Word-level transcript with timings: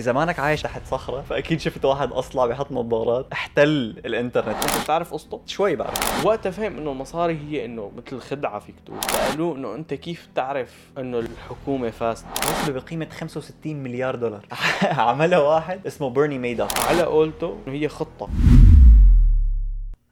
إذا 0.00 0.12
مانك 0.12 0.38
عايش 0.38 0.62
تحت 0.62 0.86
صخرة 0.86 1.20
فأكيد 1.20 1.60
شفت 1.60 1.84
واحد 1.84 2.12
أصلع 2.12 2.46
بيحط 2.46 2.72
نظارات 2.72 3.26
احتل 3.32 3.68
الإنترنت. 4.04 4.56
أنت 4.56 4.84
بتعرف 4.84 5.12
قصته؟ 5.12 5.40
شوي 5.46 5.76
بعرف. 5.76 6.26
وقتها 6.26 6.50
فهم 6.50 6.76
إنه 6.76 6.92
المصاري 6.92 7.38
هي 7.38 7.64
إنه 7.64 7.92
مثل 7.96 8.20
خدعه 8.20 8.58
فيك 8.58 8.74
تقول. 8.86 9.02
سألوه 9.02 9.56
إنه 9.56 9.74
أنت 9.74 9.94
كيف 9.94 10.28
تعرف 10.34 10.90
إنه 10.98 11.18
الحكومة 11.18 11.90
فاسده 11.90 12.28
وصلوا 12.30 12.80
بقيمة 12.80 13.08
65 13.10 13.76
مليار 13.76 14.16
دولار. 14.16 14.46
عملها 14.82 15.38
واحد 15.38 15.86
اسمه 15.86 16.10
بيرني 16.10 16.38
ميدوف 16.38 16.88
على 16.88 17.02
قولته 17.02 17.58
إنه 17.66 17.76
هي 17.76 17.88
خطة. 17.88 18.28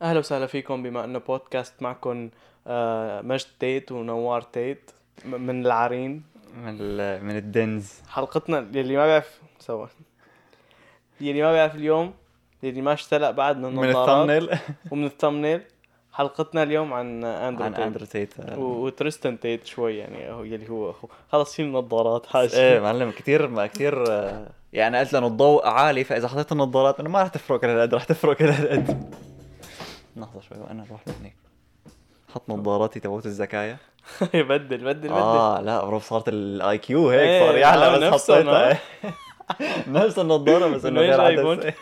أهلا 0.03 0.19
وسهلا 0.19 0.47
فيكم 0.47 0.83
بما 0.83 1.05
إنه 1.05 1.19
بودكاست 1.19 1.83
معكم 1.83 2.31
آه، 2.67 3.21
مجد 3.23 3.47
تيت 3.61 3.93
ونوار 3.93 4.43
تيت 4.43 4.91
من 5.25 5.67
العرين. 5.67 6.23
من 6.65 6.77
ال- 6.81 7.25
من 7.25 7.37
الدنز. 7.37 7.93
حلقتنا 8.09 8.59
يلي 8.59 8.97
ما 8.97 9.07
بيعرف 9.07 9.41
سوا. 9.59 9.87
يلي 11.21 11.43
ما 11.43 11.53
بيعرف 11.53 11.75
اليوم 11.75 12.15
يلي 12.63 12.83
ما 12.83 12.93
اشتلق 12.93 13.31
بعد 13.31 13.57
من 13.57 13.77
من 13.77 13.85
النظارات 13.85 14.09
الثامنيل 14.31 14.59
ومن 14.91 15.05
الثمنيل 15.05 15.61
حلقتنا 16.13 16.63
اليوم 16.63 16.93
عن 16.93 17.25
اندرو 17.25 17.65
عن 17.65 17.75
تيت 17.75 17.81
اندرو 17.85 18.05
تيت 18.07 18.35
و- 18.57 18.63
وتريستن 18.63 19.41
تيت 19.41 19.67
شوي 19.67 19.97
يعني 19.99 20.31
هو 20.33 20.43
يلي 20.45 20.71
هو 20.71 20.95
خلص 21.33 21.55
شيل 21.57 21.67
النظارات 21.67 22.27
حاجة 22.27 22.55
إيه 22.55 22.81
معلم 22.81 23.11
كثير 23.11 23.49
ما 23.49 23.67
كثير 23.67 24.05
يعني 24.73 24.99
قلت 24.99 25.13
له 25.13 25.19
إنه 25.19 25.27
الضوء 25.27 25.67
عالي 25.67 26.05
فإذا 26.05 26.29
حطيت 26.29 26.53
النظارات 26.53 27.01
إنه 27.01 27.09
ما 27.11 27.23
رح 27.23 27.29
تفرق 27.29 27.61
كل 27.61 27.67
هالقد 27.67 27.95
رح 27.95 28.05
تفرق 28.05 28.37
كل 28.37 28.45
هالقد 28.49 29.15
لحظه 30.17 30.41
شوي 30.41 30.59
وأنا 30.59 30.85
أروح 30.89 31.01
لهنيك. 31.09 31.37
حط 32.35 32.51
نظاراتي 32.51 33.01
تبعت 33.01 33.27
الزكايا 33.27 33.77
بدل 34.35 34.45
بدل 34.45 34.85
بدل 34.85 35.11
آه 35.13 35.61
لا 35.61 35.85
بروف 35.85 36.05
صارت 36.09 36.29
الاي 36.29 36.79
كيو 36.79 37.11
هيك 37.11 37.21
إيه، 37.21 37.47
صار 37.47 37.57
يعلى 37.57 37.85
عم 37.85 38.15
بس 38.15 38.31
حطيتها. 38.31 38.73
ها؟ 38.73 38.79
نفس 39.89 40.19
النظارة 40.19 40.67
بس 40.69 40.85
إنه 40.85 41.01
غير 41.01 41.15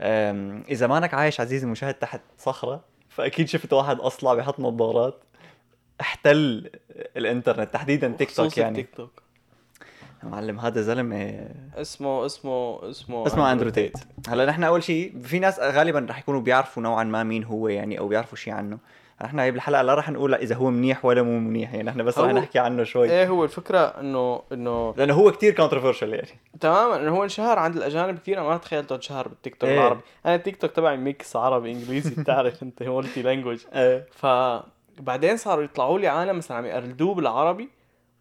أم، 0.00 0.62
إذا 0.68 0.86
مانك 0.86 1.14
عايش 1.14 1.40
عزيزي 1.40 1.66
المشاهد 1.66 1.94
تحت 1.94 2.20
صخرة 2.38 2.80
فأكيد 3.08 3.48
شفت 3.48 3.72
واحد 3.72 4.00
أصلع 4.00 4.34
بيحط 4.34 4.60
نظارات. 4.60 5.24
احتل 6.00 6.70
الإنترنت 7.16 7.74
تحديدا 7.74 8.08
تيك 8.18 8.30
توك 8.36 8.58
يعني. 8.58 8.76
تيك 8.76 8.94
توك. 8.96 9.22
معلم 10.22 10.60
هذا 10.60 10.80
زلمة. 10.80 11.48
اسمه 11.74 12.26
اسمه 12.26 12.90
اسمه 12.90 13.26
اسمه 13.26 13.52
اندرو 13.52 13.70
تيت 13.70 13.98
هلا 14.28 14.46
نحن 14.46 14.64
أول 14.64 14.82
شيء 14.82 15.12
في 15.22 15.38
ناس 15.38 15.60
غالبا 15.60 16.06
رح 16.10 16.18
يكونوا 16.18 16.40
بيعرفوا 16.40 16.82
نوعا 16.82 17.04
ما 17.04 17.22
مين 17.22 17.44
هو 17.44 17.68
يعني 17.68 17.98
أو 17.98 18.08
بيعرفوا 18.08 18.36
شيء 18.36 18.52
عنه. 18.52 18.78
نحن 19.24 19.38
هي 19.38 19.50
بالحلقة 19.50 19.82
لا 19.82 19.94
رح 19.94 20.10
نقول 20.10 20.34
إذا 20.34 20.54
هو 20.54 20.70
منيح 20.70 21.04
ولا 21.04 21.22
مو 21.22 21.38
منيح 21.38 21.74
يعني 21.74 21.88
نحن 21.88 22.02
بس 22.04 22.18
رح 22.18 22.32
نحكي 22.32 22.58
عنه 22.58 22.84
شوي. 22.84 23.10
إيه 23.10 23.28
هو 23.28 23.44
الفكرة 23.44 23.78
إنه 23.78 24.42
إنه 24.52 24.94
لأنه 24.96 25.14
هو 25.14 25.30
كتير 25.32 25.54
controversial 25.54 26.14
يعني. 26.14 26.28
تماما 26.60 26.96
إنه 26.96 27.16
هو 27.16 27.24
انشهر 27.24 27.58
عند 27.58 27.76
الأجانب 27.76 28.18
كثير 28.18 28.42
ما 28.42 28.56
تخيلته 28.56 28.94
انشهر 28.94 29.28
بالتيك 29.28 29.54
توك 29.54 29.68
إيه. 29.68 29.78
العربي. 29.78 30.00
أنا 30.26 30.34
التيك 30.34 30.56
توك 30.56 30.70
تبعي 30.70 30.96
mix 30.96 31.36
عربي 31.36 31.72
إنجليزي 31.72 32.14
بتعرف 32.22 32.62
أنت 32.62 32.82
multi 32.82 33.22
language 33.22 33.58
إيه. 33.74 34.06
فبعدين 34.10 35.36
صاروا 35.36 35.64
يطلعوا 35.64 35.98
لي 35.98 36.08
عالم 36.08 36.36
مثلا 36.36 36.56
عم 36.56 36.66
يقلدوه 36.66 37.14
بالعربي. 37.14 37.68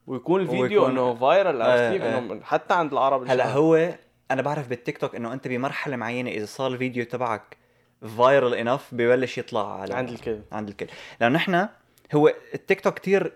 ويكون 0.07 0.41
الفيديو 0.41 0.63
ويكون- 0.63 0.89
إنه 0.91 1.15
viral 1.15 1.61
عرفت 1.61 1.81
إيه، 1.81 1.91
كيف 1.91 2.03
إيه. 2.03 2.17
انه 2.17 2.39
حتى 2.43 2.73
عند 2.73 2.91
العرب 2.91 3.27
هلأ. 3.29 3.51
هو 3.53 3.93
أنا 4.31 4.41
بعرف 4.41 4.67
بالتيك 4.67 4.97
توك 4.97 5.15
إنه 5.15 5.33
أنت 5.33 5.47
بمرحلة 5.47 5.95
معينة 5.95 6.31
إذا 6.31 6.45
صار 6.45 6.71
الفيديو 6.71 7.05
تبعك 7.05 7.57
viral 8.17 8.53
enough 8.53 8.87
ببلش 8.91 9.37
يطلع 9.37 9.81
على 9.81 9.93
عند 9.93 10.09
الكل 10.09 10.39
عند 10.51 10.69
الكل 10.69 10.87
لأنه 11.21 11.35
نحن 11.35 11.67
هو 12.15 12.33
التيك 12.53 12.81
توك 12.81 12.99
كثير 12.99 13.33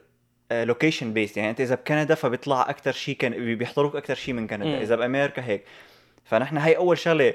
location 0.52 1.14
based 1.14 1.38
يعني 1.38 1.50
أنت 1.50 1.62
إذا 1.62 1.76
بكندا 1.76 2.16
فبيطلع 2.16 2.70
أكثر 2.70 2.92
شيء 2.92 3.16
كان 3.16 3.56
بيحضروك 3.56 3.96
أكثر 3.96 4.16
شيء 4.16 4.34
من 4.34 4.48
كندا 4.48 4.66
مم. 4.66 4.74
إذا 4.76 4.96
بأمريكا 4.96 5.44
هيك 5.46 5.64
فنحن 6.26 6.58
هاي 6.58 6.78
أول 6.78 6.98
شغلة 6.98 7.34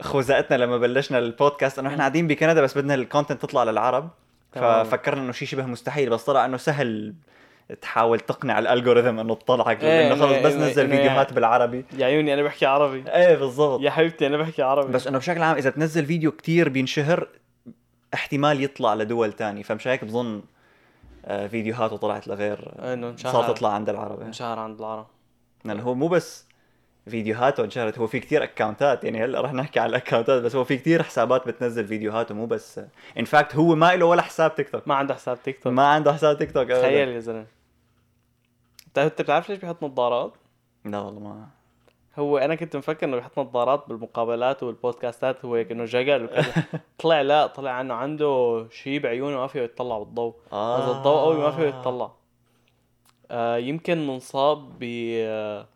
خزقتنا 0.00 0.56
لما 0.56 0.78
بلشنا 0.78 1.18
البودكاست 1.18 1.78
إنه 1.78 1.88
نحن 1.88 1.98
قاعدين 1.98 2.26
بكندا 2.26 2.60
بس 2.60 2.78
بدنا 2.78 2.94
ال 2.94 3.00
content 3.00 3.42
تطلع 3.42 3.64
للعرب. 3.64 4.08
ففكرنا 4.52 5.20
إنه 5.22 5.32
شيء 5.32 5.48
شبه 5.48 5.66
مستحيل 5.66 6.10
بس 6.10 6.24
طلع 6.24 6.44
إنه 6.44 6.56
سهل 6.56 7.14
تحاول 7.82 8.20
تقنع 8.20 8.58
الالجوريثم 8.58 9.18
إنه 9.18 9.34
تطلعك 9.34 9.84
إيه، 9.84 10.06
إنه 10.12 10.14
خلص 10.26 10.38
بس 10.38 10.52
إنه- 10.52 10.56
نزل 10.56 10.84
إنه 10.84 10.96
فيديوهات 10.96 11.26
يعني- 11.26 11.34
بالعربي. 11.34 11.84
يا 11.98 12.06
عيوني 12.06 12.34
أنا 12.34 12.42
بحكي 12.42 12.66
عربي. 12.66 13.04
إيه 13.10 13.34
بالضبط. 13.36 13.80
يا 13.80 13.90
حبيبتي 13.90 14.26
أنا 14.26 14.36
بحكي 14.36 14.62
عربي. 14.62 14.92
بس 14.92 15.06
إنه 15.06 15.18
بشكل 15.18 15.42
عام 15.42 15.56
إذا 15.56 15.70
بتنزل 15.70 16.06
فيديو 16.06 16.32
كتير 16.32 16.68
بينشهر 16.68 17.28
احتمال 18.14 18.62
يطلع 18.62 18.94
لدول 18.94 19.32
تاني 19.32 19.62
فمش 19.62 19.88
هيك 19.88 20.04
بظن 20.04 20.42
آه، 21.24 21.46
فيديوهاته 21.46 21.96
طلعت 21.96 22.28
لغير 22.28 22.58
إنه 22.78 23.08
انشهر. 23.08 23.32
صارت 23.32 23.48
تطلع 23.56 23.72
عند 23.72 23.88
العرب. 23.88 24.20
انشهر 24.20 24.58
عند 24.58 24.78
العرب. 24.80 25.06
لأنه 25.64 25.82
هو 25.82 25.94
مو 25.94 26.08
بس 26.08 26.46
فيديوهاته 27.08 27.64
انشهرت 27.64 27.98
هو 27.98 28.06
في 28.06 28.20
كتير 28.20 28.42
اكونتات 28.44 29.04
يعني 29.04 29.24
هلا 29.24 29.40
رح 29.40 29.52
نحكي 29.52 29.80
على 29.80 29.90
الاكونتات 29.90 30.42
بس 30.42 30.56
هو 30.56 30.64
في 30.64 30.76
كتير 30.76 31.02
حسابات 31.02 31.48
بتنزل 31.48 31.86
فيديوهاته 31.86 32.34
مو 32.34 32.46
بس 32.46 32.80
in 33.18 33.24
fact 33.24 33.56
هو 33.56 33.74
ما 33.74 33.96
له 33.96 34.06
ولا 34.06 34.22
حساب 34.22 34.54
تيك 34.54 34.68
توك 34.68 34.88
ما 34.88 34.94
عنده 34.94 35.14
حساب 35.14 35.42
تيك 35.42 35.58
توك 35.62 35.72
ما 35.72 35.86
عنده 35.86 36.12
حساب 36.12 36.38
تيك 36.38 36.52
توك. 36.52 36.68
تخيل 36.68 37.08
يا 37.08 37.20
زلمة. 37.20 37.46
انت 38.98 39.10
أنت 39.12 39.22
بتعرف 39.22 39.48
ليش 39.48 39.58
بيحط 39.58 39.84
نظارات؟ 39.84 40.32
لا 40.84 40.98
والله 40.98 41.20
ما 41.20 41.48
هو 42.18 42.38
أنا 42.38 42.54
كنت 42.54 42.76
مفكر 42.76 43.06
إنه 43.06 43.16
بيحط 43.16 43.38
نظارات 43.38 43.88
بالمقابلات 43.88 44.62
وال 44.62 44.78
podcasts 44.78 45.44
هو 45.44 45.54
هيك 45.54 45.70
إنه 45.70 45.84
جقل 45.84 46.24
وكذا. 46.24 46.64
طلع 46.98 47.20
لا 47.20 47.46
طلع 47.46 47.80
إنه 47.80 47.94
عنده 47.94 48.66
شيء 48.70 49.00
بعيونه 49.00 49.36
ما 49.36 49.46
فيه 49.46 49.60
يتطلع 49.60 49.98
بالضوء. 49.98 50.34
هذا 50.52 50.92
الضوء 50.96 51.20
قوي 51.20 51.38
ما 51.38 51.50
فيه 51.50 51.62
يتطلع. 51.62 52.10
آه 53.30 53.56
يمكن 53.56 54.06
منصاب 54.06 54.78
ب 54.78 54.84
آه، 55.16 55.66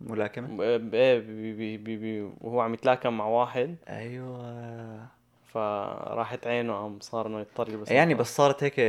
ملاكمه 0.00 0.62
إيه 0.62 2.30
وهو 2.40 2.60
عم 2.60 2.74
يتلاكم 2.74 3.18
مع 3.18 3.26
واحد. 3.26 3.76
أيوه. 3.88 5.06
فراحت 5.44 6.46
عينه 6.46 6.72
قام 6.72 6.98
صار 7.00 7.26
إنه 7.26 7.40
يضطر 7.40 7.68
يلبس 7.68 7.90
يعني. 7.90 8.14
بس 8.14 8.36
صارت 8.36 8.64
هيك 8.64 8.80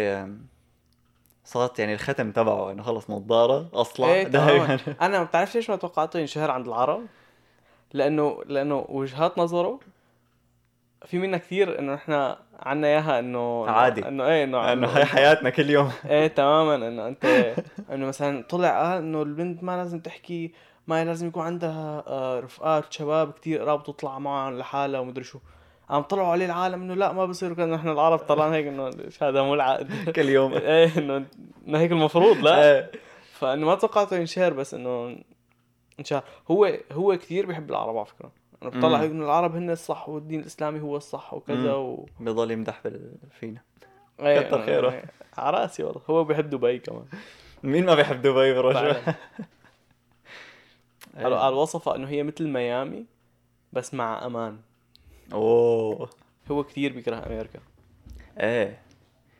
صارت 1.45 1.79
يعني 1.79 1.93
الختم 1.93 2.31
تبعه 2.31 2.71
إنه 2.71 2.83
خلص 2.83 3.09
نظارة 3.09 3.69
أصلع 3.73 4.07
إيه 4.07 4.23
تماما 4.23 4.79
أنا 5.01 5.19
ما 5.19 5.23
بتعرف 5.23 5.55
ليش 5.55 5.69
ما 5.69 5.75
توقعته 5.75 6.19
ينشهر 6.19 6.51
عند 6.51 6.67
العرب 6.67 7.05
لأنه 7.93 8.43
لأنه 8.45 8.85
وجهات 8.89 9.37
نظره 9.37 9.79
في 11.05 11.19
منها 11.19 11.39
كثير 11.39 11.79
إنه 11.79 11.93
إحنا 11.95 12.37
عنا 12.59 12.87
إياها 12.87 13.19
إنه 13.19 13.67
عادي. 13.67 14.07
إنه 14.07 14.25
إيه 14.25 14.43
إنه 14.43 14.73
إنه 14.73 14.87
هاي 14.87 15.05
حياتنا 15.05 15.49
كل 15.49 15.69
يوم. 15.69 15.91
إيه 16.05 16.27
تماما. 16.27 16.75
إنه 16.87 17.07
أنت 17.07 17.25
إنه 17.91 18.05
مثلا 18.05 18.43
طلع 18.49 18.81
قال 18.81 18.97
إنه 18.97 19.21
البنت 19.21 19.63
ما 19.63 19.77
لازم 19.77 19.99
تحكي 19.99 20.53
ما 20.87 21.05
لازم 21.05 21.27
يكون 21.27 21.43
عندها 21.43 22.03
آه، 22.07 22.39
رفقات 22.39 22.93
شباب 22.93 23.31
كثير 23.31 23.61
قراب 23.61 23.83
تطلع 23.83 24.19
معهم 24.19 24.57
لحالها 24.57 24.99
ومدري 24.99 25.23
شو. 25.23 25.39
قام 25.89 26.01
طلعوا 26.01 26.27
عليه 26.27 26.45
العالم 26.45 26.81
إنه 26.81 26.93
لا 26.93 27.11
ما 27.11 27.25
بصير 27.25 27.53
كان 27.53 27.71
نحن 27.71 27.89
العرب 27.89 28.19
طلعنا 28.19 28.55
هيك 28.55 28.67
إنه 28.67 28.91
هذا 29.21 29.41
مو 29.43 29.53
العقد 29.53 30.09
كل 30.15 30.29
يوم 30.29 30.53
إيه 30.57 30.97
إنه 30.97 31.25
هيك 31.79 31.91
المفروض 31.91 32.37
لا 32.37 32.63
إيه 32.75 32.91
فإنه 33.33 33.65
ما 33.65 33.75
توقعته 33.75 34.17
ينشهر 34.17 34.53
بس 34.53 34.73
إنه 34.73 35.17
إنشهر 35.99 36.23
هو 36.51 36.73
هو 36.91 37.17
كثير 37.17 37.45
بيحب 37.45 37.69
العرب 37.69 37.97
على 37.97 38.05
فكرة 38.05 38.31
انه 38.63 38.71
بيطلع 38.71 38.89
مم. 38.97 39.03
هيك 39.03 39.11
انه 39.11 39.25
العرب 39.25 39.55
هن 39.55 39.69
الصح 39.69 40.09
والدين 40.09 40.39
الإسلامي 40.39 40.79
هو 40.81 40.97
الصح 40.97 41.33
وكذا. 41.33 41.73
و... 41.73 42.05
بضل 42.19 42.51
يمدح 42.51 42.81
فينا 43.39 43.61
إيه، 44.19 44.41
كتر 44.41 44.61
إنه- 44.61 44.65
خيره. 44.65 44.91
إيه. 44.91 45.03
على 45.37 45.57
رأسي 45.57 45.83
والله 45.83 46.01
هو 46.09 46.23
بيحب 46.23 46.49
دبي 46.49 46.79
كمان 46.79 47.05
مين 47.63 47.85
ما 47.85 47.95
بيحب 47.95 48.21
دبي 48.21 48.53
بروح. 48.53 48.77
إيه. 51.17 51.23
قالوا 51.23 51.39
قال 51.39 51.53
وصفها 51.53 51.95
إنه 51.95 52.07
هي 52.07 52.23
مثل 52.23 52.47
ميامي 52.47 53.05
بس 53.73 53.93
مع 53.93 54.25
أمان 54.25 54.57
أوه. 55.33 56.09
هو 56.51 56.63
كثير 56.63 56.93
بيكره 56.93 57.15
أمريكا. 57.15 57.59
إيه. 58.39 58.79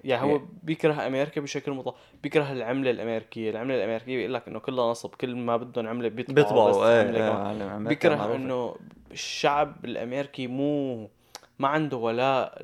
يعني 0.04 0.24
هو 0.24 0.28
يعني- 0.36 0.48
بيكره 0.64 1.08
أمريكا 1.08 1.42
بشكل 1.42 1.72
مطلق. 1.72 1.96
بيكره 2.24 2.52
العملة 2.52 2.92
الأمريكية. 2.92 3.50
العملة 3.50 3.76
الأمريكية 3.76 4.18
بيقول 4.18 4.34
لك 4.34 4.48
إنه 4.48 4.59
كلها 4.59 4.92
نصب 4.92 5.09
كل 5.09 5.36
ما 5.36 5.58
بدهم 5.58 5.88
عملة 5.88 6.10
بيطبعوا, 6.10 6.44
بيطبعوا. 6.45 6.88
إيه 6.88 7.01
إيه 7.01 7.75
أمريكا 7.75 8.10
بيكره. 8.10 8.36
إنه 8.36 8.75
الشعب 9.12 9.86
الأمريكي 9.86 10.48
مو 10.48 11.10
ما 11.60 11.68
عنده 11.68 11.98
ولاء. 11.98 12.63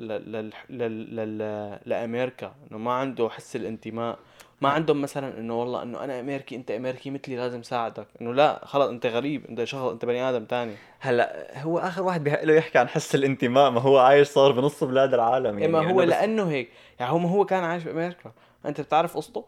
لأمريكا. 1.86 2.56
إنه 2.72 2.78
ما 2.80 2.94
عنده 2.94 3.30
حس 3.30 3.56
الانتماء. 3.56 4.20
ما 4.62 4.70
عندهم 4.70 5.02
مثلا 5.02 5.38
إنه 5.40 5.60
والله 5.60 5.84
إنه 5.84 6.04
أنا 6.04 6.20
أمريكي 6.20 6.56
أنت 6.56 6.72
أمريكي 6.72 7.10
مثلي 7.12 7.36
لازم 7.36 7.64
ساعدك. 7.64 8.08
إنه 8.22 8.34
لا 8.34 8.66
خلص 8.66 8.88
أنت 8.90 9.06
غريب 9.06 9.46
أنت 9.46 9.64
شخص 9.64 9.82
أنت 9.82 10.06
بني 10.06 10.30
آدم 10.30 10.46
تاني. 10.46 10.74
هلأ 11.00 11.62
هو 11.64 11.80
آخر 11.80 12.04
واحد 12.04 12.24
بيحق 12.24 12.44
له 12.44 12.54
يحكي 12.54 12.78
عن 12.78 12.88
حس 12.88 13.16
الانتماء 13.16 13.70
ما 13.72 13.82
هو 13.82 13.98
عايش 13.98 14.28
صار 14.28 14.52
بنص 14.52 14.84
بلاد 14.84 15.14
العالم 15.14 15.60
يعني. 15.60 15.66
اما 15.66 15.92
هو 15.92 15.96
بس- 15.98 16.08
لأنه 16.08 16.50
هيك. 16.50 16.70
يعني 17.00 17.12
هو 17.12 17.18
ما 17.18 17.30
هو 17.30 17.46
كان 17.46 17.64
عايش 17.64 17.84
بأمريكا. 17.84 18.32
أنت 18.66 18.82
بتعرف 18.82 19.18
قصته؟ 19.18 19.46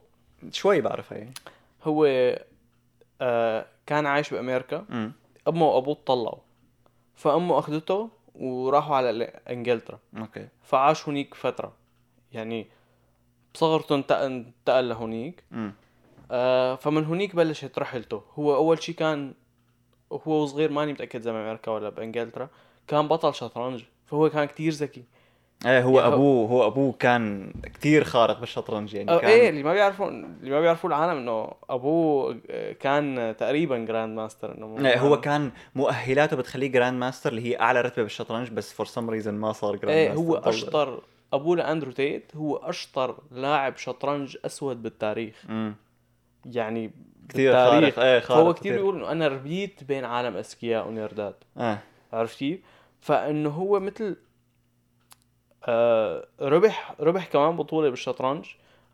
شوي 0.51 0.81
بعرف 0.81 1.13
هي. 1.13 1.27
هو 1.83 2.05
آه 3.21 3.65
كان 3.85 4.05
عايش 4.05 4.29
بأمريكا. 4.33 4.85
امم 4.89 5.11
أمه 5.47 5.65
وأبوه 5.67 5.93
اتطلقوا. 5.93 6.39
فأمه 7.15 7.59
أخذته 7.59 8.09
وراحوا 8.35 8.95
على 8.95 9.23
إنجلترا. 9.49 9.99
أوكي. 10.17 10.47
فعاش 10.63 11.09
هنيك 11.09 11.33
فترة. 11.33 11.73
يعني 12.33 12.67
بصغرته 13.53 13.95
انتقل 13.95 14.31
انتقل 14.31 14.89
لهونيك. 14.89 15.43
آه 16.31 16.75
فمن 16.75 17.05
هنيك 17.05 17.35
بلشت 17.35 17.79
رحلته. 17.79 18.21
هو 18.39 18.55
أول 18.55 18.83
شيء 18.83 18.95
كان 18.95 19.33
هو 20.27 20.45
صغير 20.45 20.71
ماني 20.71 20.93
متأكد 20.93 21.19
إذا 21.21 21.31
بامريكا 21.31 21.71
ولا 21.71 21.89
بإنجلترا 21.89 22.49
كان 22.87 23.07
بطل 23.07 23.33
شطرنج. 23.33 23.83
فهو 24.05 24.29
كان 24.29 24.45
كتير 24.45 24.71
ذكي. 24.71 25.03
إيه 25.65 25.83
هو 25.83 25.99
هو- 25.99 26.13
ابوه 26.13 26.49
هو 26.49 26.67
أبوه 26.67 26.93
كان 26.99 27.53
كثير 27.73 28.03
خارق 28.03 28.39
بالشطرنج 28.39 28.93
يعني 28.93 29.11
أو 29.11 29.19
كان 29.19 29.29
إيه 29.29 29.49
اللي 29.49 29.63
ما 29.63 29.73
بيعرفوا 29.73 30.07
اللي 30.09 30.51
ما 30.51 30.61
بيعرفوا 30.61 30.89
العالم 30.89 31.17
إنه 31.19 31.51
أبوه 31.69 32.39
آه، 32.49 32.71
كان 32.71 33.35
تقريبا 33.39 33.77
grand 33.77 34.15
master 34.17 34.57
إنه 34.57 34.89
إيه 34.89 34.99
هو 34.99 35.21
كان 35.21 35.51
مؤهلاته 35.75 36.35
بتخليه 36.37 36.67
grand 36.67 36.99
master 36.99 37.29
اللي 37.29 37.41
هي 37.45 37.59
أعلى 37.59 37.81
رتبة 37.81 38.03
بالشطرنج 38.03 38.49
بس 38.49 38.73
for 38.73 38.85
some 38.85 39.09
reason 39.09 39.33
ما 39.33 39.51
صار 39.51 39.75
grand 39.75 39.89
إيه 39.97 40.09
ماستر 40.09 40.21
هو 40.23 40.35
اشطر 40.35 41.01
ابوه 41.33 41.57
لأندرو 41.57 41.91
تيت 41.91 42.35
هو 42.35 42.55
أشطر 42.55 43.17
لاعب 43.31 43.77
شطرنج 43.77 44.37
أسود 44.45 44.83
بالتاريخ. 44.83 45.45
امم 45.49 45.75
يعني 46.45 46.91
كثير. 47.29 47.53
خارق. 47.53 47.99
إيه 47.99 48.19
خارق 48.19 48.41
فهو 48.41 48.53
كثير 48.53 48.73
بيقول 48.73 48.95
إنه 48.95 49.11
أنا 49.11 49.27
ربيت 49.27 49.83
بين 49.83 50.05
عالم 50.05 50.37
أذكياء 50.37 50.87
و 50.87 50.95
nerd 50.95 51.27
ات. 51.27 51.43
إيه. 51.57 51.83
عرفت 52.13 52.37
كيف؟ 52.37 52.59
فإنه 52.99 53.49
هو 53.49 53.79
مثل 53.79 54.17
آه 55.65 56.27
ربح 56.41 56.95
ربح 56.99 57.25
كمان 57.25 57.55
بطولة 57.55 57.89
بالشطرنج. 57.89 58.45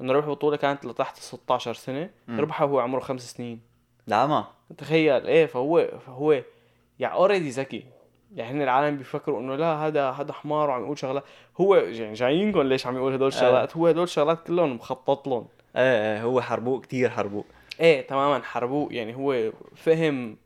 إنه 0.02 0.14
ربح 0.14 0.28
بطولة 0.28 0.58
كانت 0.58 0.86
لتحت 0.86 1.18
16 1.18 1.74
سنة. 1.74 2.10
مم. 2.28 2.40
ربحها 2.40 2.66
وهو 2.66 2.80
عمره 2.80 3.00
خمس 3.00 3.32
سنين. 3.32 3.62
نعم 4.08 4.44
تخيل. 4.78 5.28
إيه 5.28 5.46
فهو 5.46 5.88
فهو 6.06 6.42
يعني 7.00 7.14
already 7.14 7.50
ذكي. 7.50 7.84
يعني 8.36 8.58
هن 8.58 8.62
العالم 8.62 8.98
بيفكروا 8.98 9.40
إنه 9.40 9.56
لا 9.56 9.74
هذا 9.74 10.10
هذا 10.10 10.34
حمار 10.34 10.70
وعم 10.70 10.84
يقول 10.84 10.98
شغلات. 11.00 11.24
هو 11.62 11.76
يعني 11.76 12.14
جايينكم 12.14 12.62
ليش 12.62 12.88
عم 12.88 12.96
يقول 12.96 13.14
هدول 13.14 13.28
الشغلات؟ 13.28 13.78
هو 13.78 13.88
هدول 13.88 14.04
الشغلات 14.04 14.48
كلهم 14.48 14.76
مخطط 14.76 15.28
لهم. 15.28 15.48
إيه 15.76 15.82
إيه 16.16 16.24
هو 16.24 16.42
حربوق 16.42 16.82
كثير 16.82 17.10
حربوق 17.10 17.44
إيه 17.80 18.08
تماما 18.08 18.44
حربوق 18.44 18.94
يعني 18.94 19.16
هو 19.16 19.52
فهم 19.76 20.38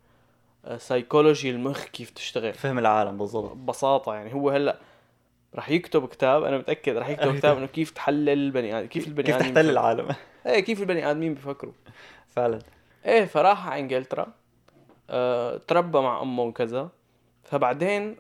سايكولوجي 0.77 1.49
المخ 1.49 1.83
كيف 1.85 2.09
تشتغل. 2.09 2.53
فهم 2.53 2.79
العالم 2.79 3.17
بالضبط. 3.17 3.51
ببساطة 3.53 4.13
يعني 4.13 4.33
هو 4.33 4.49
هلأ 4.49 4.77
رح 5.55 5.69
يكتب 5.69 6.07
كتاب 6.07 6.43
أنا 6.43 6.57
متأكد 6.57 6.97
رح 6.97 7.09
يكتب 7.09 7.35
كتاب 7.37 7.57
إنه 7.57 7.65
كيف 7.65 7.91
تحلل 7.91 8.29
البني 8.29 8.79
آدم 8.79 8.87
كيف 8.87 9.07
البني 9.07 9.23
كيف 9.23 9.35
آدمين 9.35 9.53
تحتل 9.53 9.63
بيفكروا. 9.67 9.71
العالم. 9.81 10.07
إيه 10.45 10.59
كيف 10.59 10.81
البني 10.81 11.11
آدمين 11.11 11.33
بيفكروا. 11.33 11.73
فعلا. 12.29 12.59
إيه 13.05 13.25
فراح 13.25 13.67
على 13.67 13.79
إنجلترا 13.81 14.27
آه، 15.09 15.57
تربى 15.57 15.99
مع 15.99 16.21
أمه 16.21 16.43
وكذا. 16.43 16.89
فبعدين 17.43 18.15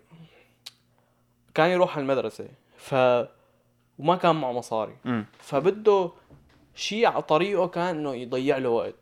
كان 1.53 1.69
يروح 1.69 1.97
على 1.97 2.03
المدرسة 2.03 2.47
ف 2.77 2.95
وما 3.99 4.15
كان 4.15 4.35
معه 4.35 4.51
مصاري. 4.51 4.95
امم 5.05 5.25
فبده 5.39 6.11
شيء 6.75 7.05
على 7.05 7.21
طريقه 7.21 7.67
كان 7.67 7.95
إنه 7.95 8.15
يضيع 8.15 8.57
له 8.57 8.69
وقت. 8.69 8.95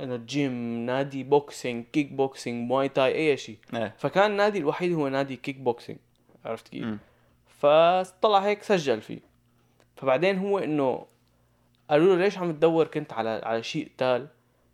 إنه 0.00 0.16
جيم 0.16 0.52
نادي 0.86 1.22
boxing 1.22 1.84
kick 1.92 2.12
boxing 2.12 2.68
muay 2.68 2.88
thai 2.88 3.14
أي 3.14 3.36
شيء. 3.36 3.58
إيه. 3.74 3.94
فكان 3.98 4.30
النادي 4.30 4.58
الوحيد 4.58 4.92
هو 4.92 5.08
نادي 5.08 5.36
kick 5.36 5.56
boxing 5.56 5.98
عرفت 6.44 6.68
كيف؟ 6.68 6.98
فطلع 7.46 8.38
هيك 8.38 8.62
سجل 8.62 9.00
فيه. 9.00 9.20
فبعدين 9.96 10.38
هو 10.38 10.58
إنه 10.58 11.06
قالوا 11.90 12.16
له 12.16 12.22
ليش 12.22 12.38
عم 12.38 12.52
تدور 12.52 12.86
كنت 12.86 13.12
على 13.12 13.40
على 13.44 13.62
شيء 13.62 13.88
قتال؟ 13.96 14.28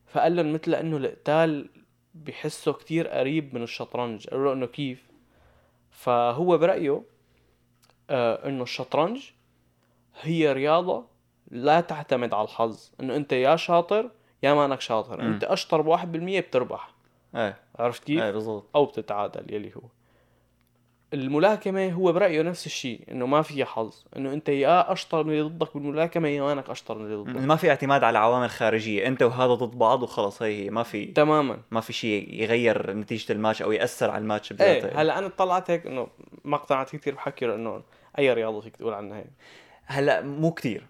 فقال 0.06 0.36
لهم 0.36 0.52
مثل 0.52 0.74
إنه 0.74 0.96
القتال 0.96 1.68
بحسه 2.14 2.72
كتير 2.72 3.08
قريب 3.08 3.54
من 3.54 3.62
الشطرنج. 3.62 4.28
قالوا 4.28 4.44
له 4.44 4.52
إنه 4.52 4.66
كيف؟ 4.66 5.10
فهو 5.90 6.58
برأيه 6.58 7.02
آه 8.10 8.48
إنه 8.48 8.62
الشطرنج 8.62 9.30
هي 10.20 10.52
رياضة 10.52 11.06
لا 11.50 11.80
تعتمد 11.80 12.34
على 12.34 12.44
الحظ. 12.44 12.90
إنه 13.00 13.16
أنت 13.16 13.32
يا 13.32 13.56
شاطر 13.56 14.10
يا 14.42 14.54
مانك 14.54 14.80
شاطر. 14.80 15.22
مم. 15.22 15.32
أنت 15.32 15.44
أشطر 15.44 15.80
بواحد 15.80 16.12
بالمية 16.12 16.40
بتربح. 16.40 16.94
إيه. 17.34 17.58
عرفت 17.78 18.04
كيف؟ 18.04 18.22
إيه 18.22 18.30
بالضبط. 18.30 18.66
أو 18.74 18.84
بتتعادل 18.84 19.54
يلي 19.54 19.72
هو. 19.76 19.82
الملاكمة 21.14 21.92
هو 21.92 22.12
برأيه 22.12 22.42
نفس 22.42 22.66
الشيء 22.66 23.00
إنه 23.10 23.26
ما 23.26 23.42
فيها 23.42 23.64
حظ 23.64 23.94
إنه 24.16 24.32
أنت 24.32 24.48
يا 24.48 24.92
أشطر 24.92 25.24
من 25.24 25.32
اللي 25.32 25.42
ضدك 25.42 25.74
بالملاكمة 25.74 26.28
يا 26.28 26.42
مانك 26.42 26.70
أشطر 26.70 26.98
من 26.98 27.04
اللي 27.04 27.16
ضدك. 27.16 27.36
ما 27.36 27.56
في 27.56 27.70
اعتماد 27.70 28.04
على 28.04 28.18
عوامل 28.18 28.50
خارجيه 28.50 29.06
أنت 29.06 29.22
وهذا 29.22 29.54
ضد 29.54 29.78
بعض 29.78 30.02
وخلص 30.02 30.42
هي 30.42 30.64
هي 30.64 30.70
ما 30.70 30.82
في 30.82 31.06
تماما. 31.06 31.58
ما 31.70 31.80
في 31.80 31.92
شيء 31.92 32.42
يغير 32.42 32.92
نتيجة 32.92 33.32
الماتش 33.32 33.62
أو 33.62 33.72
يأثر 33.72 34.10
على 34.10 34.22
الماتش 34.22 34.52
بذاته. 34.52 34.88
إيه 34.88 35.02
هلأ 35.02 35.18
أنا 35.18 35.28
طلعت 35.28 35.70
هيك 35.70 35.86
إنه 35.86 36.06
ما 36.44 36.56
اقتنعت 36.56 36.96
كثير 36.96 37.14
بحكي 37.14 37.46
لأنه 37.46 37.82
أي 38.18 38.32
رياضة 38.32 38.60
فيك 38.60 38.76
تقول 38.76 38.94
عنها 38.94 39.18
هيك. 39.18 39.30
هلأ 39.86 40.22
مو 40.22 40.52
كتير. 40.52 40.86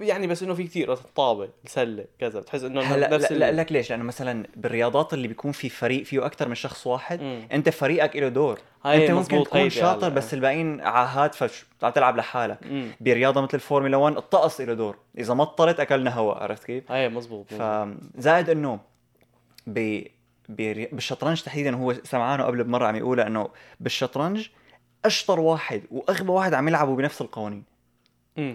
يعني 0.00 0.26
بس 0.26 0.42
إنه 0.42 0.54
في 0.54 0.64
كثير 0.64 0.92
الطابة 0.92 1.48
السلة 1.64 2.04
كذا 2.18 2.40
بتحس 2.40 2.62
إنه 2.62 2.80
هلا 2.80 3.16
نفس 3.16 3.32
لا, 3.32 3.52
لك 3.52 3.72
ليش 3.72 3.90
لأنه 3.90 4.04
مثلا 4.04 4.46
بالرياضات 4.56 5.14
اللي 5.14 5.28
بيكون 5.28 5.52
في 5.52 5.68
فريق 5.68 6.02
فيه 6.02 6.26
أكثر 6.26 6.48
من 6.48 6.54
شخص 6.54 6.86
واحد 6.86 7.22
مم. 7.22 7.48
أنت 7.52 7.68
فريقك 7.68 8.16
له 8.16 8.28
دور 8.28 8.58
هاي 8.84 9.02
أنت 9.02 9.10
ممكن 9.10 9.44
تكون 9.44 9.70
شاطر. 9.70 10.08
بس 10.08 10.34
الباقيين 10.34 10.80
عاهات 10.80 11.34
فش 11.34 11.64
عم 11.82 11.90
تلعب 11.90 12.16
لحالك 12.16 12.58
مم. 12.62 12.90
برياضة 13.00 13.40
مثل 13.40 13.54
الفورمولا 13.54 13.96
1 13.96 14.16
الطقس 14.16 14.60
له 14.60 14.74
دور 14.74 14.96
إذا 15.18 15.34
مطرت 15.34 15.80
أكلنا 15.80 16.10
هواء 16.14 16.42
عرفت 16.42 16.64
كيف 16.64 16.92
هاي 16.92 17.08
مزبوط. 17.08 17.46
فزائد 17.54 18.50
إنه 18.50 18.80
ب... 19.66 20.02
بري... 20.48 20.86
بالشطرنج 20.92 21.42
تحديدا 21.42 21.76
هو 21.76 21.94
سمعانه 22.04 22.44
قبل 22.44 22.64
بمرة 22.64 22.86
عم 22.86 22.96
يقولها 22.96 23.26
إنه 23.26 23.48
بالشطرنج 23.80 24.48
أشطر 25.04 25.40
واحد 25.40 25.82
وأغبى 25.90 26.30
واحد 26.32 26.54
عم 26.54 26.68
يلعبوا 26.68 26.96
بنفس 26.96 27.20
القوانين 27.20 27.64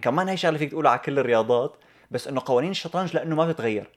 كمان 0.01 0.29
هي 0.29 0.37
شغلة 0.37 0.57
فيك 0.57 0.71
تقولها 0.71 0.91
على 0.91 0.99
كل 0.99 1.19
الرياضات 1.19 1.75
بس 2.11 2.27
إنه 2.27 2.41
قوانين 2.45 2.71
الشطرنج 2.71 3.15
لأنه 3.15 3.35
ما 3.35 3.47
بتتغير. 3.47 3.89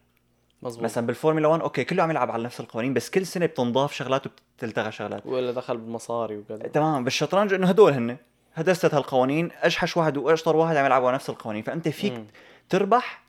مزبوط 0.62 0.84
مثلا 0.84 1.06
بالفورمولا 1.06 1.48
1 1.48 1.60
okay 1.62 1.84
كله 1.84 2.02
عم 2.02 2.10
يلعب 2.10 2.30
على 2.30 2.42
نفس 2.42 2.60
القوانين 2.60 2.94
بس 2.94 3.10
كل 3.10 3.26
سنة 3.26 3.46
بتنضاف 3.46 3.92
شغلات 3.92 4.22
وبتلتغى 4.26 4.92
شغلات. 4.92 5.26
ولا 5.26 5.52
دخل 5.52 5.76
بالمصاري 5.76 6.36
وكذا. 6.36 6.56
تمام 6.68 7.04
بالشطرنج 7.04 7.54
إنه 7.54 7.66
هدول 7.66 7.92
هن 7.92 8.16
هدست 8.54 8.94
هالقوانين 8.94 9.48
أجحش 9.62 9.96
واحد 9.96 10.16
وأشطر 10.16 10.56
واحد 10.56 10.76
عم 10.76 10.86
يلعبوا 10.86 11.06
على 11.08 11.14
نفس 11.14 11.30
القوانين. 11.30 11.62
فأنت 11.62 11.88
فيك 11.88 12.12
مم. 12.12 12.26
تربح 12.68 13.22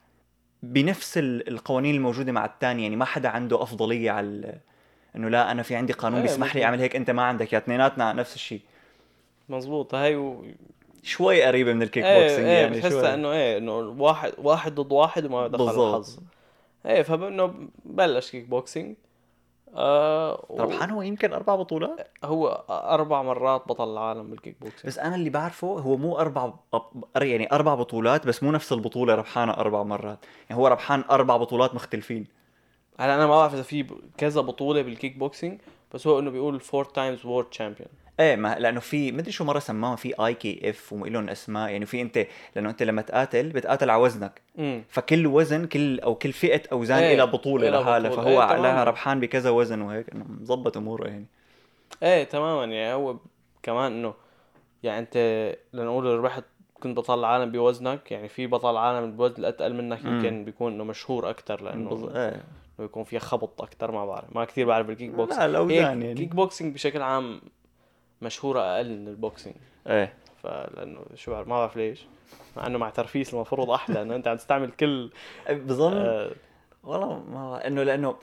بنفس 0.64 1.18
ال- 1.18 1.48
القوانين 1.50 1.96
الموجودة 1.96 2.32
مع 2.32 2.46
الثاني 2.46 2.84
يعني 2.84 2.96
ما 2.96 3.06
حدا 3.06 3.30
عنده 3.30 3.64
أفضلية 3.64 4.12
على 4.12 4.54
إنه 5.16 5.30
لا 5.30 5.52
أنا 5.52 5.64
في 5.64 5.76
عندي 5.76 5.94
قانون 5.94 6.20
إيه، 6.20 6.28
بيسمح 6.28 6.56
لي. 6.56 6.64
أعمل 6.64 6.80
هيك 6.80 6.96
أنت 6.96 7.10
ما 7.12 7.22
عندك 7.24 7.54
يا 7.54 7.58
اثنيناتنا 7.58 8.14
نفس 8.14 8.36
الشيء. 8.36 8.62
مزبوط 9.50 9.96
هاي 9.96 10.16
و... 10.16 10.46
شوي 11.04 11.44
قريبة 11.44 11.74
من 11.74 11.82
ال 11.82 11.86
kick 11.86 12.04
إيه 12.06 12.22
boxing 12.22 12.46
إيه 12.48 12.58
يعني 12.62 12.78
بتحسها 12.78 12.90
شوي. 13.02 13.14
إنه 13.14 13.32
إيه 13.32 13.58
إنه 13.58 13.74
واحد 13.78 14.32
واحد 14.38 14.76
ضد 14.76 14.92
واحد 14.92 15.26
وما 15.26 15.48
دخل. 15.48 15.64
الحظ. 15.90 16.20
إيه 16.86 17.02
فانه 17.02 17.54
بلش 17.86 18.32
kick 18.32 18.46
boxing. 18.46 18.96
آه 19.76 20.46
و- 20.50 20.62
ربحان 20.62 20.90
هو 20.90 21.02
يمكن 21.02 21.34
أربع 21.34 21.56
بطولات؟ 21.56 22.08
هو 22.24 22.64
أربع 22.70 23.22
مرات 23.22 23.68
بطل 23.68 23.94
العالم 23.94 24.30
بال 24.30 24.38
kick 24.38 24.56
boxing. 24.62 24.86
بس 24.86 25.00
أنا 25.00 25.16
اللي 25.16 25.30
بعرفه 25.30 25.68
هو 25.68 25.98
مو 25.98 26.18
أربع 26.20 26.54
يعني 27.16 27.52
أربع 27.52 27.76
بطولات 27.76 28.28
بس 28.28 28.44
مو 28.44 28.52
نفس 28.52 28.74
البطولة 28.74 29.16
ربحانها 29.16 29.60
أربع 29.60 29.84
مرات. 29.84 30.20
يعني 30.50 30.62
هو 30.62 30.68
ربحان 30.68 31.04
أربع 31.12 31.38
بطولات 31.38 31.76
مختلفين. 31.76 32.28
هلأ 33.00 33.16
أنا 33.16 33.28
ما 33.28 33.36
بعرف 33.36 33.54
إذا 33.54 33.62
في 33.64 33.86
كذا 34.18 34.42
بطولة 34.42 34.82
بال 34.82 34.94
kick 34.94 35.18
boxing 35.18 35.60
بس 35.94 36.08
هو 36.08 36.20
إنه 36.20 36.32
بيقول 36.32 36.60
four 36.60 36.86
times 36.86 37.26
world 37.26 37.46
champion 37.50 37.90
إيه 38.20 38.36
ما 38.36 38.60
لأنه 38.60 38.80
في 38.80 39.12
مدري 39.12 39.32
شو 39.32 39.44
مرة 39.44 39.60
سماهم 39.60 39.96
في 39.96 40.14
IKF 40.26 40.94
ولهم 40.94 41.30
أسماء 41.30 41.70
يعني 41.72 41.86
في 41.86 42.02
أنت 42.02 42.28
لأنه 42.56 42.70
أنت 42.70 42.84
لما 42.84 43.02
تقاتل 43.02 43.50
بتقاتل 43.50 43.90
على 43.90 44.02
وزنك. 44.02 44.42
امم 44.60 44.84
فكل 44.90 45.28
وزن 45.28 45.66
كل 45.66 46.00
أو 46.00 46.16
كل 46.16 46.32
فئة 46.34 46.62
أوزان 46.72 46.98
إيه، 47.00 47.16
لها 47.16 47.26
بطولة 47.26 47.70
لحالها. 47.70 48.12
فهو 48.12 48.28
إيه، 48.42 48.48
تماماً. 48.48 48.62
لها 48.68 48.84
ربحان 48.84 49.20
بكذا 49.20 49.50
وزن 49.50 49.82
وهيك 49.82 50.10
إنه 50.10 50.26
مظبط 50.42 50.78
أموره 50.78 51.08
يعني. 51.08 51.26
إيه 52.04 52.24
تماما. 52.24 52.74
يعني 52.74 52.94
هو 52.94 53.16
كمان 53.64 53.92
إنه 53.92 54.14
يعني 54.84 55.00
أنت 55.00 55.18
لنقول 55.74 56.06
ربحت 56.06 56.44
كنت 56.80 56.98
بطل 56.98 57.20
العالم 57.20 57.52
بوزنك 57.52 58.12
يعني 58.12 58.28
في 58.30 58.48
بطل 58.48 58.78
عالم 58.78 59.12
بوزن 59.12 59.36
الاتقل 59.38 59.74
منك 59.74 60.06
مم. 60.06 60.16
يمكن 60.16 60.46
بيكون 60.46 60.74
إنه 60.74 60.84
مشهور 60.84 61.30
أكثر 61.30 61.62
لأنه 61.64 61.90
بز- 61.90 62.16
إيه. 62.16 62.30
إنه 62.30 62.86
يكون 62.86 63.04
فيها 63.04 63.20
خبط 63.20 63.62
أكثر 63.62 63.92
ما 63.92 64.06
بعرف. 64.06 64.36
ما 64.36 64.46
كثير 64.46 64.68
بعرف 64.68 64.88
بال 64.88 64.95
kick 64.95 65.10
boxing. 65.10 65.40
لا 65.40 65.46
الأوزان 65.46 65.78
هيك 65.78 65.82
يعني. 66.06 66.14
kick 66.14 66.36
boxing 66.36 66.74
بشكل 66.74 67.02
عام 67.02 67.42
مشهورة 68.22 68.60
أقل 68.62 68.90
من 69.00 69.08
ال 69.08 69.15
boxing 69.15 69.56
إيه 69.88 70.14
فلأنه 70.44 71.02
شو 71.16 71.32
ما 71.32 71.44
بعرف 71.44 71.78
ليش 71.78 72.00
مع 72.58 72.68
إنه 72.68 72.78
مع 72.78 72.90
ترفيس 72.90 73.34
المفروض 73.34 73.70
أحلى 73.70 74.02
إنه 74.02 74.16
أنت 74.16 74.28
عم 74.28 74.38
تستعمل 74.38 74.72
كل 74.72 75.10
بظن 75.50 75.94
آه 75.94 76.32
والله 76.84 77.24
ما 77.24 77.68
إنه 77.68 77.84
لأنه 77.84 78.16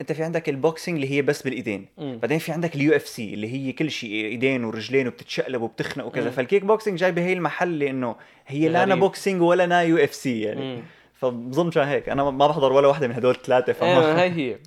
أنت 0.00 0.12
في 0.12 0.22
عندك 0.22 0.48
ال 0.48 0.55
boxing 0.55 0.94
اللي 1.02 1.16
هي 1.16 1.22
بس 1.22 1.42
بالإيدين 1.42 1.86
مم. 1.98 2.18
بعدين 2.22 2.38
في 2.38 2.52
عندك 2.52 2.74
ال 2.74 2.96
UFC 2.96 3.34
اللي 3.34 3.52
هي 3.52 3.72
كل 3.72 3.90
شيء 3.90 4.10
إيدين 4.10 4.64
ورجلين 4.64 5.08
وبتتشقلب 5.08 5.62
وبتخنق 5.62 6.06
وكذا 6.06 6.24
مم. 6.24 6.30
فال 6.30 6.41
kick 6.41 6.64
boxing 6.64 6.98
جاي 6.98 7.12
بهي 7.12 7.32
المحل 7.32 7.78
لأنه 7.78 8.16
هي 8.46 8.68
لا 8.68 8.82
أنا 8.82 8.92
غريب. 8.92 9.04
boxing 9.04 9.42
ولا 9.42 9.64
أنا 9.64 9.82
UFC 9.82 10.40
يعني 10.40 10.60
مم. 10.76 10.82
فبظن 11.14 11.66
مشان 11.66 11.82
هيك 11.82 12.08
أنا 12.08 12.30
ما 12.30 12.46
بحضر 12.46 12.72
ولا 12.72 12.88
واحدة 12.88 13.08
من 13.08 13.14
هدول 13.14 13.34
الثلاثة 13.34 13.68
إيه 13.68 13.72
فما 13.72 14.22
هي 14.22 14.30
هي 14.30 14.58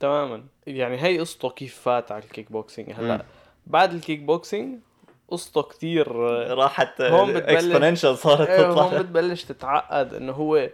تماما 0.00 0.44
يعني 0.66 1.02
هي 1.02 1.18
قصته 1.18 1.50
كيف 1.50 1.74
فات 1.74 2.12
على 2.12 2.22
ال 2.24 2.30
kick 2.30 2.52
boxing 2.52 2.88
مم. 2.88 2.94
هلا 2.94 3.24
بعد 3.66 3.92
ال 3.94 3.99
kick 3.99 4.20
boxing 4.20 4.78
قصته 5.28 5.62
كتير 5.62 6.12
راحت 6.58 7.00
هون 7.00 7.32
بتبلش- 7.34 7.48
exponential 7.48 8.18
صارت 8.18 8.50
هون 8.50 8.70
تطلع. 8.88 9.00
بتبلش 9.00 9.44
تتعقد 9.44 10.14
انه 10.14 10.32
هو 10.32 10.70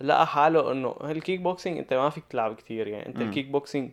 لقى 0.00 0.26
حاله 0.26 0.72
إنه 0.72 0.96
ال 1.04 1.11
kick 1.11 1.40
boxing 1.40 1.78
أنت 1.78 1.94
ما 1.94 2.10
فيك 2.10 2.24
تلعب 2.30 2.54
كتير 2.54 2.86
يعني. 2.86 3.06
أنت 3.06 3.16
مم. 3.16 3.28
ال 3.28 3.32
kick 3.32 3.46
boxing 3.48 3.90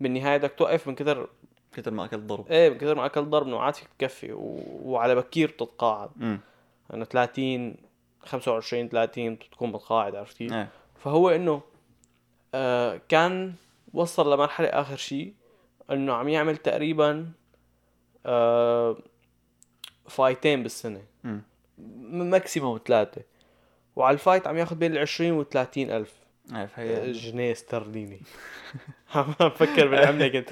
بالنهاية 0.00 0.36
بدك 0.36 0.54
توقف 0.58 0.88
من 0.88 0.94
كثر 0.94 1.28
كتر 1.72 1.90
ما 1.90 2.04
أكلت 2.04 2.22
ضرب. 2.22 2.48
إيه 2.48 2.70
من 2.70 2.78
كثر 2.78 2.94
ما 2.94 3.06
اكل 3.06 3.24
ضرب 3.24 3.46
إنه 3.46 3.60
عاد 3.60 3.74
فيك 3.74 3.88
تكفي 3.98 4.32
و... 4.32 4.62
وعلى 4.82 5.14
بكير 5.14 5.48
تتقاعد 5.48 6.10
امم 6.20 6.40
إنه 6.94 7.04
30 7.04 7.76
25 8.22 8.88
30 8.88 9.38
تكون 9.38 9.72
متقاعد 9.72 10.14
عرفت 10.14 10.36
كيف؟ 10.36 10.52
إيه. 10.52 10.68
فهو 10.98 11.28
إنه 11.30 11.60
آه 12.54 13.00
كان 13.08 13.52
وصل 13.94 14.34
لمرحلة 14.34 14.68
آخر 14.68 14.96
شيء 14.96 15.32
إنه 15.90 16.12
عم 16.12 16.28
يعمل 16.28 16.56
تقريبا 16.56 17.30
fight 20.08 20.47
ين 20.47 20.62
بالسنة. 20.62 21.02
maximum 22.08 22.80
ثلاثة. 22.86 23.22
وعلى 23.96 24.14
ال 24.14 24.19
fight 24.19 24.46
عم 24.46 24.56
ياخذ 24.56 24.76
بين 24.76 24.92
ال 24.92 24.98
20 24.98 25.30
وال 25.32 25.48
30 25.48 25.90
الف 25.90 26.12
إيه 26.54 26.66
فهي 26.66 27.12
جنيه 27.12 27.52
استرليني. 27.52 28.20
عم 29.14 29.34
بفكر 29.40 29.88
بالعملة 29.88 30.28
كنت. 30.40 30.50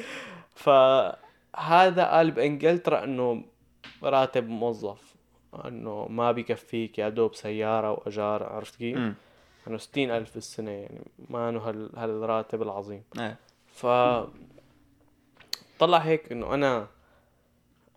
فهذا 0.54 2.04
قال 2.04 2.30
بإنجلترا 2.30 3.04
إنه 3.04 3.44
راتب 4.02 4.48
موظف. 4.48 5.14
إنه 5.64 6.08
ما 6.08 6.32
بكفيك 6.32 6.98
يا 6.98 7.08
دوب 7.08 7.34
سيارة 7.34 7.92
وأجار 7.92 8.42
عرفت 8.42 8.76
كيف؟ 8.76 8.98
إنه 9.68 9.78
60 9.78 10.10
ألف 10.10 10.34
بالسنة 10.34 10.70
يعني 10.70 11.00
ما 11.28 11.48
انه 11.48 11.60
هال 11.60 11.90
هالراتب 11.96 12.62
العظيم. 12.62 13.02
ف 13.66 13.86
طلع 15.78 15.98
هيك 15.98 16.32
إنه 16.32 16.54
أنا 16.54 16.86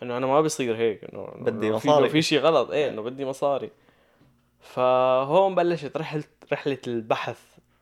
إنه 0.04 0.18
أنا 0.18 0.26
ما 0.28 0.42
بصير 0.42 0.76
هيك 0.76 1.04
إنه 1.04 1.28
بدي 1.38 1.72
مصاري. 1.72 2.10
في 2.10 2.22
شيء 2.22 2.40
غلط. 2.40 2.72
إيه 2.72 2.90
إنه 2.90 3.02
بدي 3.02 3.26
مصاري. 3.26 3.70
فهون 4.60 5.56
بلشت 5.56 5.98
رحلة 5.98 6.24
رحلة 6.54 6.78
البحث 6.88 7.40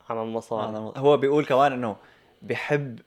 عن 0.10 0.18
المصاري. 0.18 0.74
أنا- 0.74 0.98
هو 0.98 1.18
بيقول 1.18 1.46
كمان 1.46 1.72
إنه 1.72 1.96
بيحب 2.42 3.00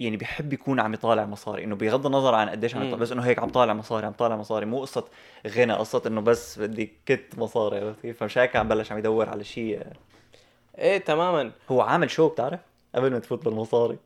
يعني 0.00 0.16
بيحب 0.16 0.52
يكون 0.52 0.80
عم 0.80 0.94
يطالع 0.94 1.24
مصاري. 1.26 1.64
إنه 1.64 1.76
بغض 1.76 2.06
النظر 2.06 2.34
عن 2.34 2.48
قديش 2.48 2.74
عم 2.74 2.82
يطالع. 2.82 2.96
بس 2.96 3.12
إنه 3.12 3.22
هيك 3.22 3.38
عم 3.38 3.48
طالع 3.48 3.72
مصاري 3.72 4.06
عم 4.06 4.12
طالع 4.12 4.36
مصاري. 4.36 4.66
مو 4.66 4.80
قصة 4.80 5.04
غنى 5.46 5.72
قصة 5.72 6.02
إنه 6.06 6.20
بس 6.20 6.58
بدي 6.58 6.92
كت 7.06 7.38
مصاري 7.38 7.80
عرفت 7.80 8.00
كيف؟ 8.00 8.18
فمش 8.18 8.38
هيك 8.38 8.56
عم 8.56 8.68
بلش 8.68 8.92
عم 8.92 8.98
يدور 8.98 9.28
على 9.28 9.44
شيء 9.44 9.82
إيه 10.78 10.98
تماما. 10.98 11.50
هو 11.70 11.80
عامل 11.80 12.10
شو 12.10 12.28
بتعرف؟ 12.28 12.60
قبل 12.94 13.12
ما 13.12 13.18
تفوت 13.18 13.44
بالمصاري. 13.44 13.98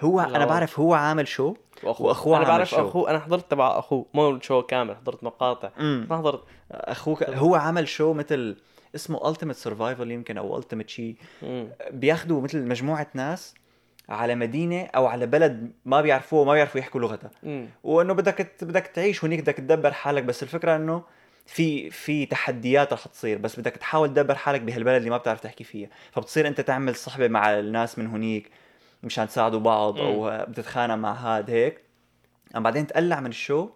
هو 0.00 0.20
أنا. 0.20 0.44
بعرف 0.44 0.80
هو 0.80 0.94
عامل 0.94 1.28
شو 1.28 1.54
وأخوه. 1.82 2.06
وأخوه 2.06 2.36
أنا 2.36 2.44
بعرف 2.44 2.70
شو. 2.70 2.88
أخوه. 2.88 3.10
أنا 3.10 3.18
حضرت 3.18 3.50
تبع 3.50 3.78
أخوه. 3.78 4.06
مو 4.14 4.40
شو 4.40 4.62
كامل. 4.62 4.96
حضرت 4.96 5.24
مقاطع. 5.24 5.70
ما 5.78 6.18
حضرت 6.18 6.44
أخوك 6.70 7.22
هو 7.22 7.54
عمل 7.54 7.88
شو 7.88 8.12
مثل 8.12 8.56
اسمه 8.94 9.28
ultimate 9.30 9.56
survival 9.56 10.10
يمكن 10.10 10.38
أو 10.38 10.58
ultimate 10.58 10.88
شيء. 10.88 11.16
بياخذوا 11.90 12.40
مثل 12.40 12.66
مجموعة 12.66 13.06
ناس 13.14 13.54
على 14.08 14.34
مدينة 14.34 14.84
أو 14.84 15.06
على 15.06 15.26
بلد 15.26 15.72
ما 15.84 16.00
بيعرفوه 16.00 16.40
وما 16.40 16.52
بيعرفوا 16.52 16.80
يحكوا 16.80 17.00
لغتها. 17.00 17.30
وإنه 17.84 18.12
بدك 18.12 18.64
بدك 18.64 18.86
تعيش 18.86 19.24
هنيك 19.24 19.40
بدك 19.40 19.54
تدبر 19.54 19.92
حالك. 19.92 20.22
بس 20.22 20.42
الفكرة 20.42 20.76
إنه 20.76 21.02
في 21.46 21.90
في 21.90 22.26
تحديات 22.26 22.92
رح 22.92 23.06
تصير. 23.06 23.38
بس 23.38 23.60
بدك 23.60 23.72
تحاول 23.72 24.08
تدبر 24.08 24.34
حالك 24.34 24.60
بهالبلد 24.60 24.96
اللي 24.96 25.10
ما 25.10 25.16
بتعرف 25.16 25.40
تحكي 25.40 25.64
فيها. 25.64 25.88
فبتصير 26.12 26.48
أنت 26.48 26.60
تعمل 26.60 26.94
صحبة 26.94 27.28
مع 27.28 27.58
الناس 27.58 27.98
من 27.98 28.06
هنيك. 28.06 28.50
مشان 29.02 29.28
تساعدوا 29.28 29.60
بعض 29.60 29.98
أو 29.98 30.44
بتتخانق 30.48 30.94
مع 30.94 31.12
هاد 31.12 31.50
هيك. 31.50 31.80
اما 32.56 32.64
بعدين 32.64 32.86
تقلع 32.86 33.20
من 33.20 33.26
ال 33.30 33.38
show 33.38 33.68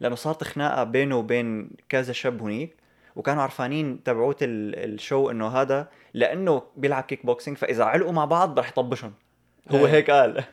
لأنه 0.00 0.14
صارت 0.14 0.44
خناقة 0.44 0.84
بينه 0.84 1.16
وبين 1.16 1.70
كذا 1.88 2.12
شاب 2.12 2.42
هنيك 2.42 2.76
وكانوا 3.16 3.42
عرفانين 3.42 4.02
تبعوت 4.02 4.42
ال- 4.42 4.94
ال 4.94 5.01
show 5.01 5.30
إنه 5.30 5.48
هذا 5.48 5.88
لأنه 6.14 6.62
بيلعب 6.76 7.02
كيك 7.04 7.26
بوكسينج 7.26 7.56
فإذا 7.56 7.84
علقوا 7.84 8.12
مع 8.12 8.24
بعض 8.24 8.58
رح 8.58 8.68
يطبشهم. 8.68 9.12
هو 9.70 9.86
إيه. 9.86 9.92
هيك 9.92 10.10
قال. 10.10 10.44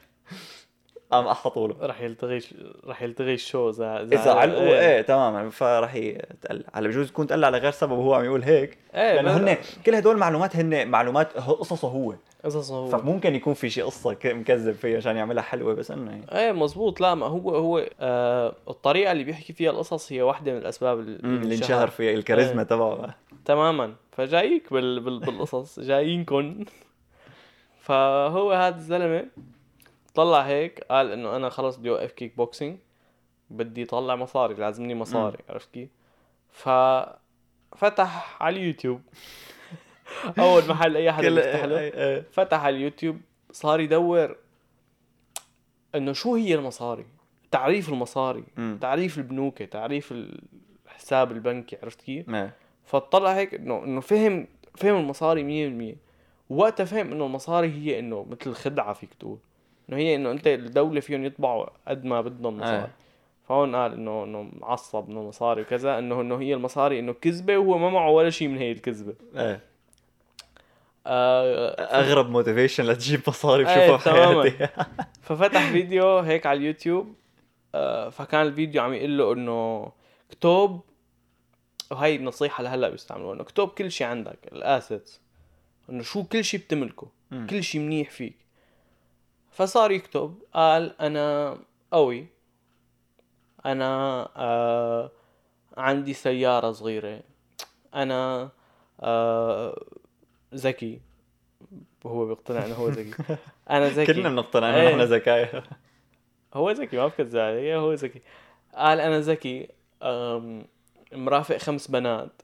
قام 1.12 1.28
احطوا 1.28 1.68
له 1.68 1.76
رح 1.82 2.02
يلتغي 2.02 2.42
رح 2.86 3.02
يلتغي 3.02 3.34
ال 3.34 3.41
show 3.41 3.70
اذا 3.70 4.02
إذا 4.02 4.32
علقوا 4.32 4.80
إيه. 4.80 5.02
تماما. 5.02 5.50
فراح 5.50 5.96
يتقلع 5.96 6.64
على 6.74 6.88
بجوز 6.88 7.08
يكون 7.08 7.28
تقلع 7.28 7.50
لغير 7.50 7.72
سبب 7.72 7.92
وهو 7.92 8.14
عم 8.14 8.26
يقول 8.26 8.44
هيك. 8.44 8.78
إيه 8.96 9.14
لأنه 9.14 9.38
هن 9.38 9.58
كل 9.86 9.96
هدول 9.96 10.16
المعلومات 10.16 10.56
هن 10.56 10.88
معلومات 10.88 11.38
قصصه 11.38 11.88
هو. 11.88 12.16
قصصه 12.44 12.76
هو. 12.76 12.88
فممكن 12.88 13.36
يكون 13.36 13.54
في 13.54 13.70
شيء 13.70 13.86
قصة 13.86 14.18
مكذب 14.26 14.76
فيها 14.76 14.98
عشان 14.98 15.16
يعملها 15.16 15.44
حلوة 15.44 15.74
بس 15.74 15.92
إنه 15.92 16.22
إيه 16.32 16.52
مزبوط. 16.52 17.02
لا 17.02 17.16
ما 17.16 17.26
هو 17.26 17.56
هو 17.56 17.86
آه 18.00 18.56
الطريقة 18.70 19.12
اللي 19.12 19.24
بيحكي 19.24 19.54
فيها 19.54 19.72
القصص 19.72 20.12
هي 20.12 20.22
واحدة 20.22 20.52
من 20.52 20.58
الأسباب 20.58 21.00
اللي 21.00 21.56
انشهر 21.56 21.88
فيها 21.88 22.14
الكاريزما 22.14 22.62
إيه. 22.62 22.68
تبعه. 22.68 23.16
تماما. 23.46 23.94
فجايك 24.12 24.74
بال... 24.74 25.00
بال... 25.00 25.20
بالقصص. 25.20 25.80
جايينكن. 25.80 26.66
فهو 27.88 28.52
هذا 28.52 28.76
الزلمة 28.76 29.26
طلع 30.18 30.42
هيك 30.42 30.80
قال 30.80 31.12
إنه 31.12 31.36
أنا 31.36 31.50
خلص 31.50 31.76
بدي 31.76 31.90
أوقف 31.90 32.12
كيك 32.12 32.38
بوكسينج 32.38 32.78
بدي 33.50 33.84
اطلع 33.84 34.16
مصاري 34.16 34.54
لازمني 34.54 34.96
مصاري 34.96 35.38
عرفت 35.50 35.70
كيف؟ 35.74 35.90
ففتح 36.52 38.38
على 38.44 38.60
اليوتيوب 38.60 39.02
أول 40.40 40.68
محل 40.68 40.98
أي 40.98 41.12
حدا 41.12 41.30
بيفتح 41.36 41.64
له. 41.64 42.24
فتح 42.32 42.64
على 42.64 42.76
اليوتيوب 42.76 43.18
صار 43.52 43.80
يدور 43.80 44.36
إنه 45.96 46.14
شو 46.14 46.36
هي 46.36 46.56
المصاري 46.56 47.06
تعريف 47.52 47.90
المصاري. 47.90 48.44
تعريف 48.82 49.18
البنوكه 49.18 49.66
تعريف 49.66 50.14
الحساب 50.86 51.32
البنكي 51.32 51.78
عرفت 51.84 52.02
كيف. 52.02 52.30
فطلع 52.86 53.34
هيك 53.36 53.54
انه 53.54 53.84
إنه 53.84 54.02
فهم 54.02 54.48
فهم 54.78 54.96
المصاري 54.96 55.96
100% 55.96 55.96
وقتها 56.50 56.86
فهم 56.86 57.12
إنه 57.12 57.26
المصاري 57.26 57.68
هي 57.68 58.00
إنه 58.00 58.26
مثل 58.30 58.54
خدعة 58.54 58.94
فيك 58.94 59.14
تقول 59.20 59.38
إنه 59.90 59.98
هي 59.98 60.16
إنه 60.16 60.32
أنت 60.32 60.48
الدولة 60.48 61.00
فيهم 61.00 61.26
يطبعوا 61.26 61.66
قد 61.88 62.06
ما 62.06 62.22
بدهم 62.22 62.58
مصاري 62.58 62.78
إيه. 62.78 62.92
فهون 63.50 63.76
قال 63.76 63.94
إنه 63.94 64.24
إنه 64.24 64.50
معصب 64.60 65.10
إنه 65.10 65.24
مصاري 65.24 65.62
وكذا 65.62 66.00
إنه 66.00 66.22
إنه 66.22 66.36
هي 66.40 66.54
المصاري 66.54 67.00
إنه 67.00 67.14
كذبة 67.14 67.58
وهو 67.58 67.78
ما 67.78 67.90
معه 67.90 68.10
ولا 68.10 68.30
شيء 68.30 68.48
من 68.48 68.58
هي 68.58 68.72
الكذبة 68.72 69.14
إيه 69.36 69.60
آه 71.08 72.00
أغرب 72.00 72.30
motivation 72.30 72.84
لتجيب 72.86 73.22
مصاري 73.28 73.70
إيه، 73.70 73.92
بشوفها 73.92 74.14
تماماً. 74.14 74.44
بحياتي 74.44 74.74
ففتح 75.26 75.72
فيديو 75.72 76.18
هيك 76.20 76.46
على 76.46 76.58
اليوتيوب 76.60 77.16
آه، 77.76 78.10
فكان 78.10 78.42
الفيديو 78.42 78.82
عم 78.82 78.94
يقول 78.94 79.18
له 79.18 79.34
إنه 79.34 79.92
اكتب 80.32 80.82
وهي 81.92 82.16
النصيحة 82.16 82.64
لهلأ 82.64 82.90
بيستعملوها 82.90 83.34
إنه 83.34 83.42
اكتب 83.42 83.68
كل 83.68 83.92
شيء 83.92 84.08
عندك 84.08 84.40
ال 84.52 84.62
assets 84.62 85.22
إنه 85.90 86.04
شو 86.04 86.24
كل 86.24 86.44
شيء 86.44 86.60
بتملكه 86.60 87.08
مم. 87.32 87.48
كل 87.50 87.64
شيء 87.64 87.82
منيح 87.82 88.12
فيك 88.12 88.47
فصار 89.58 89.92
يكتب 89.92 90.42
قال 90.54 91.02
أنا 91.02 91.58
قوي 91.92 92.28
أنا 93.66 94.30
آه 94.36 95.12
عندي 95.78 96.14
سيارة 96.14 96.72
صغيرة 96.72 97.22
أنا 97.96 98.50
آه 99.02 99.86
ذكي. 100.56 101.02
وهو 102.04 102.26
بيقتنع 102.26 102.66
إنه 102.66 102.76
هو 102.76 102.88
ذكي. 102.88 103.24
أنا 103.70 103.90
ذكي. 103.90 104.14
كلنا 104.14 104.30
بنقتنع 104.30 104.76
إيه. 104.76 104.90
انه 104.90 105.04
نحن 105.04 105.14
ذكايا 105.14 105.64
هو 106.54 106.72
ذكي 106.72 106.98
ما 106.98 107.10
فكر 107.10 107.26
زعل 107.26 107.72
هو 107.72 107.94
ذكي. 107.94 108.22
قال 108.76 109.00
أنا 109.00 109.20
ذكي 109.20 109.70
مرافق 111.12 111.58
خمس 111.58 111.88
بنات. 111.88 112.42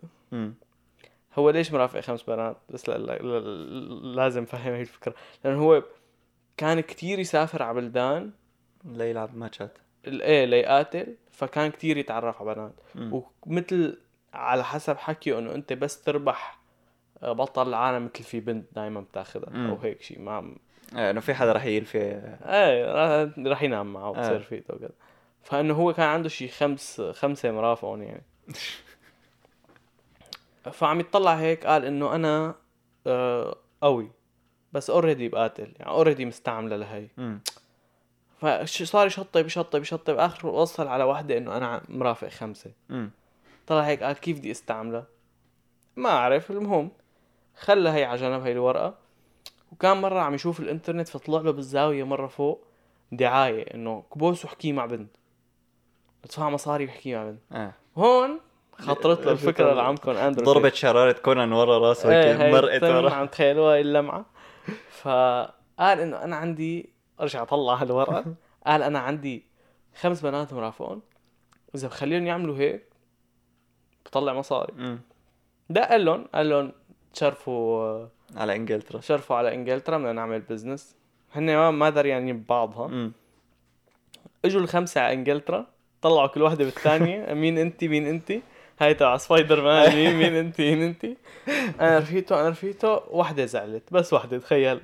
هو 1.36 1.50
ليش 1.50 1.72
مرافق 1.72 2.00
خمس 2.00 2.24
بنات؟ 2.24 2.58
بس 2.70 2.90
لا 2.90 2.98
لا 2.98 3.18
لا 3.18 3.40
لازم 4.16 4.46
فهم 4.46 4.74
هي 4.74 4.82
الفكرة. 4.82 5.16
لأنه 5.44 5.62
هو 5.62 5.84
كان 6.58 6.80
كتير 6.80 7.20
يسافر 7.20 7.64
على 7.64 7.82
بلدان. 7.82 8.32
ليلعب 8.86 9.36
ماتشات 9.36 9.78
إيه 10.06 10.46
ليقاتل 10.46 11.16
فكان 11.32 11.72
كتير 11.72 11.98
يتعرف 11.98 12.42
على 12.42 12.56
بنات. 12.56 12.74
ومثل 13.46 14.00
على 14.34 14.64
حسب 14.64 14.98
حكيه 14.98 15.40
إنه 15.40 15.56
أنت 15.56 15.74
بس 15.74 16.02
تربح 16.02 16.60
آه، 17.24 17.32
بطل 17.32 17.68
العالم 17.68 18.06
مثل 18.06 18.24
في 18.24 18.40
بنت 18.40 18.66
دائما 18.76 19.02
بتاخذها 19.02 19.70
أو. 19.70 19.78
هيك 19.78 20.02
شيء 20.02 20.20
ما 20.20 20.56
إيه، 20.96 21.10
إنه 21.10 21.20
في 21.20 21.34
حدا 21.34 21.52
رح 21.52 21.66
يلفي 21.66 21.98
إيه 22.46 23.32
راح 23.48 23.64
ينام 23.64 23.94
معه. 23.94 24.10
وتصير 24.10 24.40
فيته 24.40 24.74
وكذا 24.76 24.92
فإنه 25.44 25.74
هو 25.74 25.94
كان 25.94 26.06
عنده 26.06 26.30
شي 26.30 26.48
خمس 26.48 27.02
خمسة 27.02 27.52
مرافقهم 27.52 28.02
يعني. 28.02 28.24
فعم 30.72 31.00
يطلع 31.00 31.34
هيك 31.34 31.66
قال 31.66 31.86
إنه 31.86 32.16
أنا 32.16 32.56
آه 33.08 33.56
قوي. 33.82 34.12
بس 34.74 34.90
already 34.90 35.30
بقاتل 35.30 35.72
يعني 35.80 35.92
already 35.92 36.26
مستعملة 36.26 36.76
لهي. 36.76 37.08
فصار 38.66 39.08
يشطب 39.08 39.46
يشطب 39.46 39.82
يشطب. 39.82 40.20
آخر 40.20 40.48
وصل 40.48 40.88
على 40.88 41.04
واحدة 41.04 41.38
إنه 41.38 41.58
أنا 41.58 41.82
مرافق 41.90 42.28
خمسة. 42.28 42.72
طلع 43.68 43.82
هيك 43.82 44.04
قال 44.04 44.16
كيف 44.16 44.38
بدي 44.38 44.52
استعملها؟ 44.52 45.06
ما 45.96 46.10
أعرف 46.10 46.52
المهم 46.52 46.92
خلى 47.58 47.90
هي 47.90 48.04
على 48.04 48.22
جنب 48.22 48.42
هي 48.42 48.52
الورقة. 48.52 48.94
وكان 49.72 50.02
مرة 50.02 50.20
عم 50.20 50.34
يشوف 50.34 50.60
الإنترنت 50.60 51.08
فطلع 51.08 51.42
له 51.42 51.52
بالزاوية 51.52 52.04
مرة 52.04 52.28
فوق 52.28 52.66
دعاية 53.12 53.74
إنه 53.74 54.04
كبوس 54.14 54.46
وحكي 54.46 54.72
مع 54.72 54.86
بنت. 54.86 55.16
ادفع 56.24 56.50
مصاري 56.50 56.86
وحكي 56.86 57.16
مع 57.16 57.24
بنت. 57.24 57.42
آه. 57.52 57.74
هون 57.98 58.40
خطرت 58.80 59.26
له 59.26 59.32
الفكرة 59.32 59.72
اللي 59.72 59.82
عمكم 59.82 60.12
اندرو 60.12 60.46
ضربت 60.46 60.76
شرارة 60.76 61.12
كونان 61.12 61.52
ورا 61.52 61.78
راسه 61.78 62.10
هيك 62.10 62.42
هاي 62.42 62.52
مرقت 62.52 62.84
ورا. 62.84 63.14
عم 63.14 63.28
تخيلوها 63.28 63.80
اللمعه 63.80 64.26
فقال 64.90 66.00
إنه 66.00 66.24
أنا 66.24 66.36
عندي 66.36 66.90
أرجع 67.22 67.42
أطلع 67.42 67.74
هالورقة. 67.74 68.26
قال 68.68 68.84
أنا 68.84 69.00
عندي 69.00 69.46
خمس 70.00 70.22
بنات 70.22 70.54
مرافقون. 70.54 71.02
واذا 71.74 71.88
بخليهم 71.88 72.26
يعملوا 72.28 72.58
هيك 72.58 72.84
بطلع 74.06 74.34
مصاري. 74.34 74.74
دق 75.70 75.90
قال 75.90 76.06
لهم 76.06 76.28
قال 76.36 76.50
لهم 76.50 76.72
تشرفوا 77.14 78.08
على 78.36 78.56
إنجلترا. 78.56 79.02
شرفوا 79.02 79.36
على 79.36 79.54
إنجلترا 79.56 79.98
بدنا 79.98 80.14
نعمل 80.14 80.40
business 80.40 80.96
هن 81.34 81.68
ما 81.70 81.90
دريانين 81.90 82.40
ببعضها. 82.40 83.12
إجوا 84.46 84.62
الخمسة 84.62 85.02
على 85.02 85.14
إنجلترا 85.14 85.68
طلعوا 86.02 86.28
كل 86.28 86.42
واحدة 86.42 86.66
بالثانية. 86.66 87.34
مين 87.42 87.58
انت 87.58 87.84
مين 87.84 88.08
انت؟ 88.08 88.34
هاي 88.80 88.94
تبع 88.94 89.18
سبايدر 89.18 89.62
مان. 89.64 89.96
مين 89.96 90.16
مين 90.16 90.36
انت 90.36 90.62
مين 90.62 90.82
انت 90.82 91.06
أنا 91.82 92.00
رفيقته 92.00 92.40
أنا 92.42 92.50
رفيقته 92.50 93.02
وحدة 93.10 93.46
زعلت. 93.46 93.94
بس 93.94 94.14
وحدة 94.14 94.38
تخيل. 94.38 94.82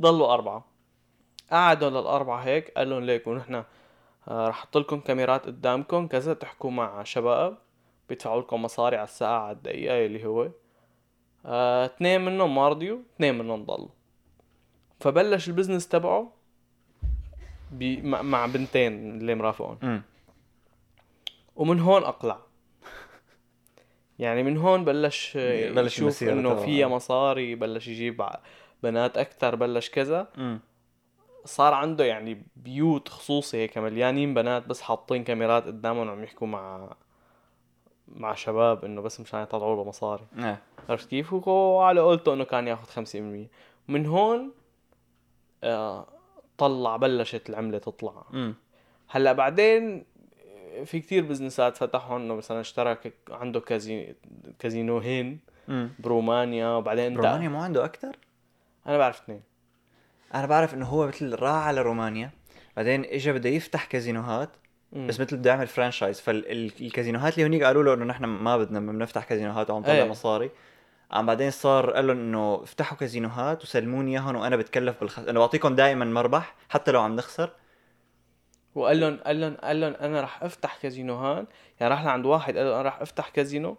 ضلوا 0.00 0.34
أربعة. 0.34 0.64
قعدوا 1.52 1.90
للأربعة 1.90 2.38
هيك 2.40 2.70
قال 2.70 2.90
لهم 2.90 3.02
ليكوا 3.04 3.34
نحن 3.34 3.54
آه، 4.28 4.48
رح 4.48 4.58
أحط 4.58 4.76
لكم 4.76 5.00
كاميرات 5.00 5.46
قدامكم 5.46 6.06
كذا 6.06 6.34
تحكوا 6.34 6.70
مع 6.70 7.02
شباب 7.02 7.58
بيدفعوا 8.08 8.40
لكم 8.40 8.62
مصاري 8.62 8.96
على 8.96 9.04
الساعة 9.04 9.38
على 9.40 9.56
الدقيقة 9.56 10.06
اللي 10.06 10.24
هو. 10.26 10.48
آه، 11.46 11.86
اثنين 11.86 12.24
منهم 12.24 12.54
ما 12.54 12.68
رضيوا 12.68 12.98
اثنين 13.16 13.38
منهم 13.38 13.64
ضلوا. 13.64 13.88
فبلش 15.00 15.48
البزنس 15.48 15.88
تبعه 15.88 16.32
مع, 18.02 18.46
بنتين 18.46 18.92
اللي 19.16 19.34
مرافقون 19.34 19.78
مم. 19.82 20.02
ومن 21.56 21.80
هون 21.80 22.02
أقلع. 22.02 22.38
يعني 24.18 24.42
من 24.42 24.56
هون 24.56 24.84
بلش 24.84 25.36
بلش 25.36 25.96
يشوف 25.96 26.22
إنه. 26.22 26.54
فيها 26.54 26.88
مصاري 26.88 27.54
بلش 27.54 27.88
يجيب 27.88 28.26
بنات 28.82 29.18
أكثر 29.18 29.54
بلش 29.54 29.90
كذا 29.90 30.28
مم. 30.36 30.60
صار 31.44 31.74
عنده 31.74 32.04
يعني 32.04 32.46
بيوت 32.56 33.08
خصوصي 33.08 33.56
هيك 33.56 33.78
مليانين 33.78 34.34
بنات 34.34 34.66
بس 34.66 34.80
حاطين 34.80 35.24
كاميرات 35.24 35.66
قدامهم 35.66 36.08
وعم 36.08 36.22
يحكوا 36.24 36.46
مع 36.46 36.94
مع 38.08 38.34
شباب 38.34 38.84
إنه 38.84 39.00
بس 39.00 39.20
مشان 39.20 39.42
يطلعوا 39.42 39.76
له 39.76 39.84
مصاري 39.84 40.26
إيه 40.38 40.58
عرفت 40.88 41.08
كيف؟ 41.08 41.32
وهو 41.32 41.80
على 41.80 42.00
قولته 42.00 42.34
إنه 42.34 42.44
كان 42.44 42.68
ياخذ 42.68 43.04
50% 43.04 43.48
من 43.88 44.06
هون 44.06 44.52
آه 45.64 46.06
طلع 46.58 46.96
بلشت 46.96 47.50
العملة 47.50 47.78
تطلع 47.78 48.24
مم. 48.30 48.54
هلأ 49.08 49.32
بعدين 49.32 50.04
في 50.84 51.00
كتير 51.00 51.24
بزنسات 51.24 51.76
فتحوا 51.76 52.16
انه 52.18 52.34
مثلا 52.34 52.60
اشترى 52.60 52.94
ك- 52.94 53.14
عنده 53.30 53.60
كازي 53.60 54.14
كازينوهين. 54.58 55.38
برومانيا 55.98 56.68
وبعدين 56.68 57.16
رومانيا 57.16 57.48
مو 57.48 57.58
عنده 57.60 57.84
أكثر 57.84 58.16
أنا 58.86 58.98
بعرف 58.98 59.20
اثنين 59.22 59.40
أنا 60.34 60.46
بعرف 60.46 60.74
إنه 60.74 60.86
هو 60.86 61.06
مثل 61.06 61.34
راح 61.34 61.54
على 61.66 61.82
رومانيا 61.82 62.30
بعدين 62.76 63.04
اجى 63.04 63.32
بده 63.32 63.48
يفتح 63.48 63.84
كازينوهات 63.84 64.48
مم. 64.92 65.06
بس 65.06 65.20
مثل 65.20 65.36
بده 65.36 65.50
يعمل 65.50 65.66
franchise 65.66 66.20
فالكازينوهات 66.20 67.34
اللي 67.34 67.44
هونيك 67.44 67.62
قالوا 67.62 67.82
له 67.82 67.94
إنه 67.94 68.04
نحن 68.04 68.24
ما 68.24 68.56
بدنا 68.56 68.80
بدنا 68.80 68.92
نفتح 68.92 69.24
كازينوهات 69.24 69.70
وعم 69.70 69.80
نطلع 69.80 69.92
إيه. 69.92 70.04
مصاري 70.04 70.50
عم 71.10 71.26
بعدين 71.26 71.50
صار 71.50 71.90
قال 71.90 72.06
لهم 72.06 72.16
إنه 72.18 72.60
افتحوا 72.62 72.98
كازينوهات 72.98 73.62
وسلموني 73.62 74.10
إياهم 74.12 74.36
وأنا 74.36 74.56
بتكلف 74.56 75.00
بالخ... 75.00 75.18
أنا 75.18 75.38
بعطيكم 75.38 75.74
دائما 75.74 76.04
مربح 76.04 76.54
حتى 76.68 76.92
لو 76.92 77.00
عم 77.00 77.16
نخسر 77.16 77.50
وقال 78.74 79.00
لهم 79.00 79.18
قال 79.26 79.40
لهم 79.40 79.54
قال 79.54 79.80
لهم 79.80 79.94
أنا 79.94 80.20
رح 80.20 80.42
أفتح 80.42 80.76
كازينوهات 80.82 81.46
يعني 81.80 81.94
راح 81.94 82.04
لعند 82.04 82.26
واحد 82.26 82.56
قال 82.56 82.66
له 82.66 82.74
أنا 82.80 82.82
رح 82.82 83.00
أفتح 83.00 83.28
كازينو 83.28 83.76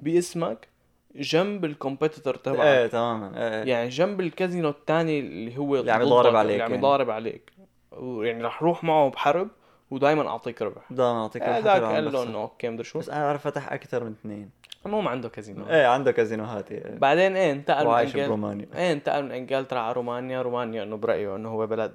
باسمك 0.00 0.68
جنب 1.16 1.64
ال 1.64 1.70
competitor 1.70 2.34
تبعك. 2.34 2.60
إيه 2.60 2.86
تماما. 2.86 3.32
إيه 3.36 3.64
يعني 3.64 3.88
جنب 3.88 4.20
الكازينو 4.20 4.68
الثاني 4.68 5.20
اللي 5.20 5.58
هو 5.58 5.76
اللي 5.76 5.92
عم 5.92 6.02
يضارب 6.02 6.36
عليك 6.36 6.52
اللي 6.52 6.62
عم 6.62 6.70
يعني. 6.70 6.82
يضارب 6.82 7.10
عليك. 7.10 7.52
ويعني 7.92 8.42
رح 8.42 8.62
روح 8.62 8.84
معه 8.84 9.10
بحرب 9.10 9.48
ودائما 9.90 10.28
أعطيك 10.28 10.62
ربح. 10.62 10.92
دائما 10.92 11.22
أعطيك 11.22 11.42
حتى 11.42 11.52
هذاك 11.52 11.82
عم 11.82 11.94
قال 11.94 12.12
له. 12.12 12.22
انه 12.22 12.38
okay 12.38 12.68
مدري 12.68 12.84
شو. 12.84 12.98
بس 12.98 13.10
أنا 13.10 13.24
بعرف 13.24 13.44
فتح 13.44 13.72
أكثر 13.72 14.04
من 14.04 14.10
اثنين. 14.10 14.50
المهم 14.86 15.08
عنده 15.08 15.28
كازينو. 15.28 15.68
إيه 15.68 15.86
عنده 15.86 16.12
كازينوهات 16.12 16.72
إيه. 16.72 16.98
بعدين 16.98 17.36
إيه 17.36 17.52
انتقل 17.52 17.84
من 17.84 17.90
وعايش 17.90 18.14
انجل... 18.16 18.26
برومانيا. 18.26 18.68
إيه 18.74 18.92
انتقل 18.92 19.24
من 19.24 19.32
إنجلترا 19.32 19.78
على 19.78 19.92
رومانيا. 19.92 20.42
رومانيا 20.42 20.82
إنه 20.82 20.96
برأيه 20.96 21.36
إنه 21.36 21.48
هو 21.48 21.66
بلد 21.66 21.94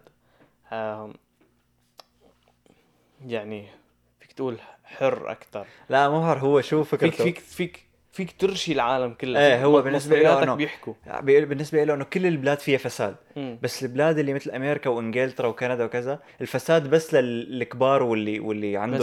يعني 3.28 3.66
فيك 4.20 4.32
تقول 4.32 4.58
حر 4.84 5.32
أكثر 5.32 5.66
لا 5.90 6.10
مو 6.10 6.26
حر 6.28 6.38
هو 6.40 6.62
شو 6.62 6.84
فيك 6.84 7.00
فكرته؟ 7.00 7.24
فيك 7.24 7.40
فيك 7.40 7.84
فيك 8.12 8.32
ترشي 8.40 8.72
العالم 8.74 9.14
كله. 9.14 9.40
إيه 9.40 9.56
فيك 9.56 9.66
هو 9.66 9.82
بالنسبة 9.82 10.20
له 10.20 10.46
إنه- 10.46 10.50
بيحكوا. 10.50 10.94
بي- 11.22 11.46
بالنسبة 11.46 11.84
له 11.84 11.94
إنه 11.94 12.04
كل 12.04 12.26
البلاد 12.26 12.60
فيها 12.60 12.78
فساد. 12.78 13.16
مم. 13.36 13.60
بس 13.64 13.84
البلاد 13.84 14.20
اللي 14.20 14.34
مثل 14.34 14.52
أمريكا 14.52 14.90
وإنجلترا 14.90 15.48
وكندا 15.48 15.86
وكذا 15.86 16.20
الفساد 16.42 16.90
بس 16.90 17.14
للكبار 17.14 18.04
واللي 18.04 18.40
واللي 18.40 18.78
عندهم. 18.78 19.02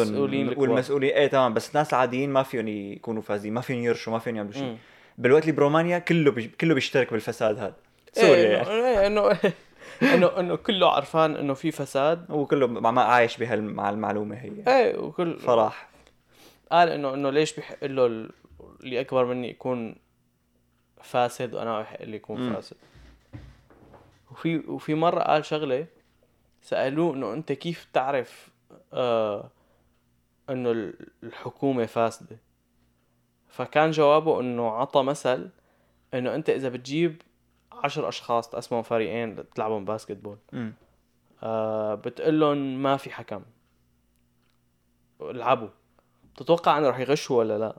والمسؤولين. 0.59 1.11
إيه 1.11 1.27
تمام. 1.27 1.55
بس 1.55 1.69
الناس 1.71 1.95
العاديين 1.95 2.31
ما 2.31 2.43
فيهم 2.43 2.69
يكونوا 2.69 3.23
فاسدين 3.23 3.53
ما 3.55 3.61
فيهم 3.61 3.79
يرشوا 3.79 4.13
ما 4.13 4.19
فيهم 4.19 4.37
يعملوا 4.37 4.53
شيء. 4.55 4.77
بالوقت 5.19 5.43
اللي 5.43 5.53
برومانيا 5.53 5.99
كله 5.99 6.31
بيج... 6.31 6.51
كله 6.61 6.75
بيشترك 6.75 7.13
بالفساد 7.13 7.59
هذا. 7.59 7.75
سوريا 8.13 8.35
إيه 8.71 8.85
يعني 8.85 9.07
انه 9.07 9.39
انه 10.03 10.27
إنه 10.41 10.57
كله 10.57 10.91
عرفان 10.91 11.37
إنه 11.37 11.55
في 11.55 11.71
فساد. 11.71 12.31
هو 12.31 12.47
كله 12.47 12.67
مع 12.67 12.91
ما 12.91 13.03
عايش 13.03 13.37
بهال 13.37 13.63
مع 13.65 13.91
المعلومة 13.91 14.37
هي. 14.37 14.53
إيه 14.69 14.99
وكل 14.99 15.39
فراح 15.39 15.89
قال 16.73 16.89
انه 16.89 17.15
إنه 17.15 17.31
ليش 17.31 17.55
بيحق 17.57 17.85
له 17.85 18.07
ال- 18.07 18.31
اللي 18.81 19.01
أكبر 19.01 19.25
مني 19.25 19.51
يكون 19.51 19.97
فاسد 21.03 21.55
وأنا 21.55 21.81
بحق 21.81 22.03
لي 22.03 22.17
يكون. 22.17 22.55
فاسد. 22.55 22.77
وفي 24.31 24.57
وفي 24.59 24.95
مرة 24.95 25.21
قال 25.23 25.45
شغلة 25.45 25.87
سألوه 26.63 27.15
إنه 27.15 27.33
أنت 27.33 27.53
كيف 27.53 27.87
تعرف 27.93 28.49
آه 28.93 29.51
إنه 30.51 30.71
ال- 30.71 30.95
الحكومة 31.23 31.87
فاسدة؟ 31.87 32.37
فكان 33.49 33.91
جوابه 33.91 34.41
إنه 34.41 34.71
عطى 34.71 35.03
مثل 35.03 35.49
إنه 36.15 36.35
أنت 36.35 36.51
إذا 36.51 36.69
بتجيب 36.69 37.23
عشر 37.85 38.09
أشخاص 38.09 38.51
تقسمهم 38.51 38.83
فريقين 38.83 39.51
تلعبهم 39.55 39.85
باسكت 39.85 40.17
بول. 40.17 40.39
آه 41.43 41.95
بتقول 41.95 42.41
لهم 42.41 42.83
ما 42.83 42.97
في 42.97 43.11
حكم. 43.11 43.43
العبوا 45.21 45.69
بتتوقع 46.35 46.79
إنه 46.79 46.89
رح 46.89 46.99
يغشوا 46.99 47.39
ولا 47.39 47.59
لا؟ 47.59 47.77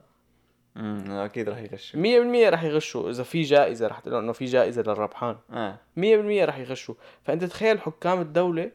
امم 0.76 1.10
أكيد 1.10 1.48
رح 1.48 1.58
يغش 1.58 1.96
100% 1.96 2.48
رح 2.48 2.62
يغشوا. 2.62 3.10
إذا 3.10 3.22
في 3.22 3.42
جائزة 3.42 3.86
رح 3.86 4.00
تقول 4.00 4.14
إنه 4.22 4.32
في 4.32 4.44
جائزة 4.44 4.82
للربحان. 4.82 5.36
آه. 5.52 5.78
100% 5.96 6.00
رح 6.44 6.58
يغشوا. 6.58 6.94
فأنت 7.24 7.44
تخيل 7.44 7.80
حكام 7.80 8.20
الدولة 8.20 8.70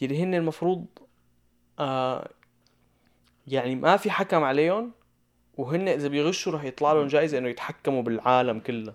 يلي 0.00 0.22
هن 0.22 0.34
المفروض 0.34 0.86
آه 1.78 2.28
يعني 3.46 3.74
ما 3.74 3.96
في 3.96 4.10
حكم 4.10 4.44
عليهم 4.44 4.92
وهن 5.56 5.88
إذا 5.88 6.08
بيغشوا 6.08 6.52
رح 6.52 6.64
يطلع 6.64 6.92
لهم 6.92 7.06
جائزة 7.06 7.38
إنه 7.38 7.48
يتحكموا 7.48 8.02
بالعالم 8.02 8.60
كله. 8.60 8.92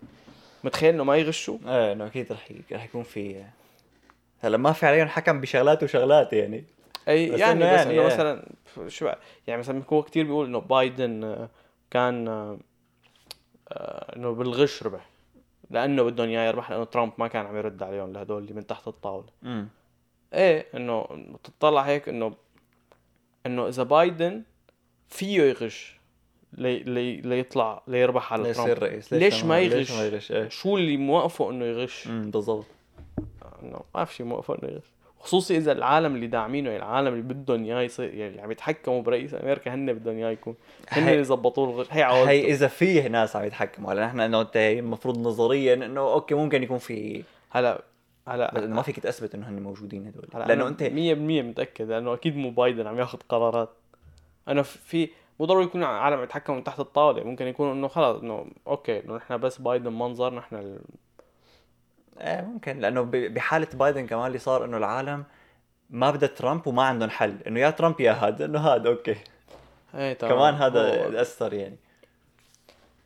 متخيل 0.63 0.93
إنه 0.93 1.03
ما 1.03 1.17
يغشوا 1.17 1.57
إيه 1.65 1.91
إنه 1.91 2.07
أكيد 2.07 2.31
رح. 2.31 2.49
رح 2.71 2.83
يكون 2.83 3.03
في 3.03 3.43
هلأ 4.39 4.57
ما 4.57 4.71
في 4.71 4.85
عليهم 4.85 5.07
حكم 5.07 5.41
بشغلات 5.41 5.83
وشغلات 5.83 6.33
يعني 6.33 6.63
أي 7.07 7.31
بس 7.31 7.39
يعني 7.39 7.63
إنه 7.63 7.73
بس 7.73 7.79
يعني 7.79 7.91
إنه 7.91 8.01
إيه. 8.01 8.13
مثلا 8.13 8.45
شو 8.87 9.09
يعني 9.47 9.59
مثلا 9.59 9.83
هو 9.93 10.03
كثير 10.03 10.25
بيقول 10.25 10.45
إنه 10.45 10.59
بايدن 10.59 11.23
آه، 11.23 11.49
كان 11.91 12.27
آه، 12.27 12.57
آه، 13.71 14.15
إنه 14.15 14.31
بالغش 14.31 14.83
ربح 14.83 15.09
لأنه 15.69 16.03
بدهم 16.03 16.29
إياه 16.29 16.47
يربح 16.47 16.71
لأنه 16.71 16.83
ترامب 16.83 17.13
ما 17.17 17.27
كان 17.27 17.45
عم 17.45 17.57
يرد 17.57 17.83
عليهم 17.83 18.13
لهدول 18.13 18.41
اللي 18.41 18.53
من 18.53 18.67
تحت 18.67 18.87
الطاولة 18.87 19.27
امم 19.43 19.67
إيه 20.33 20.65
إنه 20.75 21.07
بتطلع 21.43 21.81
هيك 21.81 22.09
إنه 22.09 22.33
إنه 23.45 23.67
إذا 23.67 23.83
بايدن 23.83 24.43
فيه 25.09 25.41
يغش 25.41 25.99
لي 26.57 26.79
لي 26.79 27.21
ليطلع 27.21 27.81
ليربح 27.87 28.33
على 28.33 28.43
ليصير 28.43 28.65
ترامب. 28.65 28.83
رئيس 28.83 29.13
ليش 29.13 29.43
ما 29.43 29.59
ليش 29.59 29.73
يغش؟ 29.73 29.91
ما 29.91 30.05
يغش؟ 30.05 30.31
إيه. 30.31 30.49
شو 30.49 30.77
اللي 30.77 30.97
موقفه 30.97 31.51
إنه 31.51 31.65
يغش؟ 31.65 32.07
بالضبط. 32.07 32.65
إنه 33.63 33.81
ما 33.95 34.05
في 34.05 34.15
شيء 34.15 34.25
موقفه 34.25 34.53
إنه 34.53 34.71
يغش. 34.71 34.93
خصوصي 35.19 35.57
إذا 35.57 35.71
العالم 35.71 36.15
اللي 36.15 36.27
داعمينه 36.27 36.69
يعني 36.69 36.83
العالم 36.83 37.07
اللي 37.07 37.21
بدهم 37.21 37.63
اياه 37.63 37.81
يصير 37.81 38.13
يعني 38.13 38.31
اللي 38.31 38.41
عم 38.41 38.51
يتحكموا 38.51 39.01
برئيس 39.01 39.33
أمريكا 39.33 39.73
هن 39.73 39.93
بدهم 39.93 40.17
اياه 40.17 40.29
يكون 40.29 40.55
هن 40.89 41.07
اللي 41.07 41.19
يظبطوا 41.19 41.67
الغش 41.67 41.87
هي 41.91 42.03
عوالته 42.03 42.29
هي 42.29 42.51
إذا 42.51 42.67
في 42.67 43.09
ناس 43.09 43.35
عم 43.35 43.45
يتحكموا 43.45 43.93
هلا 43.93 44.05
نحن 44.05 44.19
إنه 44.19 44.41
أنت 44.41 44.57
المفروض 44.57 45.17
نظريا 45.17 45.73
إنه 45.73 46.01
okay 46.01 46.35
ممكن 46.35 46.63
يكون 46.63 46.77
في 46.77 47.23
هلا 47.49 47.81
هلا 48.27 48.67
ما 48.67 48.81
فيك 48.81 48.99
تثبت 48.99 49.35
إنه 49.35 49.49
هن 49.49 49.61
موجودين 49.61 50.07
هدول. 50.07 50.47
لأنه 50.47 50.67
انت 50.67 50.83
100% 50.83 50.87
متأكد 51.49 51.89
لأنه 51.89 52.13
أكيد 52.13 52.37
مو 52.37 52.49
بايدن 52.49 52.87
عم 52.87 52.99
ياخذ 52.99 53.19
قرارات. 53.29 53.69
أنا 54.47 54.61
في 54.61 55.09
مو 55.39 55.45
ضروري 55.45 55.65
يكون 55.65 55.83
عالم 55.83 56.23
يتحكموا 56.23 56.57
من 56.57 56.63
تحت 56.63 56.79
الطاولة. 56.79 57.23
ممكن 57.23 57.47
يكون 57.47 57.71
إنه 57.71 57.87
خلص 57.87 58.19
إنه 58.21 58.45
okay 58.67 58.99
إنه 59.05 59.15
نحن 59.15 59.37
بس 59.37 59.57
بايدن 59.61 59.93
منظر 59.93 60.33
نحن 60.33 60.55
ال... 60.55 60.79
إيه 62.21 62.41
ممكن. 62.41 62.79
لأنه 62.79 63.01
بحالة 63.11 63.67
بايدن 63.73 64.07
كمان 64.07 64.27
اللي 64.27 64.37
صار 64.39 64.65
إنه 64.65 64.77
العالم 64.77 65.23
ما 65.89 66.11
بدها 66.11 66.29
ترامب 66.29 66.67
وما 66.67 66.83
عندهم 66.83 67.09
حل. 67.09 67.37
إنه 67.47 67.59
يا 67.59 67.69
ترامب 67.69 68.01
يا 68.01 68.11
هاد. 68.11 68.41
إنه 68.41 68.59
هاد 68.59 68.87
okay. 68.87 69.15
إيه 69.95 70.13
تمام. 70.13 70.33
كمان 70.33 70.53
هذا 70.53 71.05
هو- 71.05 71.21
اثر 71.21 71.53
يعني. 71.53 71.77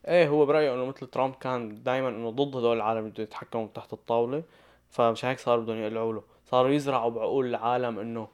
إيه 0.08 0.28
هو 0.28 0.46
برأيه 0.46 0.74
إنه 0.74 0.86
مثل 0.86 1.08
ترامب 1.08 1.36
كان 1.36 1.84
دائما 1.84 2.10
إنه 2.10 2.30
ضد 2.30 2.56
هدول 2.56 2.78
العالم 2.78 3.06
اللي 3.06 3.24
يتحكموا 3.24 3.68
تحت 3.76 3.94
الطاولة. 3.94 4.44
فمش 4.90 5.26
هيك 5.26 5.40
صار 5.40 5.60
بدهم 5.60 5.78
يقلعوا 5.78 6.14
له. 6.14 6.24
صاروا 6.46 6.70
يزرعوا 6.72 7.10
بعقول 7.12 7.46
العالم 7.46 8.00
إنه 8.00 8.28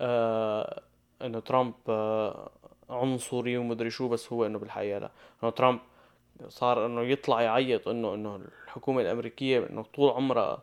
آه 0.00 0.82
إنه 1.22 1.40
ترامب 1.40 1.74
آه 1.88 2.50
عنصري 2.90 3.56
ومدري 3.56 3.90
شو 3.90 4.08
بس 4.08 4.32
هو 4.32 4.46
إنه 4.46 4.58
بالحقيقة 4.58 4.98
لا 4.98 5.10
إنه 5.42 5.50
ترامب 5.50 5.78
صار 6.48 6.86
إنه 6.86 7.02
يطلع 7.02 7.42
يعيط 7.42 7.88
إنه 7.88 8.14
إنه 8.14 8.40
الحكومة 8.66 9.00
الأمريكية 9.02 9.66
إنه 9.70 9.82
طول 9.94 10.10
عمرها 10.10 10.62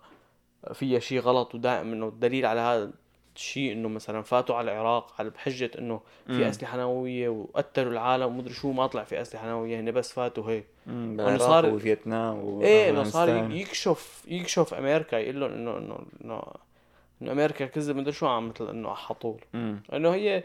فيها 0.73 0.99
شيء 0.99 1.19
غلط 1.19 1.55
ودائما 1.55 1.93
إنه 1.93 2.07
الدليل 2.07 2.45
على 2.45 2.59
هذا 2.59 2.91
الشيء 3.35 3.71
إنه 3.71 3.89
مثلا 3.89 4.21
فاتوا 4.21 4.55
على 4.55 4.71
العراق 4.71 5.13
على 5.19 5.29
بحجة 5.29 5.71
إنه. 5.79 6.01
في 6.27 6.33
أسلحة 6.49 6.77
نووية 6.77 7.29
وقتلوا 7.29 7.91
العالم 7.91 8.25
ومدري 8.25 8.53
شو 8.53 8.71
ما 8.71 8.87
طلع 8.87 9.03
في 9.03 9.21
أسلحة 9.21 9.47
نووية 9.47 9.79
هن 9.79 9.91
بس 9.91 10.11
فاتوا 10.13 10.49
هيك 10.51 10.65
بالعراق 10.87 11.37
صار- 11.39 11.65
وفيتنام 11.73 12.37
و 12.43 12.61
إيه 12.61 12.89
إنه 12.89 13.03
صار. 13.03 13.29
يكشف 13.51 14.23
يكشف 14.27 14.73
أمريكا 14.73 15.15
يقول 15.15 15.39
لهم 15.39 15.51
إنه 15.51 15.77
إنه 15.77 15.99
إنه 16.23 16.43
إنه 17.21 17.31
أمريكا 17.31 17.65
كذب 17.65 17.95
مدري 17.95 18.11
شو 18.11 18.27
عم 18.27 18.47
مثل 18.49 18.69
إنه 18.69 18.93
حطول 18.93 19.39
إنه 19.93 20.13
هي 20.13 20.43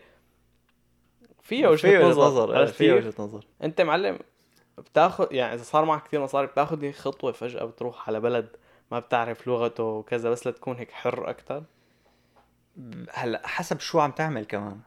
فيها 1.48 1.76
في 1.76 1.88
وجهة 1.88 2.08
نظر 2.08 2.26
نظر 2.26 2.56
عرفت 2.58 2.74
في 2.74 2.84
كيف؟ 2.84 3.06
وجهة 3.06 3.14
نظر. 3.24 3.44
انت 3.62 3.80
معلم 3.80 4.18
بتاخذ 4.78 5.26
يعني 5.30 5.54
إذا 5.54 5.62
صار 5.62 5.84
معك 5.84 6.06
كثير 6.06 6.20
مصاري 6.22 6.46
بتاخذ 6.46 6.84
هيك 6.84 6.94
خطوة 6.96 7.32
فجأة 7.32 7.64
بتروح 7.64 8.08
على 8.08 8.20
بلد 8.20 8.48
ما 8.92 8.98
بتعرف 8.98 9.46
لغته 9.48 9.82
وكذا 9.84 10.30
بس 10.30 10.46
لتكون 10.46 10.76
هيك 10.76 10.90
حر 10.90 11.30
أكثر 11.30 11.62
هلا 13.12 13.46
حسب 13.46 13.80
شو 13.80 14.00
عم 14.00 14.10
تعمل 14.10 14.44
كمان. 14.44 14.80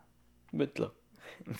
مثله. 0.54 0.92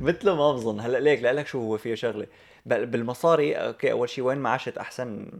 مثله 0.00 0.34
ما 0.36 0.52
بظن. 0.52 0.80
هلا 0.80 0.98
ليك 0.98 1.22
لك 1.22 1.46
شو 1.46 1.60
هو 1.60 1.76
فيه 1.76 1.94
شغلة؟ 1.94 2.26
بالمصاري 2.66 3.54
أوكي 3.54 3.92
أول 3.92 4.08
شيء 4.08 4.24
وين 4.24 4.38
ما 4.38 4.50
عشت 4.50 4.78
أحسن 4.78 5.30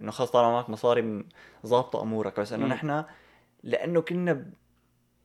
إنه 0.00 0.10
خلص 0.10 0.30
طالما 0.30 0.52
معك 0.52 0.70
مصاري 0.70 1.24
ظابطة 1.66 2.02
أمورك. 2.02 2.40
بس 2.40 2.52
إنه. 2.52 2.66
نحن 2.66 3.04
لأنه 3.62 4.00
كنا 4.00 4.46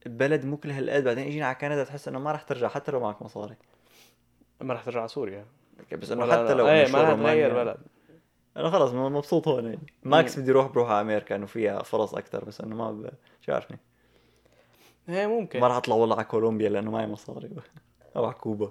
ب- 0.06 0.08
ببلد 0.08 0.44
مو 0.44 0.56
كل 0.56 0.70
هالقد 0.70 1.04
بعدين 1.04 1.26
اجينا 1.26 1.46
على 1.46 1.54
كندا 1.54 1.84
تحس 1.84 2.08
إنه 2.08 2.18
ما 2.18 2.32
رح 2.32 2.42
ترجع 2.42 2.68
حتى 2.68 2.92
لو 2.92 3.00
معك 3.00 3.22
مصاري. 3.22 3.56
ما 4.60 4.74
رح 4.74 4.82
ترجع 4.84 4.98
على 5.00 5.08
سوريا. 5.08 5.44
بس 5.92 6.10
إنه 6.10 6.32
حتى. 6.32 6.54
لو 6.54 6.68
إيه 6.68 6.92
ما 6.92 7.00
رومانيا، 7.10 7.48
تغير 7.48 7.64
بلد. 7.64 7.76
أنا 8.56 8.70
خلص 8.70 8.92
مبسوط 8.92 9.48
هون. 9.48 9.78
ماكس. 10.02 10.38
بدي 10.38 10.50
أروح 10.50 10.66
بروح 10.66 10.90
على 10.90 11.00
أمريكا 11.00 11.36
إنه 11.36 11.46
فيها 11.46 11.82
فرص 11.82 12.14
أكثر 12.14 12.44
بس 12.44 12.60
إنه 12.60 12.76
ما 12.76 12.92
ب... 12.92 13.10
شو 13.40 13.52
عارفني؟ 13.52 13.78
إيه 15.08 15.26
ممكن. 15.26 15.60
ما 15.60 15.68
راح 15.68 15.76
أطلع 15.76 15.94
والله 15.94 16.16
على 16.16 16.24
كولومبيا 16.24 16.68
لأنه 16.68 16.90
معي 16.90 17.06
مصاري. 17.06 17.50
أو 18.16 18.24
على 18.24 18.34
كوبا. 18.34 18.70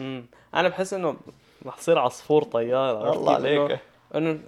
امم 0.00 0.26
أنا 0.54 0.68
بحس 0.68 0.94
إنه 0.94 1.16
رح 1.66 1.76
تصير 1.76 1.98
عصفور 1.98 2.42
طيار 2.42 2.96
عرفت 2.96 3.16
والله 3.16 3.36
كيف؟ 3.36 3.42
إنه- 3.44 3.70
عليك 3.70 3.80
انه 4.14 4.40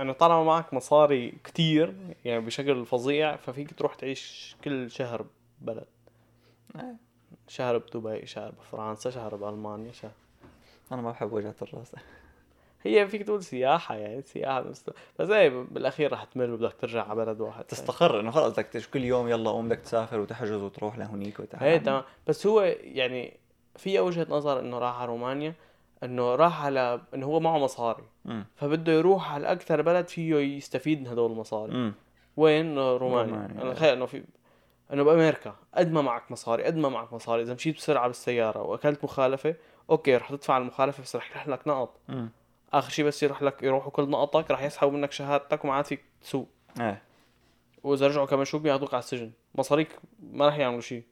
إنه 0.00 0.12
طالما 0.12 0.44
معك 0.44 0.74
مصاري 0.74 1.30
كتير 1.44 1.94
يعني 2.24 2.40
بشكل 2.46 2.86
فظيع 2.86 3.36
ففيك 3.36 3.74
تروح 3.74 3.94
تعيش 3.94 4.56
كل 4.64 4.90
شهر 4.90 5.26
ببلد 5.62 5.86
إيه. 6.76 6.96
شهر 7.48 7.78
بدبي 7.78 8.26
شهر 8.26 8.50
بفرنسا 8.50 9.10
شهر 9.10 9.36
بألمانيا 9.36 9.92
شهر. 9.92 10.10
أنا 10.92 11.02
ما 11.02 11.10
بحب 11.10 11.32
وجهة 11.32 11.54
الرأس. 11.62 11.92
هي 12.82 13.08
فيك 13.08 13.22
تقول 13.22 13.42
سياحة 13.44 13.94
يعني 13.94 14.22
سياحة 14.22 14.60
بس 14.60 14.90
بس 15.18 15.30
إيه 15.30 15.48
بالأخير 15.48 16.12
رح 16.12 16.24
تمل 16.24 16.52
وبدك 16.52 16.74
ترجع 16.80 17.04
على 17.04 17.24
بلد 17.24 17.40
واحد. 17.40 17.64
تستقر. 17.64 18.20
إنه 18.20 18.30
خلص 18.30 18.52
بدك 18.52 18.86
كل 18.94 19.04
يوم 19.04 19.28
يلا 19.28 19.50
قوم 19.50 19.68
بدك 19.68 19.78
تسافر 19.78 20.20
وتحجز 20.20 20.62
وتروح 20.62 20.98
لهونيك 20.98 21.40
وتعال. 21.40 21.62
إيه 21.62 21.78
تمام. 21.78 22.02
بس 22.26 22.46
هو 22.46 22.60
يعني 22.80 23.36
فيها 23.76 24.00
وجهة 24.00 24.26
نظر 24.30 24.60
إنه 24.60 24.78
راح 24.78 24.96
على 24.96 25.08
رومانيا 25.08 25.54
إنه 26.02 26.34
راح 26.34 26.64
على 26.64 27.00
إنه 27.14 27.26
هو 27.26 27.40
معه 27.40 27.58
مصاري. 27.58 28.04
امم 28.26 28.46
فبده 28.56 28.92
يروح 28.92 29.32
على 29.32 29.52
أكثر 29.52 29.82
بلد 29.82 30.08
فيه 30.08 30.36
يستفيد 30.36 31.00
من 31.00 31.06
هدول 31.06 31.32
المصاري. 31.32 31.72
امم 31.72 31.94
وين؟ 32.36 32.66
إنه 32.66 32.96
رومانيا. 32.96 33.34
رومانيا. 33.34 33.62
أنا 33.62 33.74
تخيل 33.74 33.92
إنه 33.92 34.06
في 34.06 34.24
انه 34.92 35.02
بامريكا 35.04 35.56
قد 35.74 35.92
ما 35.92 36.02
معك 36.02 36.30
مصاري 36.30 36.64
قد 36.64 36.76
ما 36.76 36.88
معك 36.88 37.12
مصاري 37.12 37.42
إذا 37.42 37.54
مشيت 37.54 37.76
بسرعة 37.76 38.06
بالسيارة 38.06 38.62
وأكلت 38.62 39.04
مخالفة 39.04 39.54
أوكي 39.90 40.16
رح 40.16 40.30
تدفع 40.30 40.58
المخالفة 40.58 41.02
بس 41.02 41.16
رح 41.16 41.30
يروح 41.30 41.48
لك 41.48 41.68
نقط. 41.68 42.00
امم 42.10 42.30
آخر 42.72 42.90
شيء 42.90 43.04
بس 43.04 43.22
يروح 43.22 43.42
لك 43.42 43.62
يروحوا 43.62 43.90
كل 43.90 44.08
نقطك 44.08 44.50
رح 44.50 44.62
يسحبوا 44.62 44.92
منك 44.92 45.12
شهادتك 45.12 45.64
وما 45.64 45.74
عاد 45.74 45.84
فيك 45.84 46.04
تسوق. 46.22 46.48
إيه. 46.80 47.02
وإذا 47.82 48.06
رجعوا 48.06 48.26
كمان 48.26 48.44
شو 48.44 48.58
بياخذوك 48.58 48.94
على 48.94 49.02
السجن؟ 49.02 49.30
مصاريك 49.54 49.88
ما 50.32 50.48
رح 50.48 50.58
يعملوا 50.58 50.80
شيء 50.80 51.02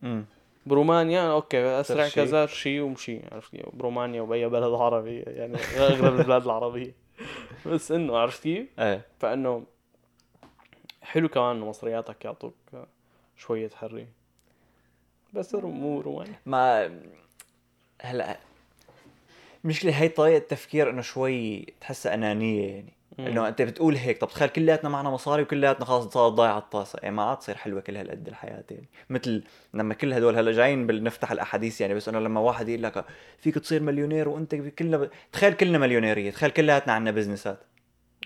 برومانيا 0.66 1.32
أوكي 1.32 1.80
أسرع. 1.80 2.08
كذا 2.08 2.46
شيء 2.46 2.80
ومشي. 2.80 3.20
عرفت 3.32 3.50
كيف؟ 3.50 3.66
برومانيا 3.72 4.22
وبأي 4.22 4.48
بلد 4.48 4.72
عربي 4.72 5.20
يعني 5.20 5.56
اغلب 5.56 6.20
البلاد 6.20 6.44
العربية. 6.44 6.94
بس 7.66 7.92
إنه 7.92 8.16
عرفت 8.16 8.42
كيف؟ 8.42 8.80
إيه. 8.80 9.06
فإنه 9.18 9.64
حلو 11.02 11.28
كمان 11.28 11.56
إنه 11.56 11.66
مصرياتك 11.68 12.24
يعطوك 12.24 12.54
شوية 13.40 13.70
حرية 13.74 14.08
بس 15.32 15.54
مو 15.54 16.00
رومانيا 16.00 16.38
ما 16.46 16.90
هلا 18.02 18.36
مشكلة 19.64 19.92
هي 19.92 20.08
طريقة 20.08 20.38
تفكير 20.38 20.90
إنه 20.90 21.02
شوي 21.02 21.66
تحسها 21.80 22.14
أنانية 22.14 22.70
يعني. 22.70 22.92
إنه 23.18 23.48
أنت 23.48 23.62
بتقول 23.62 23.96
هيك 23.96 24.20
طب 24.20 24.28
تخيل 24.28 24.48
كلياتنا 24.48 24.90
معنا 24.90 25.10
مصاري 25.10 25.42
وكلياتنا 25.42 25.84
خلاص 25.84 26.08
صارت 26.08 26.32
ضايعة 26.32 26.58
الطاسة. 26.58 26.98
يعني 27.02 27.16
ما 27.16 27.22
عاد 27.22 27.38
تصير 27.38 27.54
حلوة 27.54 27.80
كل 27.80 27.96
هالقد 27.96 28.28
الحياة 28.28 28.64
يعني. 28.70 28.88
مثل 29.10 29.42
لما 29.74 29.94
كل 29.94 30.12
هدول 30.12 30.36
هلا 30.36 30.52
جايين 30.52 30.86
بنفتح 30.86 31.32
الأحاديث 31.32 31.80
يعني 31.80 31.94
بس 31.94 32.08
إنه 32.08 32.18
لما 32.18 32.40
واحد 32.40 32.68
يقول 32.68 32.82
لك 32.82 33.04
فيك 33.38 33.54
تصير 33.54 33.82
مليونير 33.82 34.28
وأنت 34.28 34.54
كلنا 34.54 34.96
ب... 34.96 35.10
تخيل 35.32 35.52
كلنا 35.52 35.78
مليونيرية 35.78 36.30
تخيل 36.30 36.50
كلياتنا 36.50 36.92
عنا 36.92 37.10
بزنسات. 37.10 37.58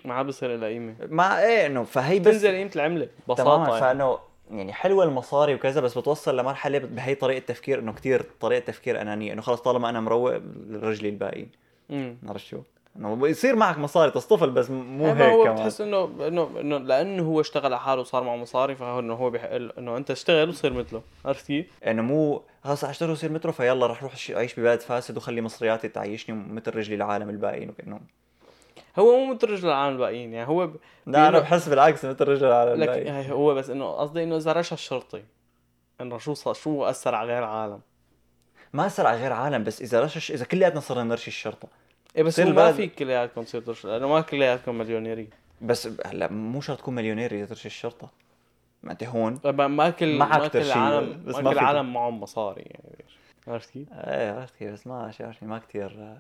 ما 0.05 0.14
عاد 0.14 0.27
بصير 0.27 0.57
لها 0.57 0.68
قيمة. 0.68 0.94
ما 1.09 1.46
إيه 1.46 1.66
إنه 1.66 1.85
فهي 1.85 2.18
بس 2.18 2.24
تنزل 2.27 2.50
قيمة 2.50 2.70
العملة 2.77 3.09
تماما 3.37 3.64
ببساطة 3.64 3.68
يعني. 3.68 3.81
فإنه 3.81 4.18
يعني 4.50 4.72
حلوة 4.72 5.04
المصاري 5.04 5.54
وكذا 5.54 5.80
بس 5.80 5.98
بتوصل 5.98 6.37
لمرحلة 6.37 6.78
بهي 6.78 7.14
طريقة 7.14 7.44
تفكير 7.46 7.78
إنه 7.78 7.92
كتير 7.92 8.26
طريقة 8.40 8.64
تفكير 8.64 9.00
أنانية 9.00 9.33
إنه 9.33 9.42
خلص 9.42 9.61
طالما 9.61 9.88
أنا 9.90 10.00
مروق 10.00 10.40
رجلي 10.72 11.09
الباقيين. 11.09 11.48
عرفت 12.28 12.44
شو؟ 12.46 12.59
إنه 12.96 13.28
يصير 13.28 13.57
معك 13.57 13.78
مصاري 13.78 14.11
تصطفل 14.11 14.50
بس 14.50 14.70
مو 14.70 15.07
هيك 15.07 15.33
هو 15.33 15.44
كمان 15.44 15.54
بتحس 15.57 15.80
إنه 15.80 16.04
إنه 16.28 16.61
إنه 16.61 16.78
لأنه 16.78 17.22
هو 17.22 17.40
اشتغل 17.40 17.64
على 17.64 17.78
حاله 17.80 18.00
وصار 18.00 18.22
معه 18.24 18.37
مصاري 18.37 18.74
فهو 18.74 18.98
إنه 19.00 19.14
هو 19.14 19.30
بيحق 19.30 19.50
إنه 19.52 19.96
أنت 19.96 20.11
اشتغل 20.11 20.48
وصير 20.48 20.72
مثله 20.72 21.02
عرفت 21.24 21.46
كيف؟ 21.46 21.66
إنه 21.87 22.02
مو 22.02 22.42
خلص 22.64 22.85
أشتغل 22.85 23.11
وصير 23.11 23.33
مترو 23.33 23.52
فيلا 23.52 23.87
رح 23.87 24.00
أروح 24.02 24.14
أش- 24.16 24.30
أعيش 24.30 24.61
ببلد 24.61 24.80
فاسد 24.80 25.16
وخلي 25.16 25.40
مصرياتي 25.40 25.88
تعيشني 25.88 26.37
مثل 26.37 26.76
رجلي 26.76 26.94
العالم 26.96 27.28
الباقيين 27.30 27.68
وكانه 27.68 28.00
هو 28.98 29.16
مو 29.18 29.35
مثل 29.35 29.50
رجل 29.50 29.68
العالم 29.68 29.94
الباقيين 29.94 30.33
يعني 30.33 30.48
هو 30.48 30.66
ب... 30.66 30.76
لا 31.07 31.28
أنا 31.28 31.38
بحس 31.38 31.68
بالعكس 31.68 32.04
مثل 32.04 32.28
رجل 32.28 32.46
العالم 32.46 32.72
لك 32.80 32.88
الباقيين. 32.88 33.14
هي 33.14 33.33
هو 33.33 33.54
بس 33.54 33.70
إنه 33.70 33.92
قصدي 33.92 34.22
إنه 34.22 34.37
إذا 34.37 34.52
رشا 34.52 34.74
الشرطي 34.74 35.22
إنه 36.00 36.18
شو 36.18 36.35
صار 36.35 36.54
شو 36.54 36.85
أثر 36.85 37.14
على 37.14 37.33
غير 37.33 37.44
عالم 37.44 37.80
ما 38.72 38.88
صار 38.88 39.07
على 39.07 39.18
غير 39.18 39.33
عالم 39.33 39.64
بس 39.64 39.83
إذا 39.83 40.00
رشش 40.00 40.30
إذا 40.33 40.44
كلياتنا 40.44 40.80
صرنا 40.80 41.04
نرشي 41.04 41.28
الشرطة. 41.28 41.68
إيه 42.16 42.22
بس 42.22 42.40
ما 42.40 42.72
فيك 42.72 42.94
كلياتكم 42.94 43.42
تصير 43.42 43.61
ترشد 43.61 43.88
لأنه 43.88 44.09
ما 44.09 44.20
كلياتكم 44.20 44.78
مليونيرين. 44.78 45.30
بس 45.61 45.88
هلا 46.07 46.33
مو 46.33 46.61
شرط 46.61 46.78
تكون 46.78 46.94
مليونير 46.94 47.33
إذا 47.33 47.46
ترشي 47.46 47.68
الشرطة. 47.68 48.11
ما 48.83 48.92
انت 48.92 49.04
هون 49.04 49.40
ما 49.44 49.90
كل 49.90 50.18
ما 50.18 50.48
كل 50.48 50.59
العالم 50.59 51.22
بس 51.26 51.35
ما 51.35 51.40
كل 51.40 51.46
في- 51.46 51.52
العالم 51.52 51.92
معهم 51.92 52.20
مصاري 52.20 52.62
يعني 52.62 53.04
عرفت 53.48 53.70
كيف؟ 53.70 53.88
إيه 53.92 54.33
عرفت 54.33 54.54
كيف 54.57 54.72
بس 54.72 54.87
ما 54.87 55.12
ما 55.42 55.59
كتير 55.59 56.16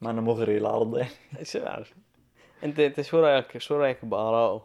ما 0.00 0.10
أنا 0.10 0.20
مغري 0.20 0.58
العرض 0.58 0.96
يعني 0.98 1.10
شو 1.52 1.60
بعرف. 1.60 1.92
انت 2.64 2.80
أنت 2.80 3.00
شو 3.00 3.20
رايك 3.20 3.58
شو 3.58 3.76
رأيك 3.76 4.04
بارائه؟ 4.04 4.62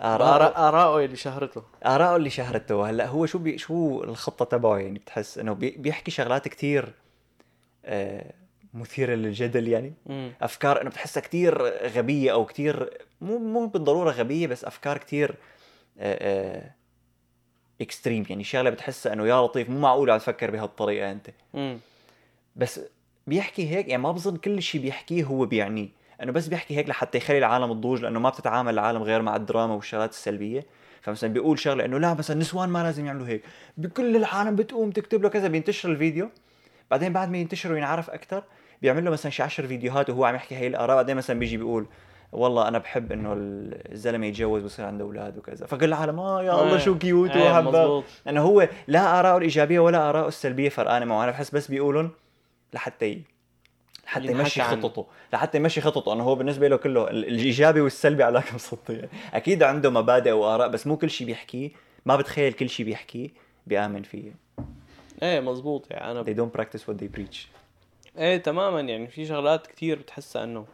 آراء 0.00 0.18
بآراء- 0.38 0.58
ارائه 0.58 1.04
اللي 1.04 1.16
شهرته. 1.16 1.62
آراءه 1.86 2.16
اللي 2.16 2.30
شهرته. 2.30 2.90
هلا 2.90 3.06
هو 3.06 3.26
شو 3.26 3.38
بي 3.38 3.58
شو 3.58 4.04
الخطة 4.04 4.44
تبعه؟ 4.44 4.78
يعني 4.78 4.98
بتحس 4.98 5.38
إنه 5.38 5.52
بي 5.52 5.70
بيحكي 5.70 6.10
شغلات 6.10 6.48
كتير 6.48 6.92
آه 7.84 8.32
مثيرة 8.74 9.14
للجدل 9.14 9.68
يعني. 9.68 9.94
امم 10.10 10.32
أفكار 10.42 10.80
إنه 10.82 10.90
بتحسها 10.90 11.20
كتير 11.20 11.62
غبية 11.86 12.32
أو 12.32 12.44
كتير 12.46 12.90
مو 13.20 13.38
مو 13.38 13.66
بالضرورة 13.66 14.10
غبية 14.10 14.46
بس 14.46 14.64
أفكار 14.64 14.98
كتير 14.98 15.34
آه 15.98 16.18
آه 16.60 16.70
اكستريم 17.80 18.24
يعني 18.30 18.44
شغلة 18.44 18.70
بتحسها 18.70 19.12
إنه 19.12 19.26
يا 19.26 19.42
لطيف 19.46 19.70
مو 19.70 19.78
معقول 19.78 20.10
عم 20.10 20.18
تفكر 20.18 20.50
بهالطريقة 20.50 21.12
أنت. 21.12 21.30
امم 21.54 21.78
بس 22.56 22.80
بيحكي 23.26 23.70
هيك 23.70 23.88
يعني 23.88 24.02
ما 24.02 24.12
بظن 24.12 24.36
كل 24.36 24.62
شيء 24.62 24.80
بيحكيه 24.80 25.24
هو 25.24 25.46
بيعنيه. 25.46 25.88
إنه 26.22 26.32
بس 26.32 26.48
بيحكي 26.48 26.76
هيك 26.76 26.88
لحتى 26.88 27.18
يخلي 27.18 27.38
العالم 27.38 27.72
تضوج 27.72 28.02
لأنه 28.02 28.20
ما 28.20 28.30
بتتعامل 28.30 28.74
العالم 28.74 29.02
غير 29.02 29.22
مع 29.22 29.36
الدراما 29.36 29.74
والشغلات 29.74 30.10
السلبية. 30.10 30.66
فمثلا 31.02 31.32
بيقول 31.32 31.58
شغلة 31.58 31.84
إنه 31.84 31.98
لا 31.98 32.14
مثلا 32.14 32.34
النسوان 32.34 32.68
ما 32.68 32.82
لازم 32.82 33.06
يعملوا 33.06 33.26
هيك. 33.26 33.42
بكل 33.76 34.16
العالم 34.16 34.56
بتقوم 34.56 34.90
تكتب 34.90 35.22
له 35.22 35.28
كذا 35.28 35.48
بينتشر 35.48 35.90
الفيديو. 35.90 36.30
بعدين 36.90 37.12
بعد 37.12 37.30
ما 37.30 37.38
ينتشر 37.38 37.72
وينعرف 37.72 38.10
أكثر 38.10 38.42
بيعمل 38.82 39.04
له 39.04 39.10
مثلا 39.10 39.30
شي 39.30 39.42
10 39.42 39.66
فيديوهات 39.66 40.10
وهو 40.10 40.24
عم 40.24 40.34
يحكي 40.34 40.56
هي 40.56 40.66
الآراء. 40.66 40.96
بعدين 40.96 41.16
مثلا 41.16 41.38
بيجي 41.38 41.56
بيقول 41.56 41.86
والله 42.32 42.68
أنا 42.68 42.78
بحب 42.78 43.12
إنه 43.12 43.34
الزلمة 43.36 44.26
يتجوز 44.26 44.62
ويصير 44.62 44.84
عنده 44.84 45.04
أولاد 45.04 45.38
وكذا. 45.38 45.66
فكل 45.66 45.84
العالم 45.84 46.20
آه 46.20 46.42
يا 46.42 46.52
الله 46.52 46.72
إيه. 46.72 46.78
شو 46.78 46.98
كيوت 46.98 47.30
وحبه 47.30 47.60
مزبوط. 47.60 48.04
انه 48.28 48.42
هو 48.42 48.68
لا 48.88 49.20
اراءه 49.20 49.36
الإيجابية 49.36 49.78
ولا 49.80 50.10
اراءه 50.10 50.28
السلبية 50.28 50.68
فرقانة 50.68 51.04
معه. 51.04 51.24
أنا 51.24 51.30
بحس 51.30 51.50
بس 51.54 51.68
بيقولن 51.68 52.10
لحتى 52.72 53.06
ي... 53.10 53.22
لحتى 54.06 54.26
يمشي. 54.26 54.62
خططه 54.62 55.06
لحتى 55.32 55.58
يمشي 55.58 55.80
خططه. 55.80 56.12
انه 56.12 56.24
هو 56.24 56.34
بالنسبة 56.34 56.68
له 56.68 56.76
كله 56.76 57.10
ال- 57.10 57.28
الإيجابي 57.28 57.80
والسلبي 57.80 58.22
على 58.22 58.40
كم 58.42 58.58
سطيه 58.58 59.08
أكيد 59.34 59.62
عنده 59.62 59.90
مبادئ 59.90 60.30
وآراء 60.32 60.68
بس 60.68 60.86
مو 60.86 60.96
كل 60.96 61.10
شيء 61.10 61.26
بيحكيه 61.26 61.70
ما 62.06 62.16
بتخيل 62.16 62.52
كل 62.52 62.68
شيء 62.68 62.86
بيحكيه 62.86 63.28
بيآمن 63.66 64.02
فيه. 64.02 64.32
إيه 65.22 65.40
مزبوط. 65.40 65.90
يعني 65.90 66.10
أنا 66.10 66.24
they 66.24 66.36
don't 66.36 66.60
practice 66.60 66.80
what 66.82 66.96
they 67.00 67.18
preach. 67.18 67.36
إيه 68.18 68.36
تماما. 68.36 68.80
يعني 68.80 69.06
في 69.08 69.26
شغلات 69.26 69.66
كتير 69.66 69.98
بتحسها 69.98 70.44
إنه 70.44 70.66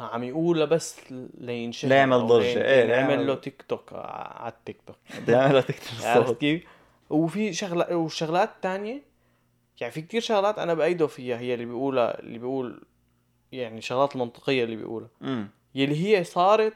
عم 0.00 0.24
يقولها 0.24 0.64
بس 0.64 0.96
لينشهر 1.38 1.88
ليعمل 1.88 2.32
إيه، 2.32 2.58
يعمل 2.58 2.88
ليعمل- 2.88 3.26
له 3.26 3.34
تيك 3.34 3.62
توك 3.68 3.92
على 3.92 4.52
التيك 4.52 4.76
توك. 4.86 4.96
بده 5.22 5.36
يعمل 5.40 5.62
تكتب 5.62 5.86
عرفت 6.04 6.20
الصوت 6.22 6.40
كيف؟ 6.40 6.62
وفي 7.10 7.52
شغلات 7.52 7.92
وشغلات 7.92 8.50
تانية 8.62 9.02
يعني 9.80 9.92
في 9.92 10.02
كتير 10.02 10.20
شغلات 10.20 10.58
أنا 10.58 10.74
بأيده 10.74 11.06
فيها 11.06 11.38
هي 11.38 11.54
اللي 11.54 11.64
بيقولها 11.64 12.18
اللي 12.20 12.38
بيقول 12.38 12.82
يعني 13.52 13.80
شغلات 13.80 14.16
منطقية 14.16 14.64
اللي 14.64 14.76
بيقولها. 14.76 15.08
امم 15.22 15.48
يلي 15.74 16.06
هي 16.18 16.24
صارت 16.24 16.74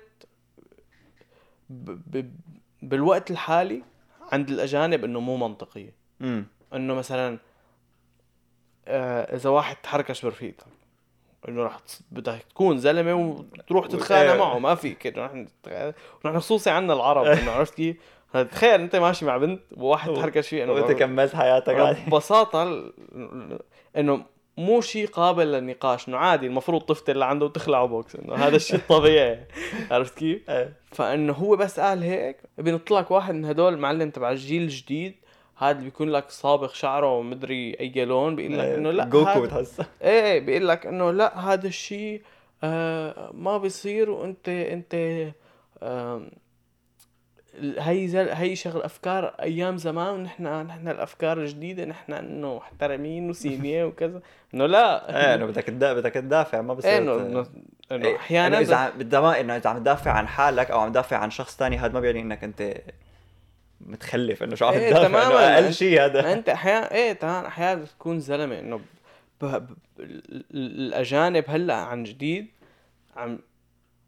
ب... 1.71 1.91
ب... 2.17 2.33
بالوقت 2.83 3.31
الحالي 3.31 3.83
عند 4.33 4.51
الأجانب 4.51 5.05
إنه 5.05 5.21
مو 5.21 5.37
منطقية. 5.37 5.95
امم 6.21 6.47
إنه 6.75 6.95
مثلا 6.95 7.39
آه 8.89 9.37
إذا 9.37 9.51
واحد 9.51 9.77
تحركش 9.77 10.25
برفيقتك 10.25 10.67
إنه 11.49 11.69
تص- 11.69 12.03
بدك 12.11 12.43
تكون 12.51 12.79
زلمة 12.79 13.15
وتروح 13.15 13.87
تتخانق 13.87 14.33
إيه. 14.33 14.39
معه 14.39 14.59
ما 14.59 14.75
فيك 14.75 15.07
نحن 16.25 16.39
خصوصي 16.39 16.71
عنا 16.71 16.93
العرب 16.93 17.27
إنه 17.39 17.51
عرفت 17.51 17.75
كيف؟ 17.75 17.97
تخيل 18.43 18.81
أنت 18.81 18.97
ماشي 18.97 19.25
مع 19.25 19.37
بنت 19.37 19.61
وواحد 19.77 20.15
تحركش 20.15 20.49
فيه 20.49 20.67
وأنت 20.67 20.91
انه 20.91 20.99
كملت 20.99 21.35
حياتك 21.37 21.75
عادي. 21.75 21.99
ببساطة 22.07 22.83
إنه 23.97 24.25
مو 24.59 24.81
شيء 24.81 25.07
قابل 25.07 25.53
للنقاش 25.53 26.09
إنه 26.09 26.17
عادي 26.17 26.47
المفروض 26.47 26.83
تفتل 26.83 27.13
اللي 27.13 27.25
عنده 27.25 27.47
وتخلعه 27.47 27.87
بوكس 27.87 28.17
إنه 28.17 28.35
هذا 28.35 28.57
الشيء 28.57 28.77
الطبيعي. 28.81 29.41
عرفت 29.91 30.19
كيف؟ 30.19 30.51
إيه. 30.51 30.73
فإنه 30.93 31.33
هو 31.33 31.57
بس 31.57 31.81
قال 31.81 32.03
هيك 32.03 32.37
بينط 32.59 32.91
لك 32.91 33.11
واحد 33.11 33.35
من 33.35 33.45
هدول 33.45 33.77
معلم 33.79 34.11
تبع 34.11 34.31
الجيل 34.31 34.63
الجديد 34.63 35.15
هذا 35.57 35.81
بيكون 35.81 36.09
لك 36.11 36.31
صابغ 36.31 36.73
شعره 36.73 37.19
ومدري 37.19 37.77
أي 37.81 38.05
لون 38.05 38.37
بيقول 38.37 38.59
لك 38.59 38.65
إنه 38.65 38.91
لا 38.91 39.05
جوكو 39.05 39.41
بتحسه. 39.43 39.87
إيه 40.03 40.25
إيه 40.33 40.41
بيقول 40.41 40.69
لك 40.69 40.87
إنه 40.87 41.11
لا 41.11 41.39
هذا 41.53 41.67
الشيء 41.67 42.23
آه 42.65 43.31
ما 43.35 43.59
بيصير 43.59 44.11
وانت 44.11 44.49
أنت 44.49 44.95
آم، 45.83 46.31
هي 47.79 48.09
زل 48.09 48.29
هي 48.29 48.57
شغل 48.57 48.83
أفكار 48.83 49.25
أيام 49.27 49.77
زمان 49.77 50.15
ونحن 50.15 50.47
نحن 50.67 50.89
الأفكار 50.89 51.39
الجديدة 51.41 51.85
نحن 51.85 52.13
إنه 52.13 52.57
محترمين 52.57 53.31
وسينية 53.31 53.85
وكذا 53.89 54.21
إنه 54.55 54.67
لا 54.67 55.09
إيه 55.29 55.35
إنه 55.35 55.47
بدك. 55.47 55.71
بدك 55.71 56.13
تدافع 56.13 56.61
ما 56.61 56.75
بصير 56.75 56.91
إيه 56.91 56.99
ت- 56.99 57.21
انه 57.21 57.47
إنه 57.93 58.07
إيه، 58.09 58.17
أحيانا 58.17 58.59
إذا 58.61 58.77
عم- 58.77 59.01
إنه 59.41 59.57
إذا 59.57 59.71
عم 59.71 59.79
تدافع 59.79 60.11
عن 60.11 60.29
حالك 60.29 60.71
أو 60.71 60.81
عم 60.81 60.91
تدافع 60.91 61.17
عن 61.17 61.31
شخص 61.31 61.57
تاني 61.57 61.79
هذا 61.79 61.93
ما 61.93 62.01
بيعني 62.01 62.21
إنك 62.21 62.45
أنت 62.45 62.75
متخلف 63.81 64.43
إنه 64.43 64.55
شو 64.55 64.67
عم 64.67 64.75
إيه، 64.75 64.91
تدافع 64.91 65.09
تماماً. 65.09 65.27
انه 65.27 65.55
أقل 65.55 65.73
شيء 65.75 65.99
ما 65.99 66.05
هذا 66.05 66.33
أنت 66.33 66.49
أحيانا 66.49 66.95
إيه 66.95 67.13
تمام 67.13 67.45
أحيانا 67.45 67.85
تكون 67.85 68.21
زلمة 68.21 68.59
إنه 68.59 68.81
الأجانب 70.55 71.45
هلأ 71.49 71.75
عن 71.75 72.03
جديد 72.05 72.47
عم 73.17 73.39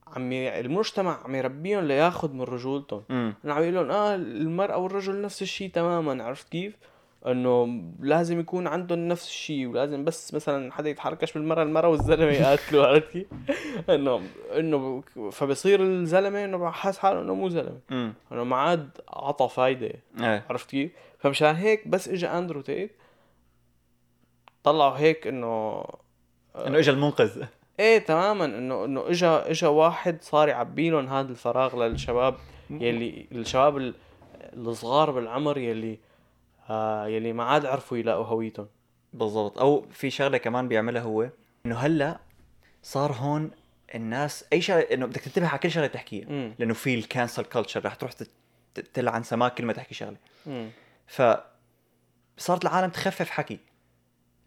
عم. 0.06 0.32
المجتمع 0.32 1.18
عم 1.24 1.34
يربيهم 1.34 1.84
لياخذ 1.84 2.32
من 2.32 2.42
رجولتهم 2.42 3.02
انه 3.10 3.54
عم 3.54 3.62
يقول 3.62 3.74
لهم 3.74 3.90
آه 3.90 4.14
المرأة 4.14 4.76
والرجل 4.78 5.22
نفس 5.22 5.42
الشيء 5.42 5.70
تماما 5.70 6.24
عرفت 6.24 6.48
كيف؟ 6.48 6.76
إنه 7.26 7.82
لازم 8.00 8.40
يكون 8.40 8.66
عندهم 8.66 9.08
نفس 9.08 9.26
الشيء 9.28 9.66
ولازم 9.66 10.04
بس 10.04 10.34
مثلا 10.34 10.72
حدا 10.72 10.90
يتحركش 10.90 11.32
بالمرة 11.32 11.62
المرة 11.62 11.88
والزلمة 11.88 12.32
يقاتلوا 12.32 12.86
عرفت 12.86 13.10
كيف؟ 13.12 13.26
إنه 13.90 14.22
إنه 14.56 15.02
فبصير 15.32 15.82
الزلمة 15.82 16.44
إنه 16.44 16.70
حاس 16.70 16.98
حاله 16.98 17.20
إنه 17.20 17.34
مو 17.34 17.48
زلمة 17.48 17.80
امم 17.90 18.14
إنه 18.32 18.44
ما 18.44 18.56
عاد 18.56 18.90
عطى 19.08 19.48
فايدة 19.48 19.92
إيه 20.20 20.44
عرفت 20.50 20.70
كيف؟ 20.70 20.90
فمشان 21.18 21.54
هيك 21.54 21.88
بس 21.88 22.08
اجى 22.08 22.26
أندرو 22.26 22.60
تيت 22.60 22.92
طلعوا 24.64 24.98
هيك 24.98 25.26
إنه 25.26 25.84
إنه 26.56 26.78
اجى 26.78 26.90
المنقذ 26.90 27.44
إيه 27.80 27.98
تماما. 27.98 28.44
إنه 28.44 28.84
إنه 28.84 29.08
اجى 29.10 29.26
اجى 29.26 29.66
واحد 29.66 30.22
صار 30.22 30.48
يعبي 30.48 30.90
لهم 30.90 31.06
هذا 31.08 31.28
الفراغ 31.30 31.76
للشباب 31.76 32.34
يلي 32.70 33.26
الشباب 33.32 33.76
ال- 33.76 33.94
الصغار 34.54 35.10
بالعمر 35.10 35.58
يلي 35.58 35.98
آه 36.70 37.06
يلي 37.06 37.32
ما 37.32 37.44
عاد 37.44 37.66
عرفوا 37.66 37.98
يلاقوا 37.98 38.24
هويتهم. 38.24 38.66
بالضبط. 39.12 39.58
أو 39.58 39.86
في 39.92 40.10
شغلة 40.10 40.38
كمان 40.38 40.68
بيعملها 40.68 41.02
هو 41.02 41.30
إنه 41.66 41.76
هلأ 41.76 42.18
صار 42.82 43.12
هون 43.12 43.50
الناس 43.94 44.44
أي 44.52 44.60
شغلة 44.60 44.80
إنه 44.80 45.06
بدك 45.06 45.20
تنتبه 45.20 45.48
على 45.48 45.58
كل 45.58 45.70
شغلة 45.70 45.86
تحكيها. 45.86 46.26
لأنه 46.58 46.74
في 46.74 46.94
ال 46.94 47.01
cancel 47.01 47.44
culture 47.44 47.84
رح 47.84 47.94
تروح 47.94 48.12
تلعن 48.94 49.22
سماك 49.22 49.54
كل 49.54 49.64
ما 49.64 49.72
تحكي 49.72 49.94
شغلة. 49.94 50.16
ف 51.06 51.22
صارت 52.38 52.62
العالم 52.64 52.90
تخفف 52.90 53.30
حكي. 53.30 53.58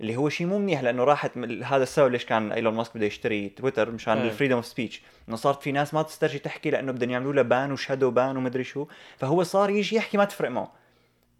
اللي 0.01 0.15
هو 0.15 0.29
شيء 0.29 0.47
مو 0.47 0.59
منيح 0.59 0.81
لأنه 0.81 1.03
راحت 1.03 1.37
هذا 1.63 1.83
السبب 1.83 2.11
ليش 2.11 2.25
كان 2.25 2.51
إيلون 2.51 2.73
ماسك 2.73 2.97
بده 2.97 3.05
يشتري 3.05 3.49
تويتر 3.49 3.91
مشان. 3.91 4.17
ال 4.17 4.22
freedom 4.22 4.55
of 4.55 4.65
speech 4.65 5.01
إنه 5.29 5.35
صارت 5.35 5.61
في 5.61 5.71
ناس 5.71 5.93
ما 5.93 6.01
تسترجي 6.01 6.39
تحكي 6.39 6.69
لأنه 6.69 6.91
بدهم 6.91 7.09
يعملوا 7.09 7.33
لها 7.33 7.43
ban 7.43 7.71
و 7.71 7.77
shadow 7.77 8.11
ban 8.11 8.37
ومدري 8.37 8.63
شو. 8.63 8.87
فهو 9.17 9.43
صار 9.43 9.69
يجي 9.69 9.95
يحكي 9.95 10.17
ما 10.17 10.25
تفرق 10.25 10.49
معه. 10.49 10.71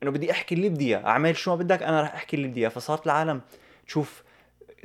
إنه 0.04 0.12
بدي 0.12 0.32
أحكي 0.32 0.56
اللي 0.56 0.70
بدي 0.70 0.86
إياه. 0.86 1.06
أعمل 1.06 1.38
شو 1.38 1.52
ما 1.52 1.58
بدك 1.58 1.84
أنا 1.84 2.02
رح 2.02 2.14
أحكي 2.14 2.36
اللي 2.36 2.48
بدي 2.48 2.60
إياه. 2.60 2.70
فصارت 2.70 3.06
العالم 3.06 3.42
تشوف 3.88 4.24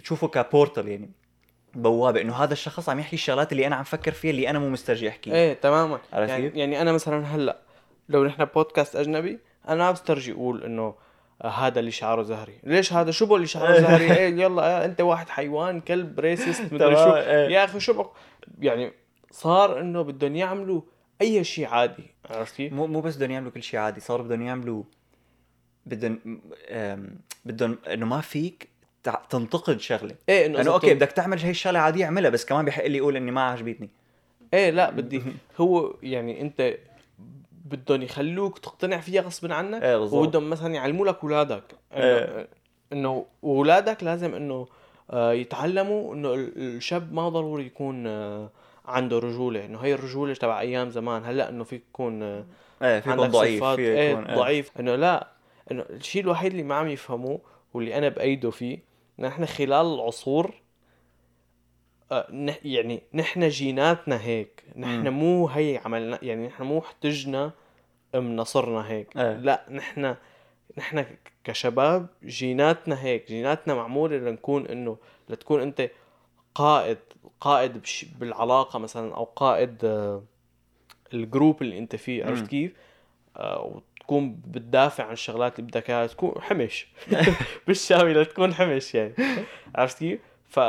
تشوفه 0.03 0.29
كبورتال 0.29 0.89
يعني. 0.89 1.11
بوابة. 1.75 2.21
إنه 2.21 2.35
هذا 2.35 2.53
الشخص 2.53 2.89
عم 2.89 2.99
يحكي 2.99 3.17
الشغلات 3.17 3.53
اللي 3.53 3.67
أنا 3.67 3.77
عم 3.77 3.85
فكر 3.85 4.13
فيها 4.13 4.31
اللي 4.31 4.51
أنا 4.51 4.59
مو 4.59 4.69
مسترجي 4.69 5.09
احكيها 5.09 5.35
إيه 5.35 5.55
تماما. 5.55 6.01
يعني؟ 6.13 6.59
يعني 6.59 6.83
أنا 6.83 6.93
مثلا 6.93 7.27
هلأ 7.27 7.59
لو 8.09 8.25
نحن 8.25 8.45
بودكاست 8.45 8.97
أجنبي 8.97 9.39
أنا 9.69 9.85
ما 9.85 9.91
بسترجي 9.91 10.33
أقول 10.33 10.65
إنه 10.65 10.95
هذا 11.43 11.81
اللي 11.81 11.91
شعره 11.91 12.23
زهري. 12.23 12.55
ليش 12.65 12.93
هذا؟ 12.93 13.11
شو 13.11 13.27
بقول 13.27 13.37
اللي 13.37 13.49
شعره 13.49 13.79
زهري؟ 13.81 14.13
إيه 14.17 14.43
يلا 14.43 14.83
آه، 14.83 14.85
أنت 14.85 15.01
واحد 15.01 15.29
حيوان 15.29 15.81
كلب 15.81 16.21
ريسست 16.21 16.73
مدري 16.73 16.97
شو. 16.97 17.15
إيه. 17.15 17.49
يا 17.49 17.65
أخي 17.65 17.81
شو 17.81 17.93
بق... 17.93 18.13
يعني 18.61 18.93
صار 19.31 19.81
إنه 19.81 20.03
بدهم 20.03 20.37
يعملوا 20.37 20.81
أي 21.21 21.45
شيء 21.45 21.67
عادي 21.67 22.11
عرفت 22.31 22.57
كيف؟ 22.57 22.73
مو 22.73 22.87
مو 22.87 23.01
بس 23.01 23.17
بدهم 23.17 23.31
يعملوا 23.31 23.53
كل 23.53 23.63
شيء 23.63 23.81
عادي 23.81 24.01
صاروا 24.01 24.27
بدهم 24.27 24.43
يعملوا 24.43 24.83
بدهم 25.87 26.41
بدهم 27.45 27.79
إنه 27.93 28.07
ما 28.07 28.21
فيك 28.21 28.69
تنتقد 29.31 29.81
شغلة. 29.81 30.15
إيه 30.29 30.47
إنه 30.47 30.61
إذا 30.61 30.71
أوكي 30.71 30.95
بدك 30.95 31.13
تعمل 31.13 31.39
هي 31.39 31.51
الشغلة 31.51 31.79
عادية 31.79 32.05
اعملها 32.05 32.31
بس 32.31 32.45
كمان 32.45 32.65
بحق 32.65 32.87
لي 32.87 32.99
يقول 32.99 33.17
إني 33.17 33.31
ما 33.31 33.43
عجبتني 33.43 33.91
إيه 34.55 34.71
لا 34.71 34.91
بدي. 34.91 35.23
هو 35.61 35.95
يعني 36.03 36.41
أنت 36.41 36.75
بدهم 37.65 38.03
يخلوك 38.03 38.59
تقتنع 38.59 39.01
فيها 39.01 39.23
غصب 39.23 39.53
عنك 39.53 39.83
إيه 39.83 39.97
وبدهم 39.97 40.51
مثلا 40.51 40.75
يعلموا 40.75 41.07
لك 41.07 41.19
اولادك 41.23 41.63
إنه 41.93 42.03
إيه. 42.05 42.49
إنه 42.93 43.27
اولادك 43.45 44.03
لازم 44.05 44.35
إنه 44.35 44.67
آه، 45.11 45.33
يتعلموا 45.33 46.15
إنه 46.15 46.35
ال- 46.35 46.59
الشاب 46.77 47.13
ما 47.13 47.29
ضروري 47.29 47.67
يكون 47.67 48.07
آه، 48.07 48.51
عنده 48.87 49.19
رجولة. 49.19 49.65
إنه 49.65 49.79
هي 49.79 49.95
الرجولة 49.95 50.35
تبع 50.35 50.61
أيام 50.61 50.91
زمان. 50.91 51.25
هلأ 51.25 51.49
إنه 51.49 51.65
فيك 51.65 51.83
تكون 51.93 52.23
آه، 52.23 52.45
إيه 52.83 53.01
في 53.01 53.11
يكون 53.11 53.13
عندك 53.25 53.35
ضعيف 53.35 53.61
صفات. 53.61 53.79
إيه 53.79 54.11
يكون 54.11 54.25
إيه. 54.25 54.37
ضعيف. 54.37 54.71
إنه 54.81 54.95
لا 54.97 55.29
إنه 55.71 55.85
الشيء 55.91 56.23
الوحيد 56.23 56.51
اللي 56.51 56.63
ما 56.63 56.75
عم 56.75 56.89
يفهموه 56.89 57.41
واللي 57.75 57.99
أنا 57.99 58.09
بأيده 58.09 58.51
فيه 58.51 58.79
نحن 59.19 59.47
خلال 59.47 59.95
العصور 59.95 60.55
يعني 62.65 63.03
نحن 63.15 63.49
جيناتنا 63.49 64.21
هيك 64.21 64.65
نحن. 64.77 65.09
مو 65.09 65.49
هي 65.49 65.81
عملنا 65.85 66.19
يعني 66.23 66.47
نحن 66.47 66.63
مو 66.63 66.79
احتجنا 66.79 67.53
إم 68.15 68.37
نصرنا 68.37 68.91
هيك 68.91 69.17
إيه. 69.17 69.37
لا 69.37 69.67
نحن 69.71 70.15
نحن 70.79 71.05
كشباب 71.45 72.07
جيناتنا 72.25 73.03
هيك 73.03 73.29
جيناتنا 73.29 73.75
معموله 73.75 74.17
لنكون 74.17 74.67
إنه 74.67 74.97
لتكون 75.29 75.61
أنت 75.61 75.91
قائد 76.55 76.99
قائد 77.41 77.83
بش 77.83 78.07
بالعلاقة 78.21 78.79
مثلا 78.79 79.15
أو 79.15 79.25
قائد 79.25 79.85
آه، 79.85 80.23
الجروب 81.15 81.63
اللي 81.63 81.79
أنت 81.79 81.97
فيه 81.97 82.25
عرفت. 82.25 82.47
كيف؟ 82.47 82.73
آه، 83.37 83.81
وتكون 83.99 84.41
بتدافع 84.47 85.05
عن 85.05 85.13
الشغلات 85.13 85.59
اللي 85.59 85.71
بدك 85.71 85.91
إياها 85.91 86.07
تكون 86.07 86.35
حمش 86.41 86.87
بالشاوي 87.67 88.15
لتكون 88.15 88.55
حمش 88.55 88.95
يعني 88.95 89.15
عرفت 89.75 89.99
كيف؟ 89.99 90.21
ف 90.49 90.61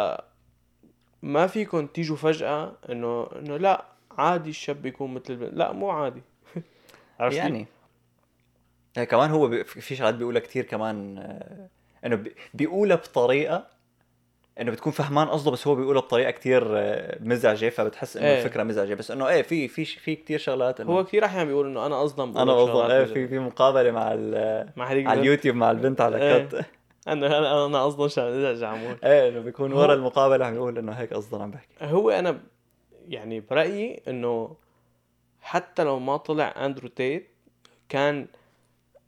ما 1.24 1.48
فيكم 1.48 1.88
تيجوا 1.88 2.16
فجأة 2.18 2.72
إنه 2.90 3.28
إنه 3.36 3.58
لا 3.58 3.86
عادي 4.18 4.50
الشاب 4.50 4.86
يكون 4.86 5.14
مثل 5.14 5.24
البنت 5.34 5.54
لا 5.54 5.72
مو 5.72 5.90
عادي 5.90 6.22
عرفت؟ 7.20 7.38
يعني 7.38 7.66
إيه، 8.98 9.04
كمان 9.04 9.30
هو 9.32 9.64
في 9.64 9.96
شغلات 9.96 10.16
بيقولها 10.16 10.42
كثير 10.42 10.64
كمان 10.64 11.18
آه، 11.18 11.70
إنه 12.06 12.16
بي- 12.16 12.36
بيقولها 12.54 12.96
بطريقة 12.96 13.68
إنه 14.62 14.72
بتكون 14.72 14.94
فهمان 14.94 15.28
قصده 15.28 15.52
بس 15.52 15.68
هو 15.68 15.76
بيقولها 15.76 16.02
بطريقة 16.02 16.32
كتير 16.32 16.64
آه، 16.78 17.18
مزعجة 17.22 17.70
فبتحس 17.70 18.18
إنه 18.18 18.26
إيه. 18.28 18.38
الفكرة 18.44 18.64
مزعجة 18.64 18.94
بس 18.94 19.12
إنه 19.12 19.28
إيه 19.28 19.42
في 19.42 19.68
في 19.68 19.86
في 19.86 20.16
كثير 20.16 20.40
شغلات 20.40 20.82
إنه 20.82 20.92
هو 20.92 21.04
كثير 21.04 21.26
أحيانا 21.26 21.44
بيقول 21.44 21.68
إنه 21.68 21.86
أنا 21.86 21.96
بقول 21.96 22.70
أنا 22.70 22.74
شغلات 22.74 23.08
إيه 23.08 23.14
في 23.14 23.28
في 23.28 23.40
مقابلة 23.40 23.92
مع 23.92 24.12
ال- 24.14 24.70
مع 24.76 24.86
على. 24.86 25.14
اليوتيوب 25.14 25.56
مع 25.56 25.72
البنت 25.72 26.02
على 26.02 26.18
إيه. 26.18 26.46
كت 26.46 26.66
أنا 27.08 27.38
أنا 27.38 27.66
أنا 27.66 28.08
شغلات 28.08 28.64
عمول 28.64 28.98
إيه 29.04 29.30
إنه 29.30 29.40
بيكون 29.40 29.74
ورا 29.74 29.94
المقابلة 29.94 30.46
عم 30.46 30.56
يقول 30.56 30.78
إنه 30.78 30.92
هيك 30.92 31.14
قصدا 31.14 31.44
عم 31.44 31.52
بحكي 31.52 31.74
هو 31.82 32.10
أنا 32.10 32.40
يعني 33.08 33.40
برأيي 33.40 34.02
إنه 34.08 34.56
حتى 35.42 35.84
لو 35.84 36.00
ما 36.00 36.18
طلع 36.18 36.66
أندرو 36.66 36.88
تيت 36.88 37.30
كان 37.90 38.28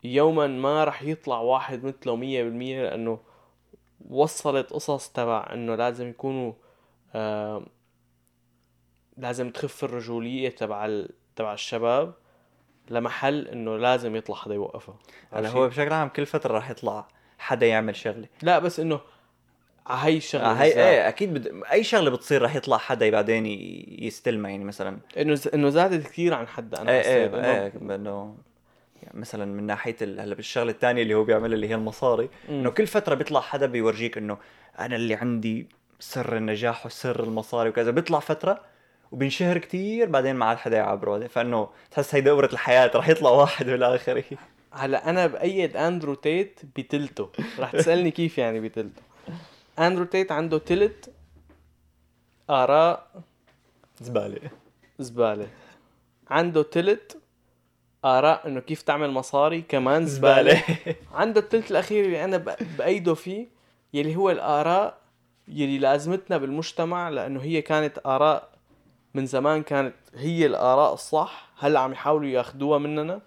يوما 0.04 0.48
ما 0.48 0.84
رح 0.84 1.04
يطلع 1.04 1.40
واحد 1.40 1.84
مثله 1.84 2.16
مية 2.16 2.44
بالمية 2.44 2.84
لأنه 2.84 3.20
وصلت 4.10 4.74
قصص 4.74 5.10
تبع 5.10 5.50
إنه 5.54 5.76
لازم 5.76 6.10
يكونوا 6.10 6.54
آه 7.16 7.66
لازم 9.18 9.50
تخف 9.50 9.84
الرجولية 9.84 10.50
تبع. 10.50 11.06
تبع 11.36 11.54
الشباب 11.54 12.14
لمحل 12.90 13.48
إنه 13.48 13.78
لازم 13.78 14.16
يطلع 14.16 14.36
حدا 14.36 14.54
يوقفها 14.54 14.96
هلا 15.32 15.50
هو؟ 15.50 15.68
بشكل 15.68 15.94
عام 15.94 16.10
كل 16.10 16.26
فترة 16.26 16.54
راح 16.54 16.70
يطلع 16.70 17.08
حدا 17.38 17.66
يعمل 17.66 17.96
شغلة 17.96 18.26
لا 18.42 18.60
بس 18.60 18.80
إنه 18.80 19.00
على 19.88 20.12
هي 20.14 20.18
الشغلة 20.18 20.46
آه 20.46 20.54
هي. 20.54 20.90
إيه 20.90 21.08
أكيد 21.08 21.34
بد... 21.34 21.62
أي 21.72 21.84
شغلة 21.84 22.10
بتصير 22.10 22.42
راح 22.42 22.56
يطلع 22.56 22.78
حدا 22.78 23.10
بعدين 23.10 23.46
يستلمها 24.00 24.52
يعني 24.52 24.64
مثلا 24.64 24.98
إنه 25.18 25.34
ز... 25.36 25.48
إنه 25.48 25.70
زادت 25.70 26.08
كثير 26.08 26.34
عن 26.34 26.48
حدا 26.48 26.82
أنا 26.82 26.92
إيه 26.92 27.02
إيه 27.02 27.32
إنه- 27.32 27.46
إيه 27.46 27.96
إنه 27.96 28.36
يعني 29.04 29.20
مثلا 29.20 29.46
من 29.46 29.64
ناحية 29.64 29.96
ال... 30.02 30.20
هلأ 30.20 30.36
بالشغلة 30.36 30.72
الثانية 30.72 31.02
اللي 31.02 31.14
هو 31.14 31.24
بيعملها 31.24 31.56
اللي 31.56 31.70
هي 31.70 31.76
المصاري. 31.76 32.30
إنه 32.50 32.70
كل 32.70 32.88
فترة 32.88 33.16
بيطلع 33.16 33.42
حدا 33.42 33.66
بيورجيك 33.66 34.18
إنه 34.18 34.38
أنا 34.80 34.96
اللي 34.96 35.16
عندي 35.16 35.68
سر 36.00 36.38
النجاح 36.38 36.86
وسر 36.86 37.24
المصاري 37.24 37.70
وكذا 37.70 37.92
بيطلع 37.92 38.20
فترة 38.20 38.62
وبينشهر 39.12 39.58
كتير 39.58 40.10
بعدين 40.10 40.36
ما 40.36 40.46
عاد 40.46 40.58
حدا 40.58 40.78
يعبره 40.78 41.28
فإنه 41.28 41.70
تحس 41.92 42.16
هي 42.16 42.22
دورة 42.22 42.50
الحياة 42.54 42.92
رح 42.96 43.10
يطلع 43.10 43.30
واحد 43.30 43.66
بالآخر 43.66 44.24
هلا 44.78 45.10
أنا 45.10 45.28
بأيد 45.28 45.78
أندرو 45.78 46.14
تيت 46.14 46.60
بتلته. 46.76 47.30
رح 47.60 47.72
تسألني 47.72 48.12
كيف 48.12 48.38
يعني 48.38 48.60
بتلته. 48.60 49.02
أندرو 49.80 50.06
تيت 50.06 50.32
عنده 50.32 50.58
تلت 50.58 51.14
آراء 52.50 53.08
زبالة. 54.02 54.50
زبالة. 55.00 55.48
عنده 56.28 56.64
تلت 56.64 57.18
آراء 58.06 58.48
إنه 58.48 58.60
كيف 58.60 58.82
تعمل 58.82 59.12
مصاري 59.12 59.62
كمان 59.62 60.06
زبالة. 60.06 60.64
عنده 61.14 61.42
التلت 61.42 61.72
الأخير 61.72 62.06
اللي 62.06 62.24
أنا 62.24 62.38
بأيده 62.78 63.14
فيه 63.14 63.48
يلي 63.94 64.16
هو 64.16 64.30
الآراء 64.30 64.98
يلي 65.48 65.78
لازمتنا 65.78 66.38
بالمجتمع 66.38 67.10
لأنه 67.10 67.42
هي 67.42 67.62
كانت 67.62 68.00
آراء 68.06 68.50
من 69.14 69.26
زمان 69.26 69.64
كانت 69.64 69.96
هي 70.16 70.46
الآراء 70.46 70.94
الصح. 70.94 71.47
هلا 71.60 71.80
عم 71.80 71.92
يحاولوا 71.92 72.30
ياخذوها 72.30 72.80
مننا. 72.80 73.20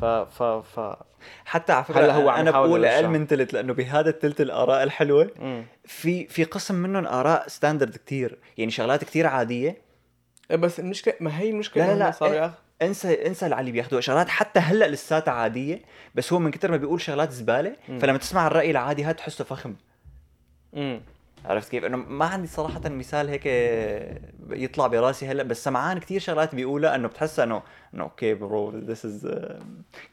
ف 0.00 0.04
ف 0.04 0.42
ف 0.42 0.96
حتى 1.44 1.72
على 1.72 1.84
فكرة 1.84 2.00
هلا 2.00 2.14
هو 2.14 2.28
عم 2.28 2.38
أنا 2.40 2.50
يحاول 2.50 2.68
بقول 2.68 2.84
أقل. 2.84 3.08
من 3.08 3.26
تلت 3.26 3.52
لأنه 3.52 3.72
بهذا 3.74 4.10
التلت 4.10 4.40
الآراء 4.40 4.82
الحلوة 4.82 5.30
مم. 5.40 5.64
في 5.84 6.26
في 6.26 6.44
قسم 6.44 6.74
منهم 6.74 7.06
آراء 7.06 7.48
ستاندرد 7.48 7.96
كتير 7.96 8.38
يعني 8.58 8.70
شغلات 8.70 9.04
كتير 9.04 9.26
عادية 9.26 9.76
إيه 10.50 10.56
بس 10.56 10.80
المشكلة 10.80 11.14
ما 11.20 11.38
هي 11.38 11.50
المشكلة 11.50 11.86
لا 11.86 11.92
لا 11.92 11.98
لا 11.98 12.10
صاروا 12.10 12.34
إيه. 12.34 12.52
إنسى 12.82 13.26
إنسى 13.26 13.46
اللي 13.46 13.72
بياخذوها 13.72 14.00
شغلات 14.00 14.28
حتى 14.28 14.60
هلأ 14.60 14.88
لساتها 14.88 15.32
عادية 15.32 15.82
بس 16.14 16.32
هو 16.32 16.38
من 16.38 16.50
كتر 16.50 16.70
ما 16.70 16.76
بيقول 16.76 17.00
شغلات 17.00 17.30
زبالة 17.30 17.76
مم. 17.88 17.98
فلما 17.98 18.18
تسمع 18.18 18.46
الرأي 18.46 18.70
العادي 18.70 19.04
هاد 19.04 19.14
تحسه 19.14 19.44
فخم 19.44 19.74
مم. 20.72 21.00
عرفت 21.44 21.70
كيف؟ 21.70 21.84
إنه 21.84 21.96
ما 21.96 22.24
عندي 22.24 22.46
صراحة 22.46 22.80
مثال 22.84 23.28
هيك 23.28 23.46
يطلع 24.50 24.86
براسي 24.86 25.26
هلأ 25.26 25.42
بس 25.42 25.64
سمعان 25.64 25.98
كتير 25.98 26.20
شغلات 26.20 26.54
بيقولها 26.54 26.94
إنه 26.94 27.08
بتحس 27.08 27.40
إنه 27.40 27.62
إنه 27.94 28.02
okay 28.02 28.34
bro 28.34 28.70
this 28.70 29.04
is 29.04 29.26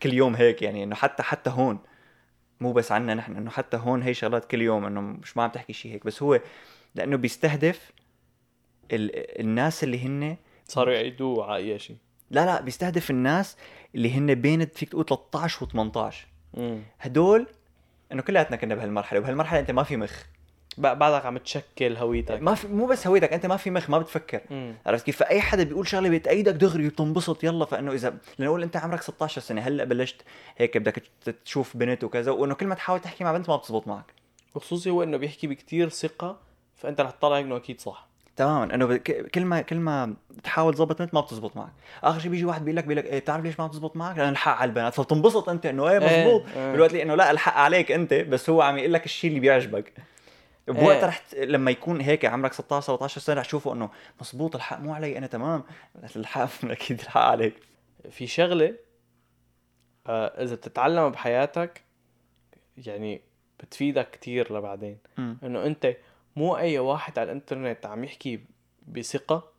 كل 0.04 0.14
يوم 0.14 0.36
هيك 0.36 0.62
يعني 0.62 0.84
إنه 0.84 0.96
حتى 0.96 1.24
حتى 1.24 1.50
هون. 1.50 1.80
مو 2.62 2.74
بس 2.74 2.92
عنا 2.92 3.14
نحن 3.14 3.36
إنه 3.36 3.50
حتى 3.50 3.78
هون 3.78 4.02
هي 4.02 4.14
شغلات 4.14 4.46
كل 4.46 4.62
يوم 4.62 4.86
إنه 4.86 5.02
مش 5.02 5.38
ما 5.38 5.44
عم 5.44 5.50
تحكي 5.50 5.74
شيء 5.74 5.92
هيك. 5.94 6.06
بس 6.06 6.24
هو 6.24 6.40
لأنه 6.96 7.18
بيستهدف 7.18 7.92
ال... 8.92 9.40
الناس 9.40 9.84
اللي 9.84 10.06
هن 10.06 10.38
صاروا 10.66 10.94
يعيدوه 10.94 11.46
على 11.46 11.74
أي 11.74 11.80
شيء 11.80 11.98
لا 12.32 12.46
لا 12.46 12.62
بيستهدف 12.62 13.12
الناس 13.12 13.58
اللي 13.96 14.14
هن 14.18 14.36
بين 14.36 14.66
فيك 14.66 14.90
تقول 14.90 15.06
13 15.06 15.66
و18 15.66 16.14
مم. 16.60 16.82
هدول 17.00 17.48
إنه 18.12 18.22
كلياتنا 18.22 18.58
كنا 18.58 18.76
بهالمرحلة 18.76 19.20
وبهالمرحلة 19.20 19.60
أنت 19.60 19.72
ما 19.72 19.84
في 19.84 19.98
مخ. 19.98 20.24
بعدك 20.78 21.26
عم 21.26 21.38
تشكل 21.38 21.98
هويتك. 21.98 22.42
ما 22.42 22.56
في 22.56 22.68
مو 22.68 22.86
بس 22.86 23.08
هويتك 23.08 23.34
أنت 23.34 23.46
ما 23.46 23.58
في 23.58 23.72
مخ 23.72 23.90
ما 23.90 23.98
بتفكر. 24.00 24.42
مم. 24.50 24.76
عرفت 24.86 25.06
كيف؟ 25.06 25.18
فأي 25.18 25.42
حدا 25.42 25.64
بيقول 25.64 25.88
شغلة 25.88 26.10
بتأيدك 26.10 26.54
دغري 26.54 26.88
وبتنبسط 26.88 27.44
يلا. 27.44 27.66
فإنه 27.66 27.92
إذا 27.92 28.18
لنقول 28.40 28.64
أنت 28.64 28.78
عمرك 28.78 29.02
16 29.02 29.42
سنة 29.42 29.62
هلأ 29.62 29.84
بلشت 29.84 30.22
هيك 30.58 30.78
بدك 30.78 31.04
تشوف 31.46 31.78
بنت 31.78 32.04
وكذا 32.04 32.32
وإنه 32.32 32.54
كل 32.56 32.68
ما 32.68 32.76
تحاول 32.76 33.00
تحكي 33.00 33.24
مع 33.24 33.32
بنت 33.32 33.50
ما 33.50 33.56
بتزبط 33.56 33.88
معك. 33.88 34.14
وخصوصي 34.56 34.90
هو 34.90 35.04
إنه 35.04 35.18
بيحكي 35.18 35.48
بكتير 35.48 35.90
ثقة 35.90 36.38
فأنت 36.76 37.02
رح 37.02 37.12
تطلع 37.12 37.40
إنه 37.40 37.58
أكيد 37.58 37.82
صح. 37.82 38.08
تماما. 38.36 38.76
إنه 38.76 38.98
كل 39.36 39.46
ما 39.46 39.62
كل 39.62 39.76
ما 39.76 40.14
تحاول 40.44 40.74
تظبط 40.74 41.02
بنت 41.02 41.14
ما 41.14 41.22
بتزبط 41.22 41.58
معك. 41.58 41.72
آخر 42.04 42.20
شيء 42.20 42.32
بيجي 42.32 42.46
واحد 42.46 42.66
بيقول 42.66 42.78
لك 42.78 42.84
بيقول 42.84 42.98
لك 42.98 43.06
إيه 43.06 43.20
بتعرف 43.20 43.46
ليش 43.46 43.60
ما 43.60 43.68
بتزبط 43.68 43.96
معك؟ 43.96 44.18
لأن 44.18 44.30
الحق 44.30 44.52
على 44.58 44.70
البنات. 44.70 44.94
فبتنبسط 44.94 45.50
أنت 45.50 45.66
إنه 45.66 45.90
إيه 45.90 46.00
إيه، 46.00 46.26
مزبوط 46.26 46.44
إيه. 46.56 46.72
بالوقت 46.72 46.92
اللي 46.92 47.04
إنه 47.04 47.16
لا 47.16 47.32
الحق 47.32 47.58
عليك 47.58 47.92
أنت 47.92 48.14
بس 48.14 48.50
هو 48.50 48.62
عم 48.62 48.78
يقول 48.78 48.94
لك 48.94 49.06
الشيء 49.06 49.30
اللي 49.30 49.40
بيعجبك. 49.40 49.94
بوقتها 50.68 51.00
إيه. 51.00 51.06
رح 51.06 51.24
لما 51.34 51.72
يكون 51.72 52.02
هيك 52.02 52.26
عمرك 52.26 52.54
16 52.54 52.86
17 52.88 53.22
سنة 53.22 53.40
رح 53.40 53.46
تشوفه 53.46 53.74
إنه 53.74 53.90
مزبوط 54.22 54.56
الحق 54.56 54.80
مو 54.80 54.94
علي 54.94 55.18
أنا 55.18 55.28
تمام 55.28 55.64
الحق 56.16 56.50
أكيد 56.66 57.00
الحق 57.00 57.22
عليك 57.22 57.54
في 58.10 58.28
شغلة 58.28 58.76
آه 60.08 60.44
إذا 60.44 60.56
بتتعلمها 60.56 61.10
بحياتك 61.10 61.82
يعني 62.78 63.22
بتفيدك 63.60 64.12
كتير 64.12 64.58
لبعدين. 64.58 64.98
إنه 65.20 65.66
أنت 65.66 65.96
مو 66.36 66.58
أي 66.58 66.80
واحد 66.80 67.20
على 67.20 67.32
الإنترنت 67.32 67.86
عم 67.86 68.04
يحكي 68.04 68.40
بثقة 68.88 69.52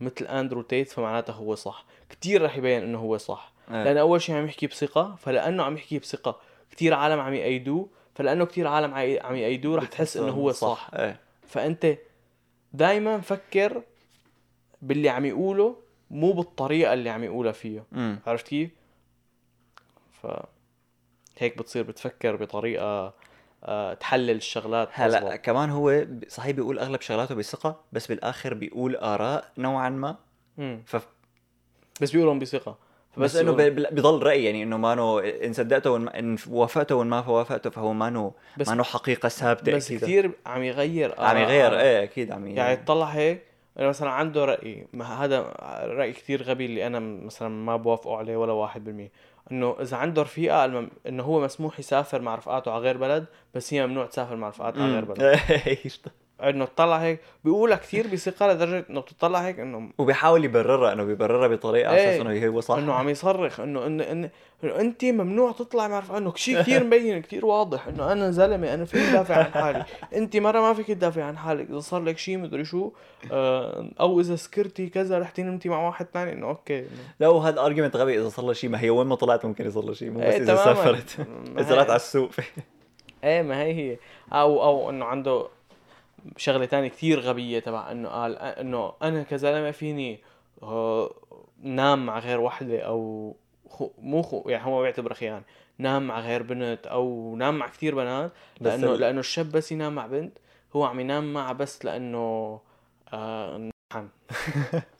مثل 0.00 0.24
اندرو 0.26 0.62
تيت 0.62 0.90
فمعناته 0.90 1.32
هو 1.32 1.54
صح 1.54 1.84
كتير 2.10 2.42
رح 2.42 2.56
يبين 2.56 2.82
إنه 2.82 2.98
هو 2.98 3.16
صح 3.16 3.52
إيه. 3.70 3.84
لأن 3.84 3.96
أول 3.96 4.22
شيء 4.22 4.34
عم 4.34 4.46
يحكي 4.46 4.66
بثقة 4.66 5.14
فلأنه 5.14 5.62
عم 5.62 5.76
يحكي 5.76 5.98
بثقة 5.98 6.40
كتير 6.70 6.94
عالم 6.94 7.20
عم 7.20 7.34
يأيدوه 7.34 7.88
فلأنه 8.18 8.44
كتير 8.44 8.66
عالم 8.66 8.94
عم 9.24 9.36
يأيدوه 9.36 9.76
رح 9.76 9.86
تحس 9.86 10.16
إنه 10.16 10.32
هو 10.32 10.52
صح 10.52 10.90
إيه 10.94 11.20
فأنت 11.48 11.96
دايما 12.72 13.20
فكر 13.20 13.82
باللي 14.82 15.08
عم 15.08 15.24
يقوله 15.24 15.76
مو 16.10 16.32
بالطريقة 16.32 16.92
اللي 16.92 17.10
عم 17.10 17.24
يقولها 17.24 17.52
فيه 17.52 17.84
امم 17.92 18.18
عرفت 18.26 18.48
كيف؟ 18.48 18.70
ف 20.22 20.26
هيك 21.38 21.58
بتصير 21.58 21.82
بتفكر 21.82 22.36
بطريقة 22.36 23.14
آه، 23.64 23.94
تحلل 23.94 24.30
الشغلات 24.30 24.88
هلا. 24.92 25.36
كمان 25.36 25.70
هو 25.70 26.06
صحيح 26.28 26.50
بيقول 26.50 26.78
أغلب 26.78 27.00
شغلاته 27.00 27.34
بثقة 27.34 27.80
بس 27.92 28.06
بالآخر 28.06 28.54
بيقول 28.54 28.96
آراء 28.96 29.52
نوعا 29.58 29.88
ما 29.88 30.16
مم. 30.58 30.82
ف 30.86 30.96
بس 32.00 32.10
بيقولهم 32.10 32.38
بثقة 32.38 32.78
بس 33.18 33.36
إنه 33.36 33.52
بيقولهم- 33.52 33.74
ب- 33.74 33.94
ب- 33.94 33.94
بضل 33.94 34.22
راي 34.22 34.44
يعني 34.44 34.62
إنه 34.62 34.76
مانو 34.76 35.18
إن 35.18 35.52
صدقته 35.52 35.90
وإن- 35.98 36.14
إن 36.16 36.36
وافقته 36.50 36.94
وان 36.94 37.06
ما 37.06 37.28
وافقته 37.28 37.70
فهو 37.70 37.92
مانو 37.92 38.32
بس- 38.56 38.68
مانو 38.68 38.84
حقيقة 38.84 39.28
ثابتة 39.28 39.72
بس 39.76 39.86
أكيد. 39.86 40.00
كثير 40.00 40.30
عم 40.46 40.62
يغير 40.62 41.14
عم 41.20 41.24
آراء. 41.36 41.42
يغير 41.42 41.80
إيه 41.80 42.02
أكيد 42.02 42.32
عم 42.32 42.46
يعني 42.46 42.76
تطلع 42.76 43.06
هيك 43.06 43.42
مثلا 43.76 44.10
عنده 44.10 44.44
رأي 44.44 44.86
ما 44.92 45.24
هذا 45.24 45.40
رأي 45.82 46.12
كثير 46.12 46.42
غبي 46.42 46.66
اللي 46.66 46.86
أنا 46.86 46.98
مثلا 47.00 47.48
ما 47.48 47.76
بوافقه 47.76 48.16
عليه 48.16 48.36
ولا 48.36 48.52
واحد 48.52 48.84
بالمية 48.84 49.10
إنه 49.52 49.76
إذا 49.80 49.96
عنده 49.96 50.22
رفيقة 50.22 50.64
المم... 50.64 50.88
إنه 51.08 51.22
هو 51.22 51.40
مسموح 51.40 51.78
يسافر 51.78 52.20
مع 52.22 52.34
رفقاته 52.34 52.70
على 52.72 52.80
غير 52.82 52.96
بلد 52.96 53.24
بس 53.54 53.74
هي 53.74 53.86
ممنوع 53.86 54.06
تسافر 54.06 54.36
مع 54.36 54.48
رفقاتها 54.48 54.82
على 54.82 54.92
غير. 54.92 55.04
بلد 55.04 55.18
إنه 56.42 56.64
تطلع 56.64 56.96
هيك 56.96 57.20
بيقولها 57.44 57.76
كثير 57.76 58.06
بثقة 58.06 58.52
لدرجة 58.52 58.84
إنه 58.90 59.00
بتطلع 59.00 59.38
هيك 59.38 59.60
إنه 59.60 59.90
وبيحاول 59.98 60.44
يبررها 60.44 60.92
إنه 60.92 61.04
بيبررها 61.04 61.48
بطريقة 61.48 61.88
على 61.88 61.96
أساس 61.96 62.14
إيه. 62.14 62.22
انه 62.22 62.46
هو 62.46 62.60
صح. 62.60 62.76
إنه 62.76 62.92
عم 62.92 63.08
يصرخ 63.08 63.60
إنه 63.60 63.86
انه 63.86 64.12
انه, 64.12 64.30
إنه 64.64 64.80
انت 64.80 65.04
ممنوع 65.04 65.52
تطلع 65.52 65.88
مع 65.88 65.98
رفقة 65.98 66.18
إنه 66.18 66.34
شيء 66.34 66.60
كثير 66.60 66.84
مبين 66.84 67.22
كثير 67.22 67.46
واضح 67.46 67.86
إنه 67.86 68.12
أنا 68.12 68.30
زلمه 68.30 68.74
أنا 68.74 68.84
فيك 68.84 69.12
دافع 69.12 69.36
عن 69.36 69.44
حالي. 69.44 69.84
انت 70.14 70.36
مرة 70.36 70.60
ما 70.60 70.74
فيك 70.74 70.86
تدافع 70.86 71.24
عن 71.24 71.38
حالك 71.38 71.70
إذا 71.70 71.80
صار 71.80 72.02
لك 72.02 72.18
شيء 72.18 72.38
مدري 72.38 72.64
شو 72.64 72.90
آه، 73.32 73.90
أو 74.00 74.20
إذا 74.20 74.36
سكرتي 74.36 74.86
كذا 74.86 75.18
رحتي 75.18 75.42
نمتي 75.42 75.68
مع 75.68 75.86
واحد 75.86 76.06
ثاني 76.14 76.32
إنه 76.32 76.48
okay 76.48 76.78
إنه 76.78 76.88
لا 77.20 77.28
وهذا 77.28 77.60
argument 77.60 77.96
غبي 77.96 78.20
إذا 78.20 78.28
صار 78.28 78.44
له 78.44 78.52
شيء 78.52 78.70
ما 78.70 78.80
هي 78.80 78.90
وين 78.90 79.06
ما 79.06 79.14
طلعت 79.14 79.44
ممكن 79.44 79.66
يصير 79.66 79.84
له 79.84 79.92
شيء 79.92 80.10
مو 80.10 80.18
بس 80.18 80.24
إيه، 80.24 80.36
إذا. 80.36 80.56
سافرت. 80.56 81.16
ما 81.54 81.60
إذا 81.60 81.70
طلعت 81.70 81.90
على 81.90 81.96
السوق. 81.96 82.30
إيه 83.24 83.42
ما 83.42 83.62
هي 83.62 83.72
هي. 83.72 83.98
أو 84.32 84.62
أو 84.62 84.90
إنه 84.90 85.04
عنده 85.04 85.46
شغلة 86.36 86.64
تانية 86.64 86.88
كثير 86.88 87.20
غبية 87.20 87.58
تبع 87.58 87.90
إنه 87.90 88.08
قال 88.08 88.38
إنه 88.38 88.92
أنا 89.02 89.22
كزلمة 89.22 89.70
فيني 89.70 90.20
آه، 90.62 91.14
نام 91.62 92.06
مع 92.06 92.18
غير 92.18 92.40
وحدة 92.40 92.80
أو 92.80 93.34
خو 93.68 93.90
مو 93.98 94.22
خو 94.22 94.48
يعني 94.48 94.64
هو 94.66 94.82
بيعتبر 94.82 95.14
خيانة. 95.14 95.42
نام 95.78 96.06
مع 96.06 96.20
غير 96.20 96.42
بنت 96.42 96.86
أو 96.86 97.36
نام 97.36 97.58
مع 97.58 97.68
كثير 97.68 97.94
بنات 97.94 98.32
بس 98.60 98.66
لأنه 98.80 98.94
ال- 98.94 99.00
لأنه 99.00 99.20
الشاب 99.20 99.52
بس 99.52 99.72
ينام 99.72 99.94
مع 99.94 100.06
بنت 100.06 100.38
هو 100.76 100.84
عم 100.84 101.00
ينام 101.00 101.32
معها 101.32 101.52
بس 101.52 101.84
لأنه 101.84 102.60
آه 103.12 103.70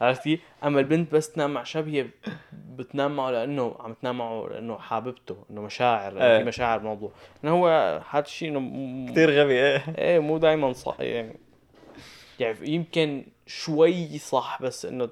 عرفتي؟ 0.00 0.40
أما 0.64 0.80
البنت 0.80 1.12
بس 1.14 1.32
تنام 1.32 1.54
مع 1.54 1.62
شاب 1.64 1.88
هي 1.88 2.06
بتنام 2.76 3.16
معه 3.16 3.30
لأنه 3.30 3.76
عم 3.80 3.92
تنام 3.94 4.18
معه 4.18 4.46
لأنه 4.50 4.78
حاببته 4.78 5.36
إنه 5.50 5.60
مشاعر 5.62 6.22
إيه. 6.22 6.38
في 6.38 6.44
مشاعر 6.44 6.78
بالموضوع 6.78 7.10
إنه 7.44 7.52
هو 7.52 7.68
هذا 8.10 8.24
الشيء 8.24 8.48
إنه 8.48 8.60
م- 8.60 9.10
كثير 9.12 9.30
غبي 9.42 9.52
إيه 9.52 9.84
إيه 9.98 10.18
مو 10.18 10.38
دائما 10.38 10.72
صح 10.72 11.00
يعني 11.00 11.36
يعني 12.40 12.56
يمكن 12.74 13.26
شوي 13.46 14.18
صح 14.18 14.58
بس 14.62 14.86
إنه 14.86 15.08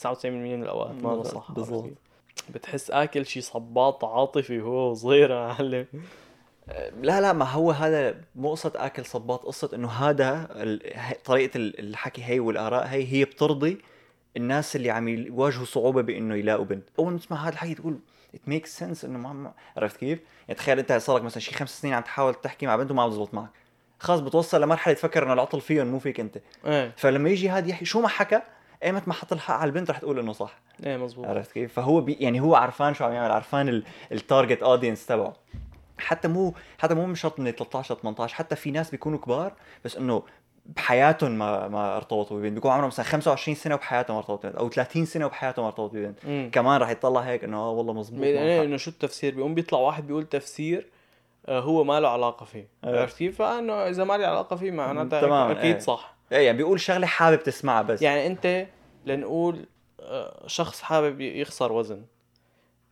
99% 0.00 0.24
من 0.26 0.62
الأوقات 0.62 1.02
ما 1.02 1.10
هو 1.10 1.22
صح 1.22 1.52
بالضبط. 1.52 1.90
بتحس 2.54 2.90
آكل 2.90 3.26
شي 3.26 3.40
صباط 3.40 4.04
عاطفي 4.04 4.58
وهو 4.60 4.94
صغير 4.94 5.30
يا 5.30 5.36
معلم 5.36 5.86
لا 7.00 7.20
لا 7.20 7.32
ما 7.32 7.44
هو 7.44 7.70
هذا 7.70 8.20
مو 8.36 8.50
قصة 8.50 8.72
آكل 8.76 9.04
صباط 9.04 9.44
قصة 9.44 9.70
إنه 9.74 9.88
هذا 9.88 10.48
طريقة 11.24 11.56
ال- 11.56 11.80
الحكي 11.80 12.24
هي 12.24 12.40
والآراء 12.40 12.86
هي 12.86 13.12
هي 13.12 13.24
بترضي 13.24 13.78
الناس 14.36 14.76
اللي 14.76 14.90
عم 14.90 15.08
يواجهوا 15.08 15.64
صعوبة 15.64 16.02
بإنه 16.02 16.34
يلاقوا 16.34 16.64
بنت. 16.64 16.88
أول 16.98 17.12
ما 17.12 17.18
تسمع 17.18 17.42
هذا 17.42 17.52
الحكي 17.52 17.74
تقول 17.74 17.98
it 18.36 18.50
makes 18.50 18.80
sense 18.80 19.04
إنه 19.04 19.18
ما- 19.18 19.52
عرفت 19.76 19.96
كيف؟ 19.96 20.18
يعني 20.48 20.58
تخيل 20.58 20.78
أنت 20.78 20.92
صار 20.92 21.16
لك 21.16 21.22
مثلا 21.22 21.40
شي 21.40 21.54
خمس 21.54 21.80
سنين 21.80 21.94
عم 21.94 22.02
تحاول 22.02 22.34
تحكي 22.34 22.66
مع 22.66 22.76
بنت 22.76 22.90
وما 22.90 23.02
عم 23.02 23.10
تزبط 23.10 23.34
معك. 23.34 23.50
خلص 23.98 24.20
بتوصل 24.20 24.62
لمرحلة 24.62 24.94
تفكر 24.94 25.22
إنه 25.24 25.32
العطل 25.32 25.60
فيهم 25.60 25.86
مو 25.86 25.98
فيك 25.98 26.20
أنت. 26.20 26.38
إيه. 26.66 26.92
فلما 26.96 27.28
يجي 27.30 27.50
هذا 27.50 27.68
يحكي 27.68 27.84
شو 27.84 28.00
ما 28.00 28.08
حكى 28.08 28.40
ايمت 28.84 29.08
ما 29.08 29.14
حط 29.14 29.32
الحق 29.32 29.54
على 29.54 29.68
البنت 29.68 29.90
رح 29.90 29.98
تقول 29.98 30.18
إنه 30.18 30.32
صح. 30.32 30.60
إيه 30.86 30.96
مزبوط 30.96 31.26
عرفت 31.26 31.52
كيف؟ 31.52 31.72
فهو 31.72 32.00
بي 32.00 32.12
يعني 32.12 32.40
هو 32.40 32.54
عرفان 32.54 32.94
شو 32.94 33.04
عم 33.04 33.12
يعمل 33.12 33.30
عرفان 33.30 33.82
ال 34.12 34.19
target 34.19 34.62
audience 34.62 35.06
تبعه. 35.06 35.36
حتى 35.98 36.28
مو 36.28 36.54
حتى 36.78 36.94
مو 36.94 37.06
من 37.06 37.14
شرط 37.14 37.40
من 37.40 37.50
13 37.50 37.94
ل 37.94 37.98
18 38.00 38.34
حتى 38.34 38.56
في 38.56 38.70
ناس 38.70 38.90
بيكونوا 38.90 39.18
كبار 39.18 39.52
بس 39.84 39.96
إنه 39.96 40.22
بحياتهم 40.66 41.38
ما 41.38 41.68
ما 41.68 41.96
ارتبطوا 41.96 42.38
ببنت 42.38 42.52
بيكون 42.52 42.70
عمرهم 42.70 42.86
مثلا 42.86 43.04
25 43.04 43.54
سنة 43.54 43.74
وبحياتهم 43.74 44.14
ما 44.14 44.18
ارتبطوا 44.18 44.50
ببنت 44.50 44.60
أو 44.60 44.68
30 44.68 45.04
سنة 45.04 45.26
وبحياتهم 45.26 45.62
ما 45.62 45.68
ارتبطوا 45.68 45.98
ببنت. 45.98 46.54
كمان 46.54 46.80
رح 46.80 46.90
يطلع 46.90 47.20
هيك 47.20 47.44
إنه 47.44 47.56
آه 47.56 47.70
والله 47.70 47.92
مزبوط 47.92 48.24
يعني 48.24 48.58
حق. 48.58 48.64
إنه 48.64 48.76
شو 48.76 48.90
التفسير 48.90 49.34
بيقوم 49.34 49.54
بيطلع 49.54 49.78
واحد 49.78 50.06
بيقول 50.06 50.24
تفسير 50.24 50.88
آه، 51.46 51.60
هو 51.60 51.84
ما 51.84 52.00
له 52.00 52.08
علاقة 52.08 52.44
فيه 52.44 52.68
إيه. 52.84 53.00
عرفت 53.00 53.18
كيف؟ 53.18 53.38
فإنه 53.38 53.72
إذا 53.72 54.04
ما 54.04 54.16
لي 54.18 54.24
علاقة 54.24 54.56
فيه 54.56 54.70
معناتها 54.70 55.20
تماماً، 55.20 55.52
أكيد 55.52 55.64
إيه. 55.74 55.78
صح 55.78 56.14
إيه 56.32 56.38
يعني 56.46 56.56
بيقول 56.58 56.80
شغلة 56.80 57.06
حابب 57.06 57.42
تسمعها 57.42 57.82
بس 57.82 58.02
يعني 58.02 58.26
أنت 58.26 58.66
لنقول 59.06 59.66
آه، 60.00 60.42
شخص 60.46 60.82
حابب 60.82 61.20
يخسر 61.20 61.72
وزن 61.72 62.04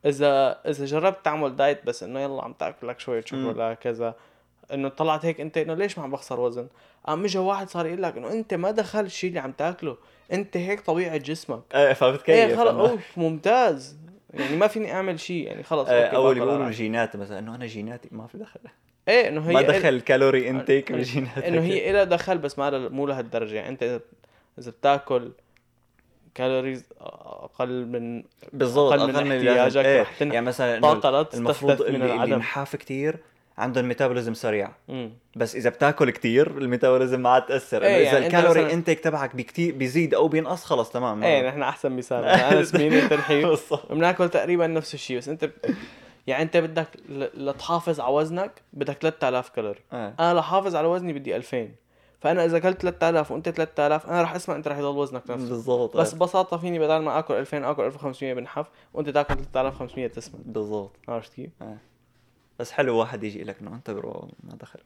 اذا 0.04 0.60
إذا 0.66 0.84
جربت 0.84 1.24
تعمل 1.24 1.56
diet 1.56 1.86
بس 1.86 2.02
إنه 2.02 2.20
يلا 2.20 2.44
عم 2.44 2.52
تاكل 2.52 2.88
لك 2.88 3.00
شوية 3.00 3.24
شوكولا 3.24 3.74
كذا 3.74 4.14
إنه 4.74 4.88
طلعت 4.88 5.24
هيك 5.24 5.40
أنت 5.40 5.58
إنه 5.58 5.74
ليش 5.74 5.98
ما 5.98 6.04
عم 6.04 6.10
بخسر 6.10 6.40
وزن؟ 6.40 6.66
قام 7.06 7.24
اجى 7.24 7.38
واحد 7.38 7.68
صار 7.68 7.86
يقول 7.86 8.02
لك 8.02 8.16
إنه 8.16 8.32
أنت 8.32 8.54
ما 8.54 8.70
دخل 8.70 9.00
الشيء 9.00 9.28
اللي 9.28 9.40
عم 9.40 9.52
تاكله 9.52 9.96
أنت 10.32 10.56
هيك 10.56 10.80
طبيعه 10.80 11.16
جسمك. 11.16 11.60
إيه 11.74 11.92
فبتكيف 11.92 12.50
إيه 12.50 12.56
خلص 12.56 12.90
أوف 12.90 13.00
ممتاز. 13.18 13.96
يعني 14.34 14.56
ما 14.56 14.66
فيني 14.66 14.92
أعمل 14.92 15.20
شيء 15.20 15.46
يعني 15.46 15.62
خلص 15.62 15.88
إيه، 15.88 16.04
okay، 16.04 16.16
أو 16.16 16.30
اللي 16.30 16.40
باكل 16.40 16.52
بيقولوا 16.52 16.72
جينات 16.72 17.16
مثلا 17.16 17.38
إنه 17.38 17.54
أنا 17.54 17.66
جيناتي 17.66 18.08
ما 18.12 18.26
في 18.26 18.38
دخل. 18.38 18.60
إيه 19.08 19.28
إنه 19.28 19.48
هي 19.48 19.52
ما 19.54 19.62
دخل 19.62 20.00
calorie 20.00 20.50
intake 20.50 20.92
بجيناتك 20.92 21.44
إنه 21.44 21.62
هي 21.62 21.90
إلها 21.90 22.04
دخل 22.04 22.38
بس 22.38 22.58
ما 22.58 22.70
لها- 22.70 22.88
مو 22.88 23.06
لهالدرجة. 23.06 23.54
يعني 23.54 23.68
أنت 23.68 23.82
إذا 23.82 24.00
إذا 24.58 24.70
بتاكل 24.70 25.32
كالوريز 26.34 26.84
أقل 27.00 27.86
من 27.86 28.22
بالضبط 28.52 28.92
أقل 28.92 29.24
من 29.24 29.32
احتياجك. 29.32 29.84
إيه. 29.84 30.00
رح 30.02 30.18
تن- 30.18 30.32
يعني 30.32 30.46
مثلا 30.46 30.80
طاقة 30.80 31.10
لا 31.10 31.26
المفروض 31.34 31.82
من 31.82 31.94
اللي, 32.02 32.24
اللي 32.24 32.36
نحاف 32.36 32.76
كتير 32.76 33.16
عندهم 33.61 33.84
ميتابوليزم 33.84 34.34
سريع. 34.34 34.70
مم. 34.88 35.12
بس 35.36 35.56
إذا 35.56 35.70
بتاكل 35.70 36.11
كتير 36.11 36.58
الميتابوليزم 36.58 37.20
ما 37.20 37.28
عاد 37.30 37.46
تأثر. 37.46 37.82
إيه 37.82 37.88
إذا 38.08 38.12
يعني 38.18 38.26
الكالوري 38.26 38.82
مثلاً- 38.82 39.00
تبعك 39.02 39.36
بكتير 39.36 39.74
بيزيد 39.74 40.14
أو 40.14 40.28
بينقص 40.28 40.64
خلص 40.64 40.90
تمام. 40.90 41.22
إيه 41.24 41.48
نحن 41.48 41.62
أحسن 41.62 41.92
مثال. 41.92 42.24
أنا 42.24 42.64
سمين 42.64 42.92
انت 42.92 43.12
بالضبط. 43.30 43.92
بناكل 43.92 44.28
تقريبا 44.28 44.66
نفس 44.66 44.94
الشيء. 44.94 45.18
بس 45.18 45.28
أنت 45.28 45.50
يعني 46.26 46.42
أنت 46.42 46.56
بدك 46.56 46.88
ل- 47.08 47.46
لتحافظ 47.48 48.00
على 48.00 48.14
وزنك 48.14 48.50
بدك 48.72 48.94
3000 48.98 49.48
كالوري. 49.48 49.80
إيه. 49.92 50.14
أنا 50.20 50.34
لحافظ 50.38 50.76
على 50.76 50.86
وزني 50.88 51.12
بدي 51.12 51.36
2000 51.36 51.68
فأنا 52.20 52.44
إذا 52.44 52.56
أكلت 52.56 52.80
3000 52.82 53.30
وأنت 53.30 53.48
3000 53.48 54.06
أنا 54.06 54.22
رح 54.22 54.34
أسمع 54.34 54.56
أنت 54.56 54.68
رح 54.68 54.78
يضل 54.78 54.96
وزنك 54.96 55.22
نفسه. 55.30 55.48
بالضبط. 55.48 55.96
بس. 55.96 56.14
ببساطة 56.14 56.56
فيني 56.56 56.78
بدل 56.78 56.96
ما 56.96 57.18
آكل 57.18 57.34
2000 57.34 57.64
آكل 57.64 57.82
1500 57.82 58.34
بنحف 58.34 58.66
وأنت 58.94 59.08
تاكل 59.08 59.34
3500 59.36 60.06
تسمن 60.06 60.40
بالضبط. 60.44 60.96
عرفت 61.08 61.34
كيف؟ 61.34 61.50
بس 62.61 62.72
حلو 62.72 62.96
واحد 62.96 63.24
يجي 63.24 63.42
لك 63.44 63.56
إنه 63.61 63.74
أنت 63.74 63.90
برو 63.90 64.28
ما 64.44 64.54
دخل 64.54 64.80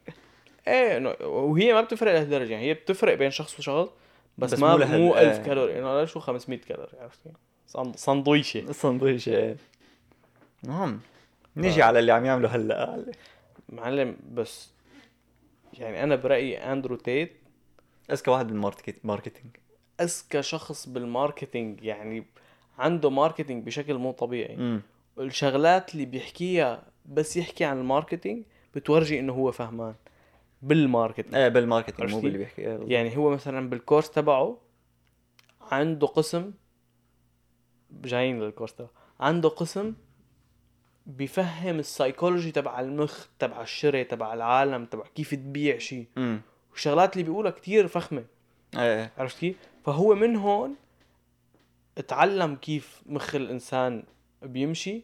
إيه 0.68 1.16
وهي 1.26 1.72
ما 1.72 1.80
بتفرق 1.80 2.12
لهالدرجه 2.12 2.52
يعني 2.52 2.64
هي 2.64 2.74
بتفرق 2.74 3.14
بين 3.14 3.30
شخص 3.30 3.58
وشخص 3.58 3.88
بس, 4.38 4.52
بس 4.52 4.58
ما 4.58 4.66
مو 4.68 4.72
مو, 4.72 4.78
لهال- 4.78 5.00
مو 5.00 5.16
إيه. 5.16 5.30
1000 5.30 5.46
كالوري 5.46 5.78
إنه 5.78 6.00
لا 6.00 6.04
شو 6.06 6.20
500 6.20 6.58
كالوري 6.58 6.90
عرفت 7.00 7.20
صندويشة. 7.96 8.72
سندويشه 8.72 9.36
إيه. 9.36 9.56
نعم. 10.62 11.00
نيجي 11.56 11.82
على 11.82 11.98
اللي 11.98 12.12
عم 12.12 12.24
يعمله 12.24 12.48
هلأ. 12.48 13.04
معلم 13.68 14.16
بس 14.32 14.70
يعني 15.72 16.02
أنا 16.02 16.16
برأيي 16.16 16.58
أندرو 16.58 16.96
تيت 16.96 17.32
أذكى 18.10 18.30
واحد 18.30 18.46
بال 18.46 18.59
market 18.59 18.96
marketing. 19.04 19.56
أذكى 20.00 20.42
شخص 20.42 20.88
بال 20.88 21.05
marketing 21.05 21.82
يعني 21.84 22.26
عنده 22.78 23.10
marketing 23.10 23.66
بشكل 23.66 23.94
مو 23.94 24.12
طبيعي. 24.12 24.54
امم 24.54 24.82
الشغلات 25.18 25.94
اللي 25.94 26.04
بيحكيها 26.06 26.82
بس 27.04 27.36
يحكي 27.36 27.64
عن 27.64 27.78
ال 27.78 27.85
marketing 27.85 28.44
بتورجي 28.74 29.20
إنه 29.20 29.32
هو 29.32 29.52
فهمان 29.52 29.94
بال 30.62 30.74
marketing. 30.74 31.34
إيه 31.34 31.48
بال 31.48 31.60
marketing 31.60 32.10
مو؟ 32.10 32.20
باللي 32.20 32.38
بيحكي. 32.38 32.62
إيه. 32.66 32.80
يعني 32.86 33.16
هو 33.16 33.30
مثلا 33.30 33.70
بال 33.70 33.80
course 33.80 34.10
تبعه 34.10 34.58
عنده 35.60 36.06
قسم 36.06 36.52
جايين 37.90 38.40
لل 38.40 38.49
course 38.49 38.74
تبعه. 38.74 38.90
عنده 39.20 39.48
قسم 39.48 39.94
بيفهم 41.06 41.78
السايكولوجي 41.78 42.50
تبع 42.50 42.80
المخ 42.80 43.26
تبع 43.38 43.62
الشراء 43.62 44.02
تبع 44.02 44.34
العالم 44.34 44.84
تبع 44.84 45.04
كيف 45.14 45.34
تبيع 45.34 45.78
شيء 45.78 46.06
والشغلات 46.70 47.12
اللي 47.12 47.24
بيقولها 47.24 47.50
كتير 47.50 47.88
فخمة. 47.88 48.24
إيه 48.76 49.12
عرفت 49.18 49.38
كيف؟ 49.38 49.56
فهو 49.84 50.14
من 50.14 50.36
هون 50.36 50.74
اتعلم 51.98 52.56
كيف 52.56 53.02
مخ 53.06 53.34
الإنسان 53.34 54.02
بيمشي. 54.42 55.02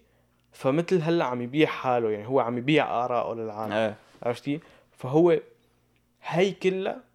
فمثل 0.52 1.02
هلا 1.02 1.24
عم 1.24 1.42
يبيع 1.42 1.68
حاله 1.68 2.10
يعني 2.10 2.26
هو 2.26 2.40
عم 2.40 2.58
يبيع 2.58 3.04
آراءه 3.04 3.34
للعالم 3.34 3.72
إيه 3.72 3.94
عرفت 4.22 4.44
كيف؟ 4.44 4.60
فهو 4.98 5.38
هي 6.22 6.52
كلها 6.52 7.10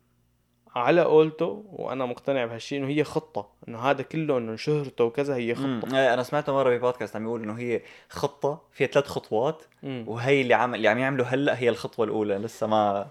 على 0.76 1.02
قولته 1.02 1.64
وأنا 1.72 2.06
مقتنع 2.06 2.46
بهالشيء 2.46 2.80
إنه 2.80 2.88
هي 2.88 3.04
خطة 3.04 3.48
إنه 3.68 3.80
هذا 3.80 4.02
كله 4.04 4.38
إنه 4.38 4.56
شهرته 4.56 5.04
وكذا 5.04 5.36
هي 5.36 5.54
مم. 5.54 5.82
خطة 5.82 5.98
إيه 5.98 6.14
أنا 6.14 6.24
سمعته 6.24 6.54
مرة 6.54 6.78
ببودكاست 6.78 7.16
عم 7.16 7.24
يقول 7.24 7.44
إنه 7.44 7.54
هي 7.54 7.82
خطة 8.10 8.62
فيها 8.72 8.88
ثلاث 8.88 9.08
خطوات 9.08 9.64
مم. 9.84 10.04
وهي 10.08 10.42
اللي 10.42 10.54
عم 10.54 10.76
اللي 10.76 10.88
عم 10.88 10.98
يعمله 10.98 11.24
هلا 11.24 11.60
هي 11.60 11.70
الخطوة 11.70 12.06
الأولى 12.06 12.36
لسه 12.38 12.68
ما 12.68 13.08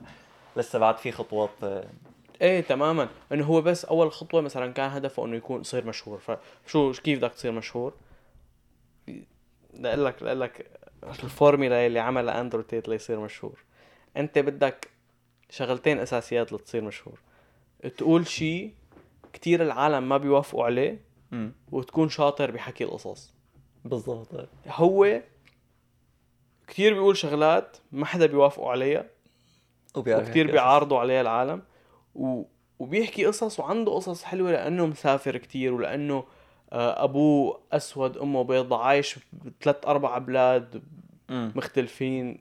لسه 0.57 0.79
بعد 0.79 0.97
في 0.97 1.13
خطوات 1.13 1.51
آه، 1.63 1.85
إيه 2.43 2.61
تماما 2.61 3.09
إنه 3.33 3.45
هو 3.45 3.61
بس 3.63 3.85
أول 3.85 4.13
خطوة 4.13 4.41
مثلا 4.41 4.73
كان 4.73 4.91
هدفه 4.91 5.25
إنه 5.25 5.37
يكون 5.37 5.61
يصير 5.61 5.87
مشهور 5.87 6.19
فشو 6.67 6.93
كيف 6.93 7.19
بدك 7.19 7.33
تصير 7.33 7.53
مشهور 7.53 7.93
بدي 9.75 9.89
أقول 9.89 10.05
لك 10.05 10.23
أقول 10.23 10.41
لك 10.41 10.67
الفورميلا 11.25 11.87
اللي 11.87 11.99
عملها 11.99 12.41
أندرو 12.41 12.63
تيت 12.63 12.89
ليصير 12.89 13.21
مشهور. 13.21 13.65
أنت 14.17 14.39
بدك 14.39 14.91
شغلتين 15.51 15.99
أساسيات 15.99 16.53
لتصير 16.53 16.85
مشهور. 16.85 17.21
تقول 17.97 18.27
شيء 18.27 18.75
كتير 19.33 19.63
العالم 19.63 20.09
ما 20.09 20.17
بيوافقوا 20.17 20.65
عليه 20.65 21.01
مم. 21.31 21.53
وتكون 21.73 22.09
شاطر 22.09 22.51
بحكي 22.51 22.85
القصص. 22.85 23.35
بالضبط. 23.85 24.49
هو 24.67 25.21
كتير 26.67 26.95
بيقول 26.95 27.17
شغلات 27.17 27.77
ما 27.93 28.07
حدا 28.07 28.27
بيوافقوا 28.27 28.71
عليها 28.71 29.07
وكتير 29.97 30.51
بيعارضوا 30.51 30.99
عليها 30.99 31.21
العالم. 31.21 31.63
و... 32.15 32.43
وبيحكي 32.79 33.27
قصص 33.27 33.61
وعنده 33.61 33.93
قصص 33.93 34.23
حلوة 34.23 34.53
لأنه 34.53 34.87
مسافر 34.87 35.37
كتير 35.37 35.75
ولأنه 35.75 36.25
ابوه 36.75 37.61
أسود 37.73 38.19
أمه 38.19 38.43
بيضة 38.45 38.79
عايش 38.85 39.17
بثلاث 39.61 39.77
أربع 39.87 40.19
بلاد. 40.19 40.83
مختلفين 41.31 42.41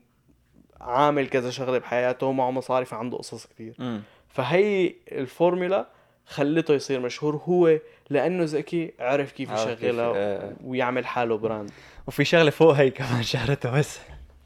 عامل 0.80 1.28
كذا 1.28 1.50
شغلة 1.50 1.78
بحياته 1.78 2.26
ومعه 2.26 2.50
مصاري 2.50 2.84
فعنده 2.84 3.18
قصص 3.18 3.46
كتير. 3.46 3.74
مم. 3.78 4.02
فهي 4.28 4.94
الفورمولا 5.12 5.86
خلته 6.26 6.74
يصير 6.74 7.00
مشهور 7.00 7.36
هو 7.36 7.78
لأنه 8.10 8.44
ذكي 8.44 8.92
عرف 9.00 9.32
كيف 9.32 9.50
يشغلها 9.52 10.12
آه. 10.16 10.52
ويعمل 10.64 11.06
حاله 11.06 11.36
brand. 11.38 11.70
وفي 12.06 12.24
شغلة 12.24 12.50
فوق 12.50 12.72
هي 12.72 12.90
كمان 12.90 13.22
شهرته 13.32 13.70
بس. 13.78 13.98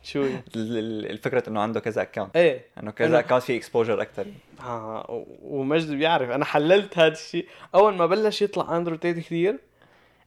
شو 0.03 0.27
الفكرة 0.57 1.49
إنه 1.49 1.61
عنده 1.61 1.81
كذا 1.81 2.03
account 2.03 2.37
إيه. 2.37 2.65
إنه 2.83 2.91
أنا- 2.91 2.95
كذا 2.95 3.19
account 3.19 3.43
في 3.43 3.57
exposure 3.57 4.03
أكثر 4.03 4.27
و- 4.69 5.25
ومجد 5.43 5.91
بيعرف. 5.91 6.31
أنا 6.31 6.45
حللت 6.45 6.99
هذا 6.99 7.13
الشيء. 7.13 7.47
أول 7.75 7.95
ما 7.95 8.07
بلش 8.07 8.43
يطلع 8.43 8.77
اندرو 8.77 8.97
تيت 8.97 9.19
كثير 9.19 9.59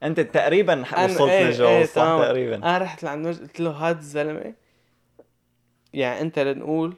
أنت 0.03 0.19
تقريبا 0.19 0.81
وصلت 0.81 1.21
إيه، 1.21 1.43
للجواب 1.43 1.69
إيه، 1.69 1.85
صح. 1.85 2.03
تقريبا. 2.03 2.55
أنا 2.55 2.77
رحت 2.77 3.03
لعند 3.03 3.27
مجد 3.27 3.41
قلت 3.41 3.59
له 3.59 3.71
هذا 3.89 3.99
الزلمة. 3.99 4.53
يعني 5.93 6.21
أنت 6.21 6.39
لنقول 6.39 6.95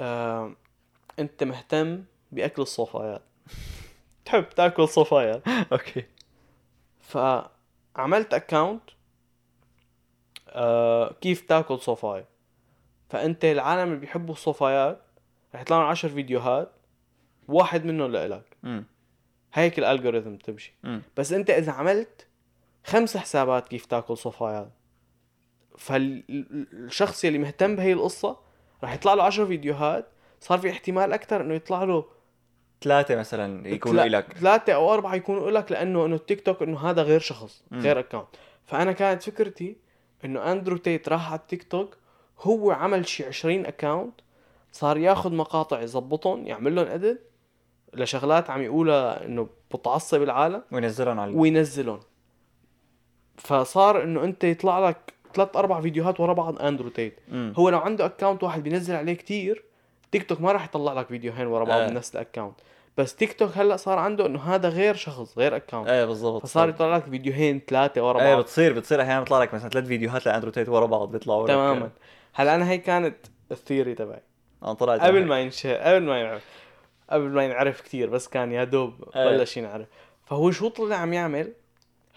آه 0.00 0.52
أنت 1.18 1.44
مهتم 1.44 2.04
بأكل 2.32 2.62
الصفايات 2.62 3.22
تحب 4.24 4.48
تأكل 4.48 4.88
صفايات 4.88 5.42
okay. 5.72 6.04
فعملت 7.00 8.34
account 8.34 8.82
آه 10.48 11.12
كيف 11.20 11.40
تأكل 11.40 11.78
صفاية 11.78 12.24
فأنت 13.10 13.44
العالم 13.44 13.88
اللي 13.88 14.00
بيحبوا 14.00 14.34
الصفايات 14.34 15.02
رح 15.54 15.60
يطلع 15.60 15.76
لهم 15.78 15.86
10 15.86 16.08
فيديوهات 16.08 16.72
واحد 17.48 17.84
منهم 17.84 18.12
لإلك. 18.12 18.56
هيك 19.54 19.78
ال 19.78 19.84
algorithm 19.84 20.34
تمشي. 20.36 20.74
بس 21.16 21.32
انت 21.32 21.50
اذا 21.50 21.72
عملت 21.72 22.26
خمس 22.84 23.16
حسابات 23.16 23.68
كيف 23.68 23.86
تاكل 23.86 24.16
صفايات 24.16 24.70
فالشخص 25.78 27.24
اللي 27.24 27.38
مهتم 27.38 27.76
بهي 27.76 27.92
القصة 27.92 28.36
رح 28.84 28.94
يطلع 28.94 29.14
له 29.14 29.22
10 29.22 29.44
فيديوهات 29.44 30.06
صار 30.40 30.58
في 30.58 30.70
احتمال 30.70 31.12
أكثر 31.12 31.40
إنه 31.40 31.54
يطلع 31.54 31.84
له 31.84 32.04
ثلاثة 32.82 33.16
مثلا 33.16 33.68
يكونوا 33.68 34.02
تلا- 34.04 34.16
لك 34.16 34.32
ثلاثة 34.32 34.72
أو 34.72 34.94
أربعة 34.94 35.14
يكونوا 35.14 35.50
لك 35.50 35.72
لأنه 35.72 36.06
إنه 36.06 36.14
التيك 36.16 36.40
توك 36.46 36.62
إنه 36.62 36.90
هذا 36.90 37.02
غير 37.02 37.20
شخص 37.20 37.62
مم. 37.70 37.80
غير 37.80 37.98
account 37.98 38.26
فأنا 38.66 38.92
كانت 38.92 39.22
فكرتي 39.22 39.76
إنه 40.24 40.52
أندرو 40.52 40.76
تيت 40.76 41.08
راح 41.08 41.30
على 41.32 41.40
التيك 41.40 41.62
توك 41.62 41.96
هو 42.40 42.70
عمل 42.70 43.08
شي 43.08 43.24
20 43.26 43.66
account 43.66 44.14
صار 44.72 44.96
ياخذ 44.96 45.34
مقاطع 45.34 45.80
يظبطهم 45.80 46.46
يعمل 46.46 46.74
لهم 46.74 46.86
edit 46.86 47.20
لشغلات 47.94 48.50
عم 48.50 48.62
يقولها 48.62 49.24
إنه 49.24 49.48
بتعصب 49.74 50.22
العالم 50.22 50.62
وينزلهم 50.72 51.20
على 51.20 51.32
وينزلهم. 51.34 52.00
فصار 53.36 54.02
إنه 54.02 54.24
أنت 54.24 54.44
يطلع 54.44 54.88
لك 54.88 55.12
ثلاث 55.34 55.56
أربع 55.56 55.80
فيديوهات 55.80 56.20
ورا 56.20 56.32
بعض 56.32 56.62
اندرو 56.62 56.88
تيت. 56.88 57.20
هو 57.32 57.68
لو 57.68 57.78
عنده 57.78 58.06
account 58.06 58.42
واحد 58.42 58.62
بينزل 58.62 58.94
عليه 58.94 59.14
كتير 59.14 59.64
تيك 60.12 60.28
توك 60.28 60.40
ما 60.40 60.52
راح 60.52 60.64
يطلع 60.64 60.92
لك 60.92 61.06
فيديوهين 61.06 61.46
ورا 61.46 61.64
بعض 61.64 61.80
آه. 61.80 61.86
من 61.86 61.94
نفس 61.94 62.14
ال 62.14 62.19
account 62.19 62.54
بس 62.96 63.16
تيك 63.16 63.32
توك 63.32 63.50
هلأ 63.56 63.76
صار 63.76 63.98
عنده 63.98 64.26
إنه 64.26 64.40
هذا 64.40 64.68
غير 64.68 64.94
شخص 64.94 65.38
غير 65.38 65.56
account 65.56 65.88
إيه 65.88 66.04
بالضبط. 66.04 66.42
فصار 66.42 66.68
يطلع 66.68 66.96
لك 66.96 67.04
فيديوهين 67.04 67.60
ثلاثة 67.68 68.08
ورا 68.08 68.20
إيه 68.20 68.34
بعض. 68.34 68.42
بتصير 68.42 68.72
بتصير 68.72 69.02
أحيانا 69.02 69.20
بيطلع 69.20 69.42
لك 69.42 69.54
مثلا 69.54 69.68
ثلاث 69.68 69.86
فيديوهات 69.86 70.26
لاندرو 70.26 70.50
تيت 70.50 70.68
ورا 70.68 70.86
بعض 70.86 71.10
بيطلعوا 71.10 71.46
تماما. 71.46 71.90
هلأ 72.34 72.54
أنا 72.54 72.70
هي 72.70 72.78
كانت 72.78 73.16
ال 73.50 73.56
theory 73.56 73.94
تبعي. 73.94 74.22
أنا 74.62 74.72
طلعت 74.72 75.00
قبل 75.00 75.26
ما 75.26 75.40
ينشهر 75.40 75.74
قبل 75.74 76.02
ما 76.02 76.20
ينعرف 76.20 76.44
قبل 77.12 77.28
ما 77.28 77.44
ينعرف 77.44 77.80
كتير 77.80 78.10
بس 78.10 78.28
كان 78.28 78.52
يا 78.52 78.64
دوب 78.64 79.04
إيه. 79.16 79.36
بلش 79.36 79.56
ينعرف. 79.56 79.86
فهو 80.24 80.50
شو 80.50 80.68
طلع 80.68 80.96
عم 80.96 81.12
يعمل؟ 81.12 81.52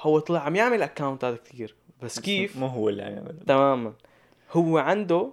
هو 0.02 0.20
طلع 0.20 0.40
عم 0.40 0.56
يعمل 0.56 0.82
account 0.84 1.40
ات 1.40 1.48
كتير. 1.48 1.76
بس 2.04 2.20
كيف؟ 2.20 2.58
مو 2.58 2.68
هو 2.68 2.90
اللي 2.90 3.04
عم 3.04 3.14
يعمل. 3.14 3.36
تماما. 3.48 3.94
هو 4.52 4.78
عنده 4.78 5.32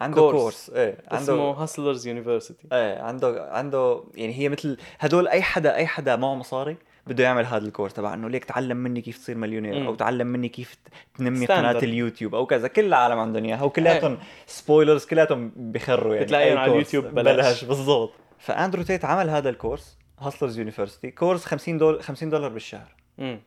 عنده 0.00 0.20
course. 0.20 0.34
course 0.34 0.70
إيه 0.70 0.98
اسمه 1.08 1.18
عنده 1.18 1.62
Hustlers 1.62 2.06
University 2.06 2.68
إيه 2.72 3.02
عنده 3.02 3.48
عنده 3.50 4.04
يعني 4.14 4.34
هي 4.34 4.48
مثل 4.48 4.76
هدول 4.98 5.28
أي 5.28 5.42
حدا 5.42 5.74
أي 5.74 5.86
حدا 5.86 6.16
معه 6.16 6.34
مصاري 6.34 6.76
بده 7.06 7.24
يعمل 7.24 7.46
هذا 7.46 7.66
ال 7.66 7.70
course 7.70 7.92
تبع 7.92 8.14
إنه 8.14 8.28
ليك 8.28 8.44
تعلم 8.44 8.76
مني 8.76 9.00
كيف 9.00 9.18
تصير 9.18 9.36
مليونير. 9.36 9.86
أو 9.86 9.94
تعلم 9.94 10.26
مني 10.26 10.48
كيف 10.48 10.76
تنمي. 11.18 11.46
قناة 11.46 11.78
اليوتيوب 11.78 12.34
أو 12.34 12.46
كذا. 12.46 12.68
كل 12.68 12.84
العالم 12.84 13.18
عندهم 13.18 13.44
إياها 13.44 13.62
وكلياتهم 13.62 14.18
spoilers 14.46 15.04
كلياتهم 15.06 15.52
بخروا 15.56 16.14
يعني. 16.14 16.24
بتلاقيهم 16.24 16.58
على 16.58 16.72
اليوتيوب 16.72 17.04
ببلاش. 17.04 17.64
بالضبط. 17.64 18.12
فاندرو 18.44 18.82
تيت 18.82 19.04
عمل 19.04 19.30
هذا 19.30 19.48
ال 19.48 19.55
course 19.55 19.98
Hustlers 20.20 20.58
University 20.58 21.10
course 21.10 21.44
50 21.44 21.78
دولار 21.78 22.02
50 22.02 22.30
دولار 22.30 22.48
بالشهر. 22.48 22.94
امم 23.18 23.40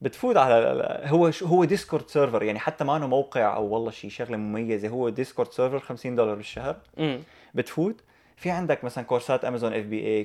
بتفوت 0.00 0.36
على 0.36 1.02
هو 1.04 1.30
هو 1.42 1.64
Discord 1.64 2.08
server 2.08 2.42
يعني 2.42 2.58
حتى 2.58 2.84
ما 2.84 2.96
أنه 2.96 3.06
موقع 3.06 3.56
أو 3.56 3.64
والله 3.64 3.90
شيء 3.90 4.10
شغلة 4.10 4.36
مميزة 4.36 4.88
هو 4.88 5.08
Discord 5.08 5.52
server 5.52 5.78
50 5.80 6.14
دولار 6.14 6.34
بالشهر. 6.34 6.76
امم 6.98 7.20
بتفوت. 7.54 8.00
في 8.36 8.50
عندك 8.50 8.84
مثلا 8.84 9.04
course 9.04 9.38
ات 9.38 9.44
Amazon 9.44 9.72
FBA 9.72 10.24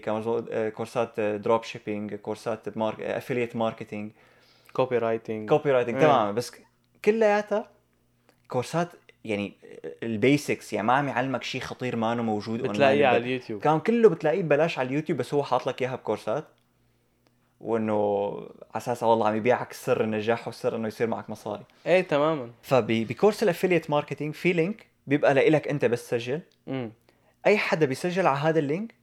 course 0.72 1.13
ات 1.13 1.20
dropshipping 1.20 2.16
course 2.16 2.69
ات 2.69 2.78
mark 2.78 3.02
affiliate 3.02 3.56
marketing 3.56 4.12
copywriting 4.74 5.50
copywriting. 5.50 6.02
تماما 6.02 6.32
بس 6.32 6.52
كلياتها 7.06 7.70
course 8.48 8.84
ات 8.84 8.90
يعني 9.26 9.54
ال 10.04 10.14
basics 10.14 10.74
يعني 10.74 10.88
ما 10.88 10.94
عم 10.94 11.08
يعلمك 11.08 11.44
شيء 11.44 11.62
خطير 11.62 11.96
ما 11.96 12.14
إنه 12.14 12.24
موجود 12.24 12.62
بتلاقيه. 12.62 13.08
على 13.08 13.18
اليوتيوب. 13.18 13.62
كان 13.62 13.80
كله 13.80 14.10
بتلاقيه 14.10 14.42
ببلاش 14.42 14.80
على 14.80 14.88
اليوتيوب 14.88 15.18
بس 15.18 15.34
هو 15.34 15.44
حاط 15.44 15.68
لك 15.68 15.82
إياها 15.82 15.96
ب 15.96 16.01
course 16.01 16.36
ات. 16.36 16.48
وإنه 17.62 18.34
على 18.38 18.78
أساس 18.78 19.04
والله 19.04 19.28
عم 19.28 19.36
يبيعك 19.36 19.74
سر 19.74 20.04
النجاح 20.04 20.48
والسر 20.48 20.76
إنه 20.76 20.88
يصير 20.88 21.08
معك 21.08 21.30
مصاري. 21.30 21.64
إيه 21.86 22.02
تماما. 22.02 22.50
فب 22.62 22.82
course 22.82 23.44
ال 23.44 23.48
affiliate 23.48 23.90
marketing 23.90 24.34
في 24.34 24.54
link 24.54 24.88
بيبقى 25.08 25.34
لك 25.34 25.68
أنت 25.68 25.86
بس 25.86 26.10
سجل. 26.10 26.42
امم 26.68 26.92
أي 27.48 27.58
حدا 27.58 27.86
بيسجل 27.86 28.28
على 28.28 28.40
هذا 28.40 28.60
ال 28.60 28.66
link 28.66 28.94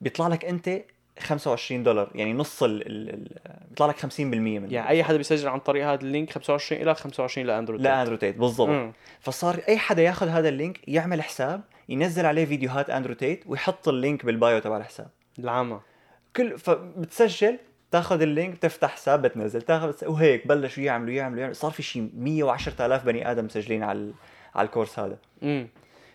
بيطلع 0.00 0.28
لك 0.28 0.44
أنت 0.44 0.82
25 1.18 1.82
دولار 1.82 2.10
يعني 2.14 2.32
نص 2.32 2.62
ال 2.62 2.82
ال 2.86 3.28
بيطلع 3.70 3.86
لك 3.86 3.96
50% 3.96 4.20
من 4.20 4.72
يعني 4.72 4.88
أي 4.88 5.04
حدا 5.04 5.16
بيسجل 5.16 5.48
عن 5.48 5.58
طريق 5.58 5.86
هذا 5.86 6.00
ال 6.00 6.06
link 6.06 6.32
25 6.32 6.82
إلى 6.82 6.94
25 6.94 7.46
لأندرو 7.46 7.68
تيت. 7.68 7.82
لا 7.82 8.02
اندرو 8.02 8.16
تيت 8.16 8.36
بالضبط. 8.36 8.94
فصار 9.20 9.60
أي 9.68 9.78
حدا 9.78 10.02
ياخذ 10.02 10.28
هذا 10.28 10.48
ال 10.48 10.56
link 10.56 10.88
يعمل 10.88 11.22
حساب 11.22 11.60
ينزل 11.88 12.26
عليه 12.26 12.44
فيديوهات 12.44 12.90
اندرو 12.90 13.14
تيت 13.14 13.44
ويحط 13.46 13.88
ال 13.88 13.96
link 13.96 14.26
بال 14.26 14.39
bio 14.39 14.58
تبع 14.58 14.76
الحساب. 14.76 15.08
العامة. 15.38 15.80
كل 16.36 16.58
فبتسجل 16.58 17.58
تاخذ 17.90 18.22
ال 18.22 18.29
link 18.29 18.58
تفتح 18.58 18.90
حساب 18.90 19.22
بتنزل 19.22 19.62
تاخذ 19.62 19.94
وهيك 20.06 20.46
بلشوا 20.46 20.82
يعملوا 20.82 21.14
يعملوا 21.14 21.40
يعملوا. 21.40 21.54
صار 21.54 21.70
في 21.70 21.82
شيء 21.82 22.10
110000 22.14 23.04
بني 23.04 23.30
آدم 23.30 23.44
مسجلين 23.44 23.82
على 23.82 24.12
على 24.54 24.66
ال 24.66 24.71
course 24.71 24.98
هذا. 24.98 25.18
امم 25.42 25.68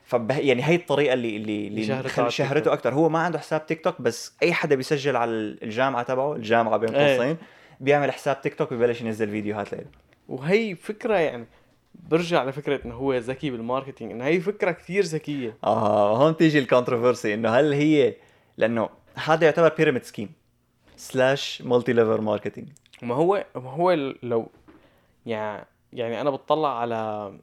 فبه... 0.05 0.37
يعني 0.37 0.63
هي 0.63 0.75
الطريقة 0.75 1.13
اللي 1.13 1.37
اللي, 1.37 1.67
اللي 1.67 1.83
شهرته. 2.29 2.73
أكثر 2.73 2.93
هو 2.93 3.09
ما 3.09 3.19
عنده 3.19 3.39
حساب 3.39 3.65
تيك 3.65 3.83
توك 3.83 4.01
بس 4.01 4.33
أي 4.43 4.53
حدا 4.53 4.75
بيسجل 4.75 5.15
على 5.15 5.31
الجامعة 5.31 6.03
تبعه 6.03 6.33
الجامعة 6.33 6.77
بين 6.77 6.95
إيه. 6.95 7.17
قوسين 7.17 7.37
بيعمل 7.79 8.11
حساب 8.11 8.41
تيك 8.41 8.55
توك 8.55 8.71
وببلش 8.71 9.01
ينزل 9.01 9.29
فيديوهات 9.29 9.73
له 9.73 9.85
وهي 10.29 10.75
فكرة 10.75 11.15
يعني 11.15 11.45
برجع 11.95 12.43
لفكرة 12.43 12.85
إنه 12.85 12.95
هو 12.95 13.13
ذكي 13.13 13.49
بال 13.49 13.61
marketing 13.61 14.11
إنه 14.11 14.25
هي 14.25 14.39
فكرة 14.39 14.71
كثير 14.71 15.03
ذكية. 15.03 15.57
آه 15.63 16.17
هون 16.17 16.37
تيجي 16.37 16.59
ال 16.59 16.66
controversy 16.66 17.33
إنه 17.33 17.49
هل 17.49 17.73
هي 17.73 18.15
لأنه 18.57 18.89
هذا 19.15 19.45
يعتبر 19.45 19.73
pyramid 19.77 20.03
scheme 20.03 20.29
slash 20.97 21.61
multi-level 21.61 22.21
marketing 22.21 22.67
وما 23.03 23.15
هو 23.15 23.45
ما 23.55 23.71
هو 23.71 23.91
لو 24.23 24.47
يعني 25.25 25.65
يعني 25.93 26.21
أنا 26.21 26.29
بتطلع 26.29 26.79
على 26.79 27.33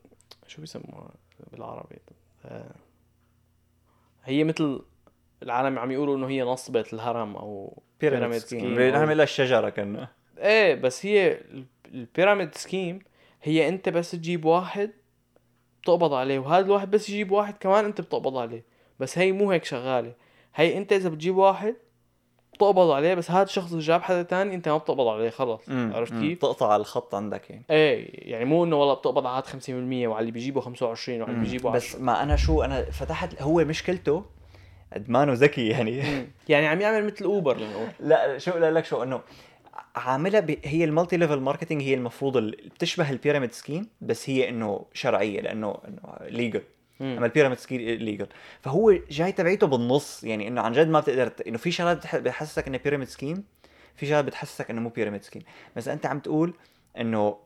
شو 0.47 0.61
بيسموها 0.61 1.11
بالعربي؟ 1.53 1.97
هي 4.25 4.45
مثل 4.45 4.83
العالم 5.43 5.79
عم 5.79 5.91
يقولوا 5.91 6.17
إنه 6.17 6.29
هي 6.29 6.43
نصبة 6.43 6.85
الهرم 6.93 7.37
أو 7.37 8.41
pyramid 8.41 8.61
scheme. 8.75 8.79
بنعمل 8.79 9.17
لها 9.17 9.25
الشجرة 9.25 9.71
كنا 9.71 10.09
إيه 10.39 10.75
بس 10.75 11.07
هي 11.07 11.33
ال- 11.33 11.67
ال 11.95 12.02
pyramid 12.02 12.55
scheme 12.55 12.99
هي 13.43 13.69
أنت 13.69 13.89
بس 13.89 14.11
تجيب 14.11 14.45
واحد 14.45 14.91
بتقبض 15.83 16.13
عليه 16.15 16.39
وهذا 16.39 16.67
الواحد 16.67 16.91
بس 16.91 17.09
يجيب 17.11 17.31
واحد 17.33 17.55
كمان 17.61 17.85
أنت 17.85 18.01
بتقبض 18.01 18.37
عليه 18.37 18.65
بس 19.01 19.19
هي 19.19 19.33
مو 19.33 19.51
هيك 19.51 19.65
شغالة. 19.65 20.15
هي 20.55 20.79
أنت 20.79 20.93
إذا 20.93 21.09
بتجيب 21.09 21.37
واحد 21.37 21.77
بتقبض 22.55 22.91
عليه 22.91 23.15
بس 23.15 23.31
هذا 23.31 23.43
الشخص 23.43 23.71
اللي 23.71 23.85
جاب 23.85 24.03
حدا 24.03 24.23
تاني 24.23 24.55
انت 24.55 24.69
ما 24.69 24.77
بتقبض 24.77 25.07
عليه 25.07 25.31
خلص. 25.31 25.61
عرفت 25.69 26.13
كيف؟ 26.13 26.39
تقطع 26.39 26.77
الخط 26.77 27.15
عندك 27.15 27.51
يعني. 27.51 27.65
إيه 27.71 28.31
يعني 28.33 28.45
مو 28.45 28.65
إنه 28.65 28.77
والله 28.77 28.95
بتقبض 28.95 29.27
على 29.27 29.37
هاد 29.37 29.47
50% 29.47 30.09
وعلى 30.09 30.21
اللي 30.21 30.33
بيجيبه 30.33 30.61
25 30.61 31.21
وعلى 31.21 31.33
اللي 31.33 31.45
بيجيبه 31.45 31.71
بس 31.71 31.95
10 31.95 32.03
ما 32.03 32.23
أنا 32.23 32.37
شو 32.37 32.63
أنا 32.63 32.91
فتحت 32.91 33.43
هو 33.43 33.65
مشكلته 33.65 34.25
قد 34.93 35.11
ما 35.11 35.23
انه 35.23 35.33
ذكي 35.33 35.69
يعني. 35.69 36.03
مم. 36.03 36.27
يعني 36.49 36.67
عم 36.67 36.81
يعمل 36.81 37.07
مثل 37.07 37.25
أوبر 37.25 37.57
لنقول 37.57 37.89
لا 38.01 38.39
شو 38.39 38.59
لا 38.59 38.71
لك 38.71 38.85
شو 38.85 39.03
إنه 39.03 39.21
عاملها 39.97 40.41
ب... 40.41 40.59
هي 40.65 40.85
ال 40.85 41.17
multi-level 41.17 41.41
marketing 41.41 41.83
هي 41.83 41.95
المفروض 41.95 42.37
ال... 42.37 42.51
بتشبه 42.75 43.11
ال 43.11 43.16
pyramid 43.16 43.53
scheme 43.53 43.89
بس 44.01 44.31
هي 44.31 44.49
إنه 44.49 44.85
شرعية 44.95 45.41
لأنه 45.41 45.79
إنه 45.89 46.29
legal. 46.29 46.63
أما 47.03 47.27
ال 47.27 47.31
pyramid 47.31 47.59
scheme 47.59 47.81
illegal 47.81 48.27
فهو 48.61 48.99
جاي 49.11 49.33
تبعيته 49.33 49.67
بالنص 49.67 50.25
يعني 50.25 50.49
إنه 50.49 50.61
عن 50.61 50.73
جد 50.73 50.89
ما 50.89 51.01
بتقدر. 51.01 51.33
إنه 51.47 51.59
في 51.59 51.71
شغلات 51.71 51.97
بتح... 51.97 52.17
بتحسسك 52.17 52.67
إنه 52.67 52.79
pyramid 52.79 53.09
scheme 53.09 53.45
في 53.97 54.07
شغلات 54.07 54.25
بتحسسك 54.25 54.71
إنه 54.71 54.81
مو 54.81 54.89
pyramid 54.89 55.23
scheme 55.23 55.43
بس 55.77 55.89
أنت 55.89 56.07
عم 56.07 56.19
تقول 56.19 56.55
إنه 57.01 57.37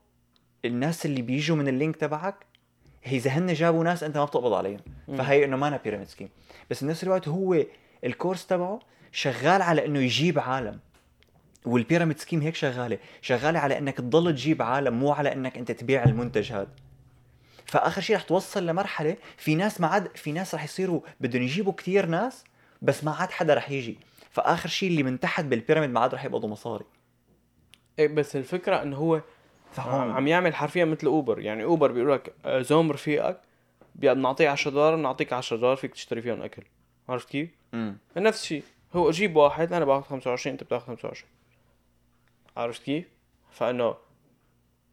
الناس 0.65 1.07
اللي 1.07 1.23
بيجوا 1.23 1.57
من 1.57 1.69
ال 1.69 1.74
link 1.74 1.97
تبعك 1.97 2.35
هي 3.05 3.17
إذا 3.17 3.31
هن 3.31 3.53
جابوا 3.53 3.85
ناس 3.85 4.03
أنت 4.03 4.19
ما 4.19 4.25
بتقبض 4.25 4.53
عليهم. 4.53 4.81
فهي 5.19 5.45
إنه 5.45 5.57
مانا 5.57 5.81
pyramid 5.85 6.09
scheme 6.09 6.29
بس 6.71 6.85
بنفس 6.85 7.05
الوقت 7.05 7.29
هو 7.29 7.65
ال 8.05 8.11
course 8.11 8.47
تبعه 8.47 8.81
شغال 9.13 9.63
على 9.63 9.87
إنه 9.87 9.99
يجيب 9.99 10.39
عالم. 10.39 10.81
وال 11.65 11.77
pyramid 11.77 12.19
scheme 12.19 12.41
هيك 12.41 12.55
شغالة. 12.55 12.99
شغالة 13.23 13.59
على 13.59 13.79
إنك 13.79 13.97
تضل 13.97 14.33
تجيب 14.33 14.63
عالم 14.63 14.95
مو 14.95 15.13
على 15.13 15.33
إنك 15.33 15.59
أنت 15.59 15.73
تبيع 15.73 16.05
المنتج 16.05 16.53
هذا 16.53 16.69
فآخر 17.67 18.01
شيء 18.01 18.17
رح 18.17 18.23
توصل 18.23 18.67
لمرحلة 18.67 19.17
في 19.37 19.55
ناس 19.55 19.81
ما 19.81 19.87
عاد 19.87 20.17
في 20.17 20.33
ناس 20.33 20.55
رح 20.55 20.65
يصيروا 20.65 21.01
بدهم 21.21 21.43
يجيبوا 21.43 21.73
كتير 21.73 22.07
ناس 22.07 22.45
بس 22.83 23.05
ما 23.05 23.11
عاد 23.13 23.31
حدا 23.31 23.55
رح 23.55 23.71
يجي. 23.71 23.99
فآخر 24.31 24.69
شيء 24.69 24.89
اللي 24.89 25.03
من 25.03 25.21
تحت 25.21 25.45
بال 25.45 25.55
pyramid 25.55 25.91
ما 25.91 26.01
عاد 26.01 26.15
رح 26.15 26.25
يقبضوا 26.25 26.49
مصاري. 26.49 26.85
إيه 27.99 28.09
بس 28.09 28.37
الفكرة 28.37 28.83
إنه 28.83 28.97
هو 28.97 29.21
فهون 29.73 30.11
عم 30.11 30.29
يعمل 30.29 30.55
حرفيا 30.55 30.85
مثل 30.85 31.07
أوبر. 31.07 31.41
يعني 31.41 31.65
أوبر 31.65 31.93
بيقول 31.93 32.13
لك 32.13 32.35
آه، 32.45 32.63
زوم 32.63 32.93
رفيقك 32.93 33.41
بنعطيه 33.95 34.49
10 34.49 34.71
دولار 34.71 34.97
بنعطيك 34.97 35.33
10 35.33 35.57
دولار 35.57 35.77
فيك 35.77 35.93
تشتري 35.93 36.23
فيهم 36.23 36.43
أكل. 36.43 36.63
عرفت 37.09 37.29
كيف؟ 37.29 37.51
امم 37.75 37.99
نفس 38.17 38.43
الشيء. 38.43 38.63
هو 38.95 39.11
أجيب 39.11 39.37
واحد 39.37 39.73
أنا 39.73 39.85
باخذ 39.85 40.07
25 40.09 40.53
أنت 40.53 40.65
بتاخذ 40.65 40.87
25 40.87 41.31
عرفت 42.57 42.83
كيف؟ 42.83 43.05
فإنه 43.51 43.95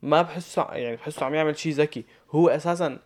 ما 0.03 0.21
بحسه 0.21 0.67
يعني 0.71 0.95
بحسه 0.95 1.25
عم 1.25 1.35
يعمل 1.35 1.57
شيء 1.57 1.73
ذكي. 1.73 2.05
هو 2.31 2.49
أساسا 2.49 2.99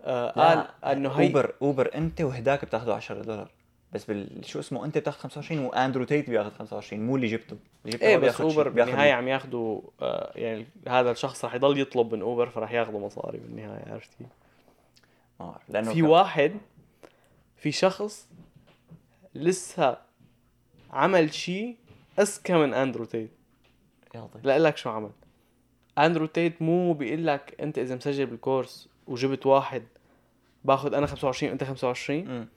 آه 0.00 0.30
قال 0.30 0.66
إنه 0.84 1.10
هي 1.12 1.26
أوبر 1.26 1.54
أوبر 1.62 1.90
أنت 1.94 2.20
وهداك 2.20 2.64
بتاخذوا 2.64 2.94
10 2.94 3.22
دولار. 3.22 3.50
بس 3.92 4.04
بال 4.04 4.44
شو 4.44 4.58
اسمه 4.60 4.84
أنت 4.84 4.98
بتاخذ 4.98 5.18
25 5.18 5.64
وأندرو 5.64 6.04
تيت 6.04 6.30
بياخذ 6.30 6.50
25 6.50 7.06
مو 7.06 7.16
اللي 7.16 7.26
جبته. 7.26 7.56
اللي 7.84 7.96
جبته 7.96 8.06
إيه 8.06 8.16
بس 8.16 8.40
أوبر 8.40 8.68
بالنهاية 8.68 9.12
عم 9.12 9.28
ياخذوا 9.28 9.80
آه 10.02 10.32
يعني 10.34 10.66
هذا 10.88 11.10
الشخص 11.10 11.44
رح 11.44 11.54
يضل 11.54 11.80
يطلب 11.80 12.14
من 12.14 12.20
أوبر 12.22 12.48
فرح 12.48 12.72
ياخذوا 12.72 13.00
مصاري 13.00 13.38
بالنهاية 13.38 13.92
عرفت 13.92 14.10
كيف؟ 14.18 14.26
ما 15.40 15.46
بعرف 15.46 15.62
لأنه 15.70 15.92
في 15.92 16.00
كان- 16.00 16.10
واحد 16.10 16.52
في 17.56 17.72
شخص 17.72 18.28
لسه 19.34 19.96
عمل 20.90 21.34
شيء 21.34 21.76
أذكى 22.18 22.52
من 22.52 22.74
أندرو 22.74 23.04
تيت. 23.04 23.30
لا 24.44 24.58
لك 24.58 24.76
شو 24.76 24.90
عمل. 24.90 25.10
اندرو 25.98 26.26
تيت 26.26 26.62
مو 26.62 26.92
بيقول 26.92 27.26
لك 27.26 27.56
أنت 27.60 27.78
إذا 27.78 27.94
مسجل 27.94 28.26
بال 28.26 28.41
course 28.41 28.88
وجبت 29.06 29.46
واحد 29.46 29.82
باخذ 30.64 30.94
أنا 30.94 31.06
25 31.06 31.50
وانت 31.50 31.64
25 31.64 32.18
امم 32.18 32.48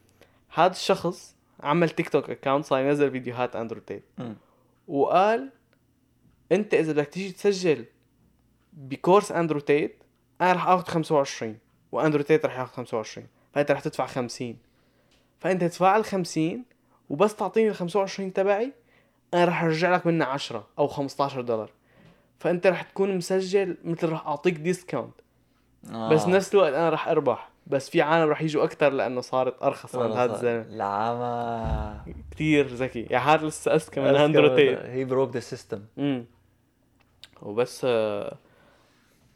هذا 0.53 0.71
الشخص 0.71 1.35
عمل 1.59 1.89
تيك 1.89 2.09
توك 2.09 2.29
account 2.29 2.65
صار 2.65 2.79
ينزل 2.79 3.11
فيديوهات 3.11 3.55
اندرو 3.55 3.79
تيت 3.79 4.03
امم 4.19 4.35
وقال 4.87 5.49
أنت 6.51 6.73
إذا 6.73 6.91
بدك 6.91 7.07
تيجي 7.07 7.31
تسجل 7.31 7.85
ب 8.73 8.82
course 8.82 9.31
اندرو 9.31 9.59
تيت 9.59 10.03
أنا 10.41 10.53
رح 10.53 10.67
اخذ 10.67 10.83
25 10.83 11.57
واندرو 11.91 12.23
تيت 12.23 12.45
رح 12.45 12.59
ياخذ 12.59 12.73
25 12.73 13.27
فأنت 13.53 13.71
رح 13.71 13.79
تدفع 13.79 14.05
50 14.05 14.57
فأنت 15.39 15.61
تدفع 15.61 15.97
ال 15.97 16.05
50 16.05 16.63
وبس 17.09 17.35
تعطيني 17.35 17.69
ال 17.69 17.75
25 17.75 18.33
تبعي 18.33 18.73
أنا 19.33 19.45
رح 19.45 19.63
أرجع 19.63 19.95
لك 19.95 20.07
منها 20.07 20.27
10 20.27 20.67
أو 20.79 20.87
15 20.87 21.41
دولار. 21.41 21.71
فأنت 22.39 22.67
رح 22.67 22.81
تكون 22.81 23.17
مسجل 23.17 23.77
مثل 23.83 24.09
رح 24.09 24.27
أعطيك 24.27 24.53
discount 24.53 25.13
آه. 25.91 26.09
بس 26.09 26.27
نفس 26.27 26.53
الوقت 26.53 26.73
أنا 26.73 26.89
رح 26.89 27.07
أربح. 27.07 27.49
بس 27.67 27.89
في 27.89 28.01
عالم 28.01 28.29
رح 28.29 28.41
يجوا 28.41 28.63
أكثر 28.63 28.89
لأنه 28.89 29.21
صارت 29.21 29.63
أرخص 29.63 29.95
عند 29.95 30.11
هذا 30.11 30.33
الزلمه 30.35 30.75
العمى 30.75 32.13
كثير 32.31 32.67
ذكي. 32.67 33.01
يعني 33.01 33.25
هذا 33.25 33.47
لسه 33.47 33.75
اذكى 33.75 34.01
من 34.01 34.15
اندرو 34.15 34.55
تيت 34.55 34.79
هي 34.79 35.05
broke 35.05 35.33
the 35.33 35.39
system 35.39 35.81
امم 35.97 36.25
وبس 37.41 37.81
آه، 37.85 38.37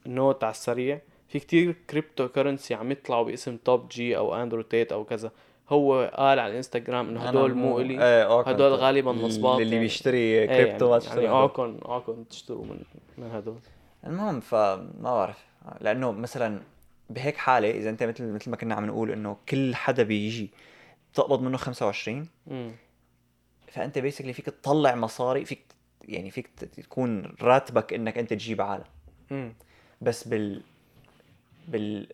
note 0.06 0.44
على 0.44 0.52
السريع. 0.52 1.02
في 1.28 1.40
كتير 1.40 1.76
cryptocurrency 1.90 2.74
عم 2.74 2.92
يطلعوا 2.92 3.24
باسم 3.24 3.58
Top 3.58 3.90
G 3.90 4.18
أو 4.18 4.36
اندرو 4.36 4.62
تيت 4.62 4.92
أو 4.92 5.04
كذا. 5.04 5.32
هو 5.70 6.12
قال 6.16 6.40
على 6.40 6.52
الإنستغرام 6.52 7.10
إنه 7.10 7.20
هدول 7.20 7.54
مو 7.54 7.80
إلي. 7.80 8.04
إيه 8.04 8.42
هدول 8.42 8.74
غالبا 8.74 9.12
نصبات 9.12 9.60
اللي 9.62 9.72
يعني. 9.72 9.80
بيشتري 9.86 10.18
إيه 10.18 10.46
كريبتو 10.46 10.86
ما 10.86 10.92
يعني, 10.92 11.02
تشتري. 11.02 11.24
يعني. 11.24 11.36
اوعكم 11.36 11.78
اوعكم 11.86 12.24
تشتروا 12.24 12.66
من 12.66 12.80
من 13.18 13.32
هدول. 13.32 13.60
المهم 14.06 14.40
فما 14.40 14.90
بعرف. 15.04 15.46
لأنه 15.82 16.12
مثلا 16.12 16.62
بهيك 17.10 17.38
حالة 17.38 17.72
إذا 17.72 17.90
أنت 17.90 18.04
مثل 18.04 18.24
مثل 18.32 18.52
ما 18.52 18.58
كنا 18.58 18.76
عم 18.76 18.86
نقول 18.86 19.12
إنه 19.12 19.38
كل 19.50 19.76
حدا 19.76 20.04
بيجي 20.04 20.50
بتقبض 21.14 21.42
منه 21.42 21.58
25 21.58 22.28
امم 22.52 22.72
فأنت 23.68 24.00
basically 24.00 24.34
فيك 24.34 24.46
تطلع 24.46 24.96
مصاري 24.96 25.46
فيك 25.46 25.62
يعني 26.04 26.32
فيك 26.32 26.50
تكون 26.78 27.36
راتبك 27.42 27.94
إنك 27.94 28.18
أنت 28.18 28.34
تجيب 28.34 28.62
عالم. 28.62 29.54
بس 30.02 30.28
بال 30.28 30.62
بال 31.68 32.08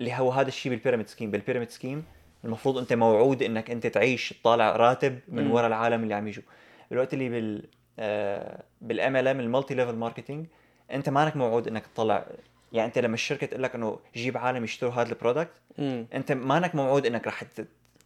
اللي 0.00 0.12
هو 0.14 0.30
هذا 0.30 0.48
الشيء 0.48 0.72
بال 0.72 0.80
pyramid 0.80 1.08
scheme 1.08 1.30
بال 1.30 1.39
pyramid 1.39 1.70
scheme 1.70 2.04
المفروض 2.44 2.78
أنت 2.78 2.92
موعود 2.92 3.42
إنك 3.42 3.70
أنت 3.70 3.86
تعيش 3.86 4.34
تطالع 4.42 4.76
راتب 4.76 5.18
من 5.28 5.44
مم. 5.44 5.50
وراء 5.50 5.66
العالم 5.66 6.02
اللي 6.02 6.14
عم 6.14 6.28
يجوا. 6.28 6.42
الوقت 6.92 7.14
اللي 7.14 7.28
بال 7.28 7.64
آه 7.98 8.62
بال 8.80 8.94
MLM 8.94 9.16
ال 9.16 9.28
multi-level 9.28 9.96
marketing 9.96 10.46
أنت 10.92 11.08
مانك 11.08 11.36
موعود 11.36 11.68
إنك 11.68 11.86
تطلع. 11.86 12.26
يعني 12.72 12.88
أنت 12.88 12.98
لما 12.98 13.14
الشركة 13.14 13.46
تقول 13.46 13.62
لك 13.62 13.74
إنه 13.74 13.98
جيب 14.16 14.38
عالم 14.38 14.64
يشتروا 14.64 14.92
هذا 14.92 15.08
ال 15.08 15.13
product 15.13 15.50
أنت 16.14 16.32
مانك 16.32 16.74
موعود 16.74 17.06
إنك 17.06 17.26
رح 17.26 17.44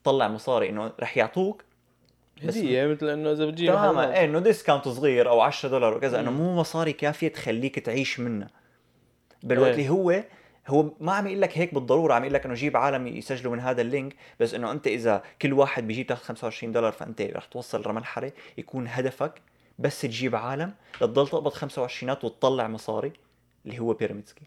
تطلع 0.03 0.28
مصاري 0.28 0.68
إنه 0.68 0.93
رح 1.01 1.16
يعطوك. 1.16 1.64
هدية 2.43 2.87
مثل 2.87 3.09
إنه 3.09 3.32
إذا 3.32 3.47
بتجيب 3.47 3.72
تماما. 3.72 4.16
إيه 4.16 4.24
إنه 4.24 4.39
discount 4.39 4.89
صغير 4.89 5.28
أو 5.28 5.41
10 5.41 5.68
دولار 5.68 5.97
وكذا 5.97 6.20
إنه. 6.20 6.30
مو 6.30 6.57
مصاري 6.57 6.93
كافية 6.93 7.28
تخليك 7.28 7.78
تعيش 7.78 8.20
منها 8.20 8.51
بالوقت 9.43 9.68
إيه. 9.68 9.74
اللي 9.74 9.89
هو 9.89 10.24
هو 10.69 10.91
ما 11.01 11.12
عم 11.12 11.27
يقول 11.27 11.41
لك 11.41 11.59
هيك 11.59 11.75
بالضرورة 11.75 12.15
عم 12.15 12.23
يقول 12.23 12.35
لك 12.35 12.45
إنه 12.47 12.55
جيب 12.55 12.77
عالم 12.77 13.07
يسجلوا 13.07 13.53
من 13.53 13.61
هذا 13.61 13.81
ال 13.80 13.87
link 13.87 14.14
بس 14.41 14.55
إنه 14.55 14.71
أنت 14.71 14.87
إذا 14.87 15.23
كل 15.43 15.53
واحد 15.53 15.87
بيجيب 15.87 16.07
تاخذ 16.07 16.25
25 16.25 16.73
دولار 16.73 16.93
فأنت 16.93 17.23
رح 17.23 17.45
توصل 17.45 17.83
لمرحله 17.91 18.33
يكون 18.59 18.87
هدفك 18.89 19.33
بس 19.79 20.01
تجيب 20.01 20.37
عالم 20.37 20.73
لتضل 20.97 21.29
تقبض 21.29 21.53
25 21.53 22.11
وتطلع 22.12 22.69
مصاري 22.69 23.12
اللي 23.67 23.79
هو 23.79 23.93
pyramid 23.93 24.28
scheme 24.28 24.47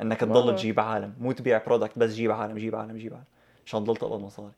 إنك 0.00 0.20
تضل 0.20 0.56
تجيب 0.56 0.80
عالم 0.80 1.14
مو 1.20 1.32
تبيع 1.32 1.62
product 1.66 1.98
بس 1.98 2.12
جيب 2.14 2.30
عالم 2.32 2.58
جيب 2.58 2.74
عالم 2.76 2.96
جيب 2.96 3.12
عالم 3.14 3.24
عشان 3.66 3.84
تضل 3.84 3.96
تقبض 3.96 4.20
مصاري. 4.20 4.52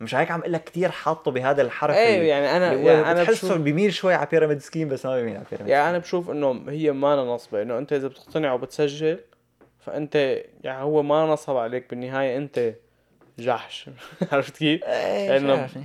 مش 0.00 0.14
هيك 0.14 0.30
عم 0.30 0.40
أقول 0.40 0.52
لك 0.52 0.64
كثير 0.64 0.90
حاطه 0.90 1.30
بهذا 1.30 1.62
الحرف 1.62 1.96
اللي- 2.16 2.28
يعني 2.28 2.56
أنا 2.56 2.72
يعني 2.72 3.10
أنا 3.10 3.22
بتحسه 3.22 3.48
بشوف 3.48 3.58
بيميل 3.62 3.92
شوي 3.92 4.14
على 4.14 4.28
pyramid 4.30 4.58
scheme 4.58 4.88
بس 4.88 5.06
ما 5.06 5.16
بيميل 5.16 5.36
على 5.36 5.44
pyramid 5.50 5.70
يعني 5.72 5.90
أنا 5.90 5.98
بشوف 5.98 6.30
إنه 6.30 6.64
هي 6.68 6.92
ما 6.92 7.16
نصبه 7.16 7.62
إنه 7.62 7.78
أنت 7.78 7.92
إذا 7.92 8.08
بتقتنع 8.08 8.52
وبتسجل 8.52 9.18
فأنت 9.80 10.42
يعني 10.64 10.82
هو 10.82 11.02
ما 11.02 11.26
نصب 11.26 11.56
عليك 11.56 11.90
بالنهاية 11.90 12.36
أنت 12.36 12.74
جحش 13.38 13.90
عرفت 14.32 14.56
كيف؟ 14.56 14.84
إيه 14.84 15.50
عارف. 15.50 15.78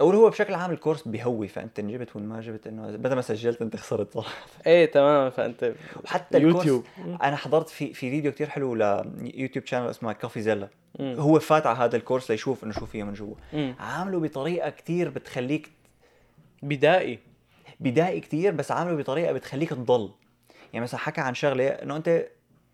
أو 0.00 0.10
هو 0.10 0.30
بشكل 0.30 0.54
عام 0.54 0.70
ال 0.70 0.75
course 0.75 1.08
بيهوي 1.08 1.48
فأنت 1.48 1.78
ان 1.78 1.92
جبت 1.92 2.16
وان 2.16 2.26
ما 2.26 2.40
جبت 2.40 2.66
إنه 2.66 2.90
بدل 2.96 3.14
ما 3.14 3.20
سجلت 3.22 3.62
أنت 3.62 3.76
خسرت 3.76 4.12
صراحة 4.12 4.30
إيه 4.66 4.86
تماما 4.90 5.30
فأنت 5.30 5.72
وحتى 6.04 6.38
ال 6.38 6.42
course 6.42 6.66
يوتيوب 6.66 6.84
أنا 7.22 7.36
حضرت 7.36 7.68
في 7.68 7.86
في 7.94 8.10
فيديو 8.10 8.32
كتير 8.32 8.48
حلو 8.48 8.74
ليوتيوب 8.74 9.66
channel 9.66 9.90
اسمه 9.90 10.12
Coffeezilla. 10.12 10.68
هو 11.00 11.38
فات 11.38 11.66
على 11.66 11.78
هذا 11.78 11.96
ال 11.96 12.01
course 12.01 12.30
ليشوف 12.30 12.64
إنه 12.64 12.72
شو 12.72 12.86
فيه 12.86 13.02
من 13.02 13.12
جوا. 13.14 13.34
عامله 13.78 14.20
بطريقة 14.20 14.70
كتير 14.70 15.10
بتخليك 15.10 15.70
بدائي 16.62 17.18
بدائي 17.80 18.20
كتير 18.20 18.52
بس 18.52 18.70
عامله 18.72 18.96
بطريقة 18.96 19.32
بتخليك 19.32 19.70
تضل 19.70 20.10
يعني 20.72 20.82
مثلا 20.82 21.00
حكى 21.00 21.20
عن 21.20 21.34
شغلة 21.34 21.68
إنه 21.68 21.96
أنت 21.96 22.26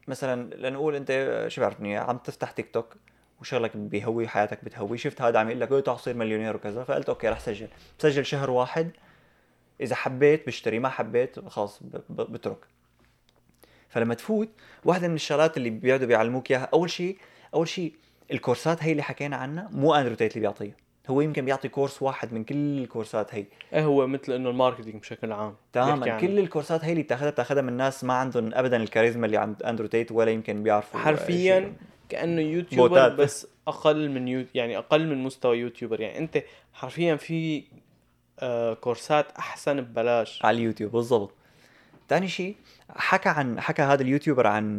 مثلا 0.09 0.55
لنقول 0.55 0.95
أنت 0.95 1.45
شو 1.49 1.61
بعرفني 1.61 1.97
عم 1.97 2.19
تفتح 2.19 2.51
تيك 2.51 2.71
توك 2.71 2.97
وشغلك 3.41 3.77
بيهوي 3.77 4.29
حياتك 4.29 4.65
بتهوي 4.65 4.99
شفت 4.99 5.23
هذا 5.23 5.39
عم 5.39 5.49
يقول 5.49 5.61
لك 5.61 5.69
تعال 5.69 5.99
تصير 5.99 6.15
مليونير 6.15 6.57
وكذا 6.57 6.85
فقلت 6.85 7.09
okay 7.09 7.29
رح 7.29 7.41
سجل. 7.41 7.69
بسجل 7.99 8.27
شهر 8.27 8.51
واحد 8.51 8.91
إذا 9.81 9.95
حبيت 9.95 10.47
بشتري 10.47 10.79
ما 10.79 10.89
حبيت 10.89 11.39
ب- 11.39 12.33
بترك. 12.33 12.59
فلما 13.89 14.15
تفوت 14.15 14.49
واحدة 14.85 15.09
من 15.09 15.15
الشغلات 15.15 15.57
اللي 15.57 15.71
بيقعدوا 15.71 16.07
بيعلموك 16.07 16.51
إياها 16.51 16.69
أول 16.73 16.91
شيء 16.91 17.19
أول 17.55 17.69
شيء 17.69 17.95
الكورسات 18.33 18.83
هي 18.83 18.93
اللي 18.93 19.03
حكينا 19.03 19.37
عنها 19.37 19.69
مو 19.73 19.95
اندرو 19.95 20.15
تيت 20.15 20.31
اللي 20.33 20.41
بيعطيها. 20.41 20.75
هو 21.09 21.21
يمكن 21.21 21.45
بيعطي 21.45 21.69
course 21.69 22.03
واحد 22.03 22.33
من 22.33 22.45
كل 22.45 22.55
الكورسات 22.55 23.35
هي. 23.35 23.47
إيه 23.73 23.85
هو 23.85 24.07
مثل 24.07 24.33
إنه 24.33 24.51
ال 24.51 24.55
marketing 24.55 24.97
بشكل 24.97 25.33
عام. 25.33 25.55
تماما. 25.73 26.13
عنه. 26.13 26.21
كل 26.21 26.39
الكورسات 26.39 26.85
هي 26.85 26.93
اللي 26.93 27.03
بتاخذها 27.03 27.31
بتاخذها 27.31 27.63
من 27.63 27.73
ناس 27.73 28.05
ما 28.05 28.15
عندهم 28.15 28.55
ابدا 28.55 28.77
الكاريزما 28.77 29.27
اللي 29.27 29.37
عند 29.37 29.63
أندرو 29.63 29.87
تيت 29.87 30.13
ولا 30.13 30.31
يمكن 30.31 30.63
بيعرفوا 30.63 31.01
حرفيا. 31.01 31.73
كأنه 32.09 32.41
YouTuber 32.41 32.89
بوتات. 32.89 33.13
بس 33.13 33.47
أقل 33.69 34.11
من 34.11 34.29
You... 34.29 34.47
يعني 34.55 34.79
أقل 34.79 35.07
من 35.07 35.23
مستوى 35.23 35.59
YouTuber. 35.59 36.01
يعني 36.01 36.19
أنت 36.19 36.43
حرفيا 36.73 37.17
في 37.17 37.65
آه 38.41 38.75
كورسات 38.75 39.33
أحسن 39.39 39.81
ببلاش. 39.81 40.45
على 40.45 40.57
اليوتيوب 40.57 40.93
بالضبط. 40.93 41.35
ثاني 42.09 42.29
شيء 42.29 42.57
حكى 42.91 43.29
عن 43.29 43.61
حكى 43.61 43.83
هذا 43.83 44.03
ال 44.03 44.07
YouTuber 44.07 44.47
عن 44.47 44.79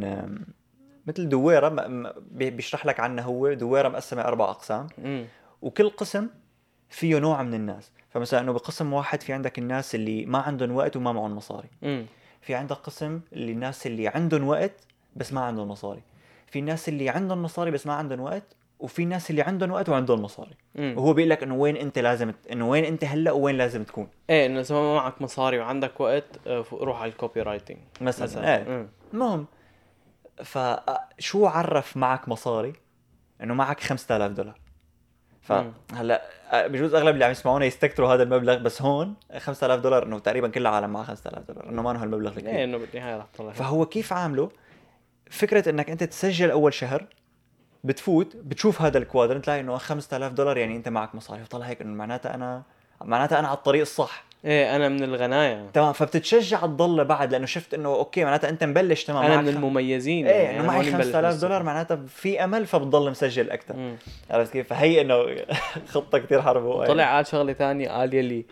مثل 1.07 1.29
دويرة 1.29 1.69
بيشرح 2.31 2.85
لك 2.85 2.99
عنها 2.99 3.23
هو. 3.23 3.53
دويرة 3.53 3.89
مقسمة 3.89 4.21
أربع 4.21 4.49
أقسام. 4.49 4.87
وكل 5.61 5.89
قسم 5.89 6.27
فيه 6.89 7.19
نوع 7.19 7.43
من 7.43 7.53
الناس. 7.53 7.91
فمثلا 8.09 8.39
إنه 8.39 8.51
بقسم 8.53 8.93
واحد 8.93 9.21
في 9.23 9.33
عندك 9.33 9.59
الناس 9.59 9.95
اللي 9.95 10.25
ما 10.25 10.37
عندهم 10.39 10.71
وقت 10.71 10.95
وما 10.95 11.11
معهم 11.11 11.35
مصاري. 11.35 11.69
امم 11.83 12.05
في 12.41 12.55
عندك 12.55 12.75
قسم 12.75 13.19
اللي 13.33 13.51
الناس 13.51 13.87
اللي 13.87 14.07
عندهم 14.07 14.47
وقت 14.47 14.71
بس 15.15 15.33
ما 15.33 15.41
عندهم 15.41 15.67
مصاري. 15.67 16.01
في 16.47 16.59
الناس 16.59 16.89
اللي 16.89 17.09
عندهم 17.09 17.43
مصاري 17.43 17.71
بس 17.71 17.87
ما 17.87 17.93
عندهم 17.93 18.19
وقت 18.19 18.43
وفي 18.79 19.05
ناس 19.05 19.29
اللي 19.29 19.41
عندهم 19.41 19.71
وقت 19.71 19.89
وعندهم 19.89 20.21
مصاري. 20.21 20.55
امم 20.77 20.97
وهو 20.97 21.13
بيقول 21.13 21.29
لك 21.29 21.43
إنه 21.43 21.55
وين 21.55 21.77
أنت 21.77 21.99
لازم 21.99 22.33
إنه 22.51 22.69
وين 22.69 22.85
أنت 22.85 23.03
هلأ 23.03 23.31
وين 23.31 23.57
لازم 23.57 23.83
تكون. 23.83 24.07
إيه 24.29 24.45
إنه 24.45 24.59
اذا 24.59 24.75
ما 24.75 24.95
معك 24.95 25.21
مصاري 25.21 25.59
وعندك 25.59 25.99
وقت 25.99 26.47
آه، 26.47 26.65
روح 26.71 27.01
على 27.01 27.11
ال 27.11 27.41
copywriting 27.41 27.77
مثلا, 28.01 28.23
مثلا. 28.25 28.57
إيه. 28.57 28.87
المهم 29.13 29.45
فشو 30.43 31.45
عرف 31.45 31.97
معك 31.97 32.29
مصاري؟ 32.29 32.73
إنه 33.43 33.53
معك 33.53 33.79
5000 33.79 34.31
دولار. 34.31 34.59
فهلا 35.47 36.21
بجوز 36.53 36.93
أغلب 36.95 37.13
اللي 37.13 37.25
عم 37.25 37.31
يسمعونا 37.31 37.65
يستكتروا 37.65 38.13
هذا 38.13 38.23
المبلغ 38.23 38.57
بس 38.57 38.81
هون 38.81 39.15
5000 39.37 39.79
دولار 39.81 40.03
إنه 40.03 40.19
تقريبا 40.19 40.47
كل 40.47 40.61
العالم 40.61 40.89
معها 40.89 41.03
5000 41.03 41.47
دولار 41.47 41.69
إنه 41.69 41.81
ما 41.81 41.91
انه 41.91 42.03
هالمبلغ 42.03 42.31
إيه 42.31 42.37
الكبير 42.37 42.63
إنه 42.63 42.77
بالنهاية 42.77 43.17
رح 43.17 43.25
تطلع. 43.33 43.51
فهو 43.51 43.85
كيف 43.85 44.13
عامله؟ 44.13 44.49
فكرة 45.31 45.69
إنك 45.69 45.89
أنت 45.89 46.03
تسجل 46.03 46.51
أول 46.51 46.73
شهر 46.73 47.07
بتفوت 47.83 48.35
بتشوف 48.35 48.81
هذا 48.81 48.97
ال 48.97 49.02
quadrant 49.02 49.45
تلاقي 49.45 49.59
إنه 49.59 49.77
5000 49.77 50.33
دولار 50.33 50.57
يعني 50.57 50.75
أنت 50.75 50.89
معك 50.89 51.15
مصاري 51.15 51.45
طلع 51.45 51.65
هيك 51.65 51.81
إنه 51.81 51.93
معناتها 51.93 52.35
أنا 52.35 52.63
معناتها 53.01 53.39
أنا 53.39 53.47
على 53.47 53.57
الطريق 53.57 53.81
الصح. 53.81 54.26
إيه 54.45 54.75
أنا 54.75 54.89
من 54.89 55.03
الغنايا 55.03 55.69
تمام 55.73 55.93
فبتتشجع 55.93 56.61
تضل 56.61 57.05
بعد 57.05 57.31
لأنه 57.31 57.45
شفت 57.45 57.73
إنه 57.73 57.89
okay 57.89 58.23
معناتها 58.23 58.49
أنت 58.49 58.63
مبلش 58.63 59.03
تمام 59.03 59.23
أنا 59.23 59.41
من 59.41 59.47
المميزين 59.47 60.27
إيه 60.27 60.33
يعني 60.33 60.59
إنه 60.59 60.67
معي 60.67 60.77
ماني 60.77 60.91
مبلش 60.91 61.05
5000 61.05 61.33
من 61.33 61.39
دولار. 61.39 61.63
معناتها 61.63 62.05
في 62.07 62.43
أمل 62.43 62.65
فبتضل 62.65 63.11
مسجل 63.11 63.49
أكثر. 63.51 63.95
عرفت 64.29 64.53
كيف؟ 64.53 64.69
فهي 64.69 65.01
إنه 65.01 65.25
خطة 65.93 66.17
كثير 66.17 66.41
حرب 66.41 66.85
طلع 66.85 67.15
قال 67.15 67.27
شغلة 67.27 67.53
ثانية 67.53 67.89
قال 67.89 68.13
يلي 68.13 68.45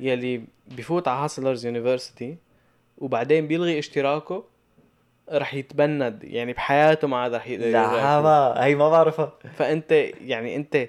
يلي 0.00 0.44
بفوت 0.66 1.08
على 1.08 1.24
Hustlers 1.24 1.66
University 1.66 2.36
وبعدين 2.98 3.48
بيلغي 3.48 3.78
اشتراكه 3.78 4.44
رح 5.32 5.54
يتبند 5.54 6.24
يعني 6.24 6.52
بحياته 6.52 7.08
ما 7.08 7.16
عاد 7.16 7.34
رح 7.34 7.48
يقدر. 7.48 7.66
لا 7.66 8.64
هي 8.64 8.74
ما 8.74 8.90
بعرفها 8.90 9.32
فأنت 9.56 9.92
يعني 10.20 10.56
أنت 10.56 10.88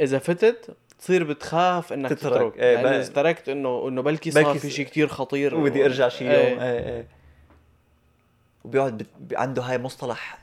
إذا 0.00 0.18
فتت 0.18 0.76
تصير 1.00 1.24
بتخاف 1.24 1.92
إنك 1.92 2.10
تترك. 2.10 2.20
تترك 2.32 2.56
إيه، 2.58 2.74
لأنه 2.76 2.88
بقى- 2.88 2.92
اذا 3.04 3.12
تركت 3.12 3.48
انه 3.48 3.88
إنه 3.88 4.02
بلكي 4.02 4.30
صار 4.30 4.44
بلكي 4.44 4.58
في 4.58 4.70
شيء 4.70 4.86
كتير 4.86 5.08
خطير 5.08 5.54
وبدي 5.54 5.84
أرجع 5.84 6.08
شي 6.08 6.24
يوم 6.24 6.32
إيه. 6.34 6.62
إيه 6.62 6.88
إيه 6.96 7.06
وبيقعد 8.64 8.98
بت... 8.98 9.34
عنده 9.34 9.62
هاي 9.62 9.78
مصطلح 9.78 10.38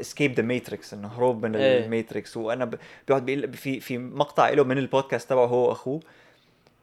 escape 0.00 0.32
the 0.32 0.42
matrix 0.42 0.94
إنه 0.94 1.08
هروب 1.08 1.46
من 1.46 1.56
إيه. 1.56 1.84
ال 1.84 1.91
matrix 1.91 2.36
وأنا 2.36 2.64
ب... 2.64 2.74
بيقعد 3.08 3.24
بيقول 3.26 3.52
في 3.52 3.80
في 3.80 3.98
مقطع 3.98 4.48
له 4.50 4.64
من 4.64 4.78
البودكاست 4.78 5.30
تبعه 5.30 5.46
هو 5.46 5.68
وأخوه 5.68 6.00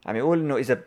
عم 0.06 0.16
يقول 0.16 0.40
إنه 0.40 0.58
إذا 0.58 0.82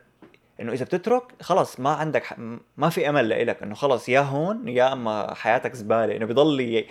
إنه 0.60 0.72
إذا 0.72 0.84
بتترك 0.84 1.22
خلص 1.42 1.80
ما 1.80 1.90
عندك 1.90 2.24
ح... 2.24 2.34
ما 2.76 2.88
في 2.88 3.08
أمل 3.08 3.28
لإلك 3.28 3.62
إنه 3.62 3.74
خلص 3.74 4.08
يا 4.08 4.20
هون 4.20 4.68
يا 4.68 4.92
أما 4.92 5.34
حياتك 5.34 5.74
زبالة 5.74 6.16
إنه 6.16 6.26
بيضل 6.26 6.60
ي... 6.60 6.86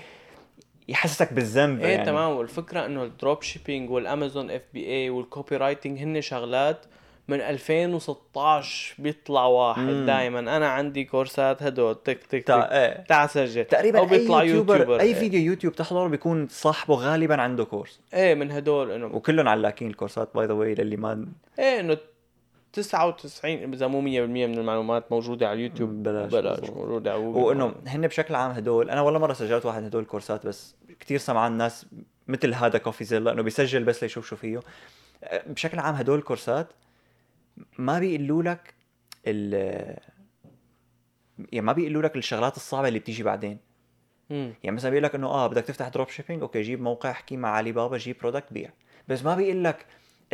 يحسسك 0.87 1.33
بالذنب 1.33 1.81
إيه 1.81 1.91
يعني 1.91 2.05
تمام 2.05 2.31
والفكرة 2.31 2.85
إنه 2.85 3.03
ال 3.03 3.41
dropshipping 3.41 3.89
وال 3.89 4.05
Amazon 4.05 4.51
FBA 4.51 5.09
وال 5.09 5.57
copywriting 5.57 5.99
هن 5.99 6.21
شغلات 6.21 6.85
من 7.27 7.41
2016 7.41 8.95
بيطلع 8.99 9.45
واحد. 9.45 10.05
دائما 10.05 10.39
أنا 10.39 10.67
عندي 10.67 11.03
كورسات 11.03 11.63
هدول 11.63 11.95
تك 11.95 12.23
تك. 12.23 12.43
تك 12.43 12.51
إيه. 12.71 13.27
سجل 13.27 13.65
تقريبا 13.65 13.99
أو 13.99 14.05
بيطلع 14.05 14.41
أي 14.41 14.47
YouTuber, 14.47 14.77
YouTuber 14.77 14.99
أي. 14.99 15.15
فيديو 15.15 15.41
يوتيوب 15.41 15.75
تحضره 15.75 16.07
بيكون 16.07 16.47
صاحبه 16.47 16.95
غالبا 16.95 17.41
عنده 17.41 17.65
course 17.65 17.99
إيه 18.13 18.35
من 18.35 18.51
هدول 18.51 18.91
إنه 18.91 19.05
وكلهم 19.05 19.47
علاكين 19.47 19.87
ال 19.87 19.93
courses 19.93 20.29
by 20.35 20.45
the 20.45 20.53
way 20.53 20.75
للي 20.75 20.97
ما 20.97 21.25
إيه 21.59 21.79
إنه 21.79 21.97
99 22.75 23.73
إذا 23.73 23.87
مو 23.87 24.01
100% 24.01 24.03
من 24.05 24.57
المعلومات 24.57 25.11
موجودة 25.11 25.47
على 25.49 25.55
اليوتيوب 25.55 25.89
بلاش 26.03 26.31
بلاش 26.31 26.59
بالضبط. 26.59 26.77
موجودة 26.77 27.11
على 27.13 27.21
وإنه 27.21 27.75
هن 27.87 28.07
بشكل 28.07 28.35
عام 28.35 28.51
هدول 28.51 28.89
أنا 28.89 29.01
ولا 29.01 29.19
مرة 29.19 29.33
سجلت 29.33 29.65
واحد 29.65 29.83
هدول 29.83 30.01
الكورسات 30.01 30.47
بس 30.47 30.75
كتير 30.99 31.17
سمعان 31.17 31.51
ناس 31.51 31.85
مثل 32.27 32.53
هذا 32.53 32.77
Coffeezilla 32.77 33.31
انه 33.31 33.41
بيسجل 33.41 33.83
بس 33.83 34.03
ليشوف 34.03 34.27
شو 34.27 34.35
فيه 34.35 34.59
بشكل 35.47 35.79
عام 35.79 35.95
هدول 35.95 36.19
الكورسات 36.19 36.67
ما 37.77 37.99
بيقولوا 37.99 38.43
لك 38.43 38.73
ال 39.27 39.53
يعني 41.51 41.65
ما 41.65 41.73
بيقولوا 41.73 42.01
لك 42.01 42.15
الشغلات 42.15 42.55
الصعبة 42.55 42.87
اللي 42.87 42.99
بتيجي 42.99 43.23
بعدين 43.23 43.57
مم. 44.29 44.53
يعني 44.63 44.75
مثلا 44.75 44.89
بيقول 44.89 45.03
لك 45.03 45.15
إنه 45.15 45.27
آه 45.27 45.47
بدك 45.47 45.63
تفتح 45.63 45.87
dropshipping 45.87 46.41
okay 46.41 46.61
جيب 46.61 46.81
موقع 46.81 47.11
احكي 47.11 47.37
مع 47.37 47.49
علي 47.49 47.71
بابا 47.71 47.97
جيب 47.97 48.17
product 48.21 48.53
بيع 48.53 48.69
بس 49.07 49.23
ما 49.23 49.35
بيقول 49.35 49.63
لك 49.63 49.85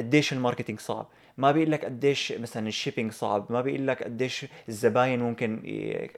قديش 0.01 0.33
ال 0.33 0.38
marketing 0.38 0.79
صعب. 0.79 1.07
ما 1.37 1.51
بيقول 1.51 1.71
لك 1.71 1.85
قديش 1.85 2.31
مثلا 2.31 2.67
ال 2.67 2.72
shipping 2.72 3.11
صعب 3.11 3.45
ما 3.51 3.61
بيقول 3.61 3.87
لك 3.87 4.03
قديش 4.03 4.45
الزباين 4.69 5.19
ممكن 5.19 5.59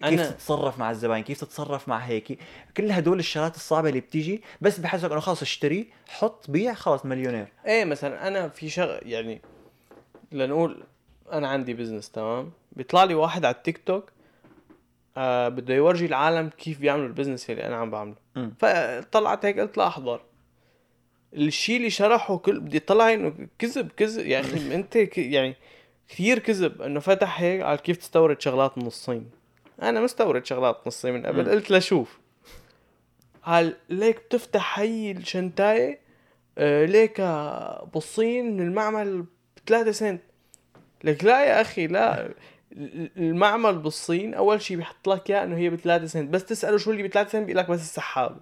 كيف 0.03 0.21
أنا- 0.21 0.33
تتصرف 0.33 0.79
مع 0.79 0.91
الزباين 0.91 1.23
كيف 1.23 1.41
تتصرف 1.41 1.87
مع 1.89 1.97
هيك. 1.97 2.39
كل 2.77 2.91
هدول 2.91 3.19
الشغلات 3.19 3.55
الصعبة 3.55 3.89
اللي 3.89 3.99
بتيجي 3.99 4.41
بس 4.61 4.79
بحسك 4.79 5.11
إنه 5.11 5.19
خلص 5.19 5.41
اشتري 5.41 5.87
حط 6.09 6.51
بيع 6.51 6.73
خلص 6.73 7.05
مليونير. 7.05 7.47
إيه 7.65 7.85
مثلا 7.85 8.27
أنا 8.27 8.49
في 8.49 8.69
شغل 8.69 8.99
يعني 9.03 9.41
لنقول 10.31 10.83
أنا 11.31 11.47
عندي 11.47 11.73
business 11.73 12.11
تمام؟ 12.11 12.51
بيطلع 12.71 13.03
لي 13.03 13.15
واحد 13.15 13.45
على 13.45 13.55
التيك 13.55 13.77
توك 13.85 14.09
آه 15.17 15.49
بده 15.49 15.73
يورجي 15.73 16.05
العالم 16.05 16.49
كيف 16.49 16.79
بيعملوا 16.79 17.07
ال 17.07 17.12
business 17.12 17.49
اللي 17.49 17.65
أنا 17.67 17.75
عم 17.75 17.89
بعمله. 17.91 18.15
فطلعت 18.59 19.45
هيك 19.45 19.59
قلت 19.59 19.77
لا 19.77 19.87
أحضر. 19.87 20.21
الشيء 21.35 21.77
اللي 21.77 21.89
شرحه 21.89 22.37
كل 22.37 22.59
بدي 22.59 22.79
طلع 22.79 23.13
إنه 23.13 23.33
كذب 23.59 23.91
كذب. 23.97 24.25
يعني 24.25 24.75
أنت 24.75 24.97
ك... 24.97 25.17
يعني 25.17 25.55
كثير 26.09 26.39
كذب 26.39 26.81
إنه 26.81 26.99
فتح 26.99 27.41
هيك 27.41 27.61
على 27.61 27.77
كيف 27.77 27.97
تستورد 27.97 28.41
شغلات 28.41 28.77
من 28.77 28.87
الصين. 28.87 29.29
أنا 29.81 30.01
مستورد 30.01 30.45
شغلات 30.45 30.75
من 30.75 30.87
الصين 30.87 31.13
من 31.13 31.25
قبل. 31.25 31.49
قلت 31.49 31.71
لشوف 31.71 32.19
قال 33.43 33.75
ليك 33.89 34.17
بتفتح 34.25 34.79
هي 34.79 35.11
الشنتايه 35.11 35.99
آه 36.57 36.85
ليك 36.85 37.21
بالصين 37.93 38.53
من 38.57 38.61
المعمل 38.67 39.21
ب 39.21 39.25
3 39.67 39.91
سنت. 39.91 40.21
لك 41.03 41.23
لا 41.23 41.45
يا 41.45 41.61
أخي 41.61 41.87
لا. 41.87 42.25
ال- 42.71 43.09
المعمل 43.17 43.77
بالصين 43.77 44.33
أول 44.33 44.61
شيء 44.61 44.77
بيحط 44.77 45.09
لك 45.09 45.29
إياه 45.29 45.43
إنه 45.43 45.57
هي 45.57 45.69
ب 45.69 45.75
3 45.75 46.05
سنت. 46.05 46.29
بس 46.29 46.45
تسأله 46.45 46.77
شو 46.77 46.91
اللي 46.91 47.03
ب 47.03 47.07
3 47.07 47.29
سنت 47.29 47.45
بيقول 47.45 47.57
لك 47.57 47.69
بس 47.71 47.81
السحاب 47.81 48.37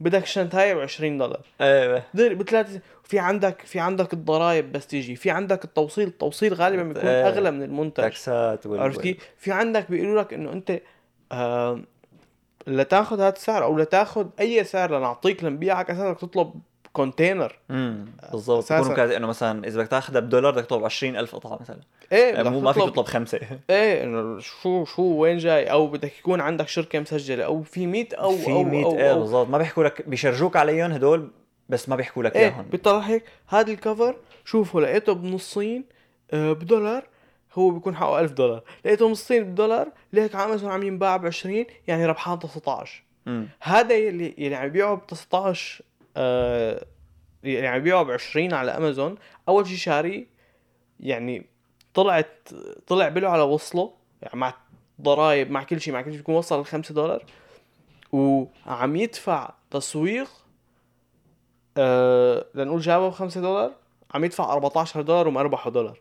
بدك 0.00 0.26
شنتايه 0.26 0.74
ب 0.74 0.78
20 0.78 1.18
دولار 1.18 1.40
إيه 1.60 2.04
دغري 2.14 2.34
بثلاث 2.34 2.78
في 3.04 3.18
عندك 3.18 3.60
في 3.60 3.80
عندك 3.80 4.12
الضرائب 4.12 4.72
بس 4.72 4.86
تيجي 4.86 5.16
في 5.16 5.30
عندك 5.30 5.64
التوصيل 5.64 6.08
التوصيل 6.08 6.54
غالبا 6.54 6.82
بيكون 6.82 7.06
إيه. 7.06 7.28
أغلى 7.28 7.50
من 7.50 7.62
المنتج 7.62 8.02
تاكسات 8.02 8.66
وال... 8.66 8.80
عرفت 8.80 9.00
كيف؟ 9.00 9.16
في 9.36 9.52
عندك 9.52 9.90
بيقولوا 9.90 10.22
لك 10.22 10.34
إنه 10.34 10.52
أنت 10.52 10.80
آه 11.32 11.80
لتاخذ 12.66 13.16
هذا 13.20 13.28
السعر 13.28 13.64
أو 13.64 13.78
لتاخذ 13.78 14.26
أي 14.40 14.64
سعر 14.64 14.98
لنعطيك 14.98 15.44
لنبيعك 15.44 15.90
أساسا 15.90 16.10
بدك 16.10 16.20
تطلب 16.20 16.60
container 16.92 17.58
بالضبط. 18.32 18.58
أساساً. 18.58 18.76
بيكونوا 18.78 18.96
كاد- 18.96 19.10
إنه 19.10 19.26
مثلا 19.26 19.66
إذا 19.66 19.78
بدك 19.80 19.90
تاخذها 19.90 20.20
بدولار 20.20 20.52
بدك 20.52 20.64
تطلب 20.66 20.84
20000 20.84 21.34
قطعة 21.34 21.58
مثلا. 21.60 21.80
إيه 22.12 22.32
بدك 22.34 22.46
مو 22.46 22.60
ما 22.60 22.72
فيك 22.72 22.82
تطلب- 22.84 23.04
خمسة. 23.06 23.40
إيه 23.70 24.04
إنه 24.04 24.38
شو 24.40 24.84
شو 24.84 25.02
وين 25.02 25.38
جاي؟ 25.38 25.64
أو 25.70 25.86
بدك 25.86 26.18
يكون 26.18 26.40
عندك 26.40 26.68
شركة 26.68 27.00
مسجلة 27.00 27.44
أو 27.44 27.62
في 27.62 27.86
100 27.86 28.08
أو 28.14 28.36
في 28.36 28.50
أو 28.50 28.62
100 28.64 28.84
أو, 28.84 28.98
إيه 28.98 29.12
أو 29.12 29.18
بالضبط. 29.18 29.48
ما 29.48 29.58
بيحكوا 29.58 29.84
لك 29.84 30.08
بيفرجوك 30.08 30.56
عليهم 30.56 30.90
هدول 30.92 31.30
بس 31.68 31.88
ما 31.88 31.96
بيحكوا 31.96 32.22
لك 32.22 32.36
إيه 32.36 32.42
إياهم. 32.42 32.62
بيطلع 32.70 32.98
هيك. 32.98 33.24
هذا 33.48 33.72
ال 33.72 33.79
cover 33.79 34.16
شوفوا 34.44 34.80
لقيته 34.80 35.12
بالصين 35.12 35.84
آه، 36.32 36.52
بدولار 36.52 37.04
هو 37.54 37.70
بيكون 37.70 37.96
حقه 37.96 38.20
1000 38.20 38.32
دولار. 38.32 38.62
لقيته 38.84 39.08
بالصين 39.08 39.44
بدولار 39.44 39.88
ليك 40.12 40.34
على 40.34 40.44
امازون 40.44 40.70
عم 40.70 40.82
ينباع 40.82 41.16
ب 41.16 41.26
20 41.26 41.64
يعني 41.88 42.06
ربحان 42.06 42.38
19 42.38 43.02
امم 43.26 43.48
هذا 43.60 43.94
يلي 43.94 44.34
يلي 44.38 44.54
عم 44.54 44.66
يبيعه 44.66 44.94
ب 44.94 45.06
19 45.06 45.82
آه 46.18 46.86
يعني 47.44 47.66
عم 47.66 47.76
يبيعه 47.76 48.02
ب 48.02 48.10
20 48.10 48.54
على 48.54 48.70
أمازون. 48.70 49.16
أول 49.48 49.66
شيء 49.66 49.76
شاري 49.76 50.28
يعني 51.00 51.46
طلعت 51.94 52.48
طلع 52.86 53.08
بله 53.08 53.28
على 53.28 53.42
وصله 53.42 53.92
يعني 54.22 54.40
مع 54.40 54.54
ضرائب 55.00 55.50
مع 55.50 55.62
كل 55.62 55.80
شيء 55.80 55.94
مع 55.94 56.02
كل 56.02 56.10
شيء 56.10 56.18
بيكون 56.18 56.34
وصل 56.34 56.60
ل 56.60 56.64
5 56.64 56.94
دولار. 56.94 57.24
وعم 58.12 58.96
يدفع 58.96 59.54
تسويق 59.70 60.28
آه 61.76 62.46
لنقول 62.54 62.80
جابه 62.80 63.08
ب 63.08 63.12
5 63.12 63.40
دولار 63.40 63.72
عم 64.14 64.24
يدفع 64.24 64.52
14 64.52 65.02
دولار 65.02 65.28
ومربحه 65.28 65.70
دولار. 65.70 66.00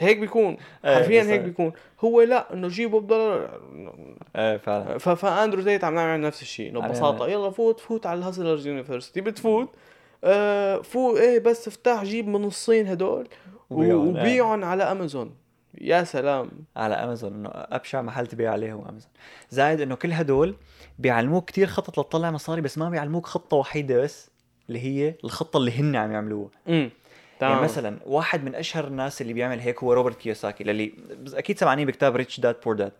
هيك 0.00 0.18
بيكون. 0.18 0.56
إيه، 0.84 0.94
حرفيا 0.94 1.22
هيك 1.22 1.40
بيكون. 1.40 1.72
هو 2.00 2.22
لا 2.22 2.52
إنه 2.52 2.68
جيبه 2.68 3.00
بدولار 3.00 3.60
إيه 4.36 4.56
فعلا. 4.56 4.98
فأندرو 4.98 5.62
تيت 5.62 5.84
عم 5.84 5.94
نعمل 5.94 6.20
نفس 6.20 6.42
الشيء 6.42 6.70
إنه 6.70 6.80
ببساطة. 6.80 7.28
يلا 7.28 7.50
فوت 7.50 7.80
فوت 7.80 8.06
على 8.06 8.18
ال 8.18 8.23
Hustlers 8.23 8.66
University. 8.66 9.20
بتفوت 9.20 9.68
آه 10.24 10.76
فوت 10.76 11.18
إيه 11.18 11.38
بس 11.38 11.68
افتح 11.68 12.02
جيب 12.04 12.28
من 12.28 12.44
الصين 12.44 12.88
هدول 12.88 13.28
وبيعهم، 13.70 14.16
إيه. 14.16 14.22
وبيعهم 14.22 14.64
على 14.64 14.82
أمازون. 14.82 15.34
يا 15.80 16.04
سلام. 16.04 16.50
على 16.76 16.94
أمازون 16.94 17.34
إنه 17.34 17.50
أبشع 17.52 18.02
محل 18.02 18.26
تبيع 18.26 18.52
عليه 18.52 18.72
هو 18.72 18.82
أمازون. 18.82 19.10
زائد 19.50 19.80
إنه 19.80 19.94
كل 19.94 20.12
هدول 20.12 20.54
بيعلموك 20.98 21.44
كتير 21.48 21.66
خطط 21.66 22.00
لتطلع 22.00 22.30
مصاري 22.30 22.60
بس 22.60 22.78
ما 22.78 22.90
بيعلموك 22.90 23.26
خطة 23.26 23.56
وحيدة 23.56 24.02
بس 24.02 24.30
اللي 24.68 24.80
هي 24.80 25.14
الخطة 25.24 25.56
اللي 25.56 25.80
هن 25.80 25.96
عم 25.96 26.12
يعملوها. 26.12 26.50
تمام. 27.40 27.52
يعني 27.52 27.64
مثلا 27.64 27.96
واحد 28.06 28.44
من 28.44 28.54
أشهر 28.54 28.86
الناس 28.86 29.22
اللي 29.22 29.32
بيعمل 29.32 29.60
هيك 29.60 29.82
هو 29.82 29.92
روبرت 29.92 30.16
كيوساكي 30.20 30.64
للي 30.64 30.92
أكيد 31.34 31.58
سمعانين 31.58 31.86
بكتاب 31.86 32.16
Rich 32.16 32.40
Dad 32.40 32.56
Poor 32.64 32.74
Dad 32.74 32.92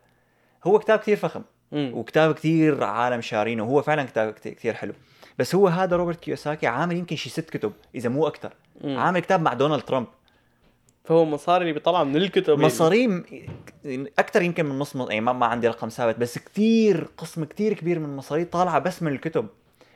هو 0.65 0.79
كتاب 0.79 0.99
كتير 0.99 1.17
فخم. 1.17 1.43
وكتاب 1.73 2.35
كتير 2.35 2.85
عالم 2.85 3.21
شارينه 3.21 3.63
وهو 3.63 3.83
فعلا 3.83 4.05
كتاب 4.05 4.33
كت- 4.33 4.49
كتير 4.49 4.75
حلو. 4.75 4.93
بس 5.39 5.55
هو 5.55 5.69
هذا 5.69 5.97
روبرت 5.97 6.21
كيوساكي 6.21 6.67
عامل 6.67 6.97
يمكن 6.97 7.17
شي 7.17 7.31
ست 7.31 7.51
كتب 7.51 7.73
إذا 7.95 8.09
مو 8.09 8.27
أكثر. 8.27 8.53
عامل 8.85 9.21
كتاب 9.21 9.41
مع 9.43 9.53
دونالد 9.55 9.83
ترامب. 9.83 10.07
فهو 11.05 11.23
المصاري 11.23 11.63
اللي 11.63 11.73
بيطلع 11.73 12.05
من 12.05 12.17
الكتب. 12.17 12.59
مصاري 12.59 13.23
أكثر 14.19 14.43
يمكن 14.43 14.67
من 14.67 14.79
نص 14.79 14.97
يعني 14.97 15.21
ما, 15.21 15.33
ما 15.33 15.47
عندي 15.47 15.69
رقم 15.69 15.89
ثابت 15.89 16.19
بس 16.19 16.39
كتير 16.39 17.09
قسم 17.17 17.45
كتير 17.45 17.73
كبير 17.73 17.99
من 17.99 18.05
المصاري 18.05 18.45
طالعة 18.45 18.79
بس 18.79 19.03
من 19.03 19.13
الكتب. 19.13 19.47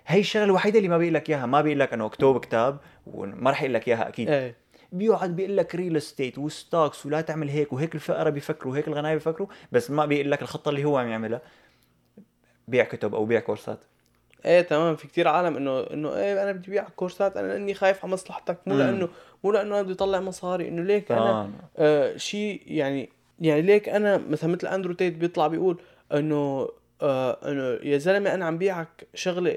هي 0.08 0.20
الشغلة 0.20 0.44
الوحيدة 0.44 0.78
اللي 0.78 0.88
ما 0.88 0.98
بيقول 0.98 1.14
لك 1.14 1.30
إياها. 1.30 1.46
ما 1.46 1.60
بيقول 1.60 1.80
لك 1.80 1.92
انه 1.92 2.06
اكتب 2.06 2.40
كتاب 2.40 2.78
وما 3.06 3.50
رح 3.50 3.62
يقول 3.62 3.74
لك 3.74 3.88
إياها 3.88 4.08
أكيد. 4.08 4.30
إيه. 4.30 4.56
بيقعد 4.92 5.36
بيقول 5.36 5.56
لك 5.56 5.74
real 5.74 5.96
estate 5.96 6.38
و 6.38 6.48
stocks 6.48 7.06
ولا 7.06 7.20
تعمل 7.20 7.48
هيك 7.48 7.72
وهيك 7.72 7.94
الفقراء 7.94 8.30
بيفكروا 8.30 8.72
وهيك 8.72 8.88
الغناية 8.88 9.14
بيفكروا 9.14 9.48
بس 9.72 9.90
ما 9.90 10.06
بيقول 10.06 10.30
لك 10.30 10.42
الخطة 10.42 10.68
اللي 10.68 10.84
هو 10.84 10.98
عم 10.98 11.08
يعملها. 11.08 11.40
بيع 12.68 12.84
كتب 12.84 13.14
أو 13.14 13.24
بيع 13.24 13.40
كورسات. 13.40 13.78
إيه 14.44 14.60
تمام. 14.60 14.96
في 14.96 15.08
كتير 15.08 15.28
عالم 15.28 15.56
إنه 15.56 15.80
إنه 15.80 16.16
إيه 16.16 16.42
أنا 16.42 16.52
بدي 16.52 16.68
ابيع 16.68 16.88
كورسات 16.96 17.36
أنا 17.36 17.46
لاني 17.46 17.74
خايف 17.74 18.04
على 18.04 18.12
مصلحتك. 18.12 18.58
مو. 18.66 18.78
لأنه 18.78 19.08
مو 19.44 19.52
لأنه 19.52 19.74
أنا 19.74 19.82
بدي 19.82 19.92
أطلع 19.92 20.20
مصاري. 20.20 20.68
إنه 20.68 20.82
ليك 20.82 21.12
أنا 21.12 21.20
تمام 21.20 21.52
آه 21.76 22.16
شيء 22.16 22.62
يعني 22.66 23.08
يعني 23.40 23.62
ليك 23.62 23.88
أنا 23.88 24.16
مثلا 24.16 24.50
مثل 24.52 24.66
أندرو 24.66 24.92
تيت 24.92 25.14
بيطلع 25.14 25.46
بيقول 25.46 25.80
إنه 26.12 26.68
آه 27.02 27.38
إنه 27.50 27.90
يا 27.90 27.98
زلمة 27.98 28.34
أنا 28.34 28.44
عم 28.44 28.58
بيعك 28.58 29.06
شغلة 29.14 29.56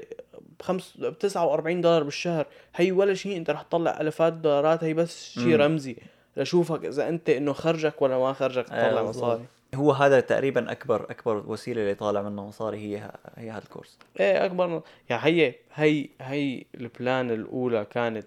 بخمس 0.62 0.94
ب 0.98 1.18
49 1.18 1.80
دولار 1.80 2.02
بالشهر. 2.02 2.46
هي 2.76 2.92
ولا 2.92 3.14
شيء 3.14 3.36
انت 3.36 3.50
رح 3.50 3.62
تطلع 3.62 4.00
الافات 4.00 4.32
دولارات 4.32 4.84
هي 4.84 4.94
بس 4.94 5.32
شيء. 5.32 5.56
رمزي 5.56 5.96
لشوفك 6.36 6.84
إذا 6.84 7.08
انت 7.08 7.30
إنه 7.30 7.52
خرجك 7.52 8.02
ولا 8.02 8.18
ما 8.18 8.32
خرجك 8.32 8.72
إيه 8.72 8.88
تطلع 8.88 9.02
بالضبط. 9.02 9.24
مصاري. 9.24 9.44
هو 9.74 9.92
هذا 9.92 10.20
تقريبا 10.20 10.72
أكبر 10.72 11.02
أكبر 11.10 11.42
وسيلة 11.46 11.82
اللي 11.82 11.94
طالع 11.94 12.22
منها 12.22 12.44
مصاري 12.44 12.78
هي 12.78 13.10
هي 13.36 13.50
هذا 13.50 13.58
الكورس. 13.64 13.98
إيه 14.20 14.44
أكبر 14.44 14.82
يعني 15.10 15.22
هي 15.26 15.54
هي 15.74 16.08
هي 16.20 16.64
البلان 16.74 17.30
الأولى 17.30 17.86
كانت 17.90 18.26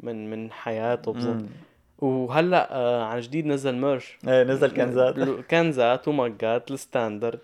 من 0.00 0.30
من 0.30 0.52
حياته 0.52 1.12
مم. 1.12 1.46
وهلأ 1.98 2.74
آه 2.74 3.02
عن 3.04 3.20
جديد 3.20 3.46
نزل 3.46 3.74
ميرش 3.76 4.18
إيه 4.28 4.42
نزل 4.42 4.70
كنزات. 4.70 5.14
كنزات 5.50 6.08
ومقات 6.08 6.70
الستاندرد. 6.70 7.38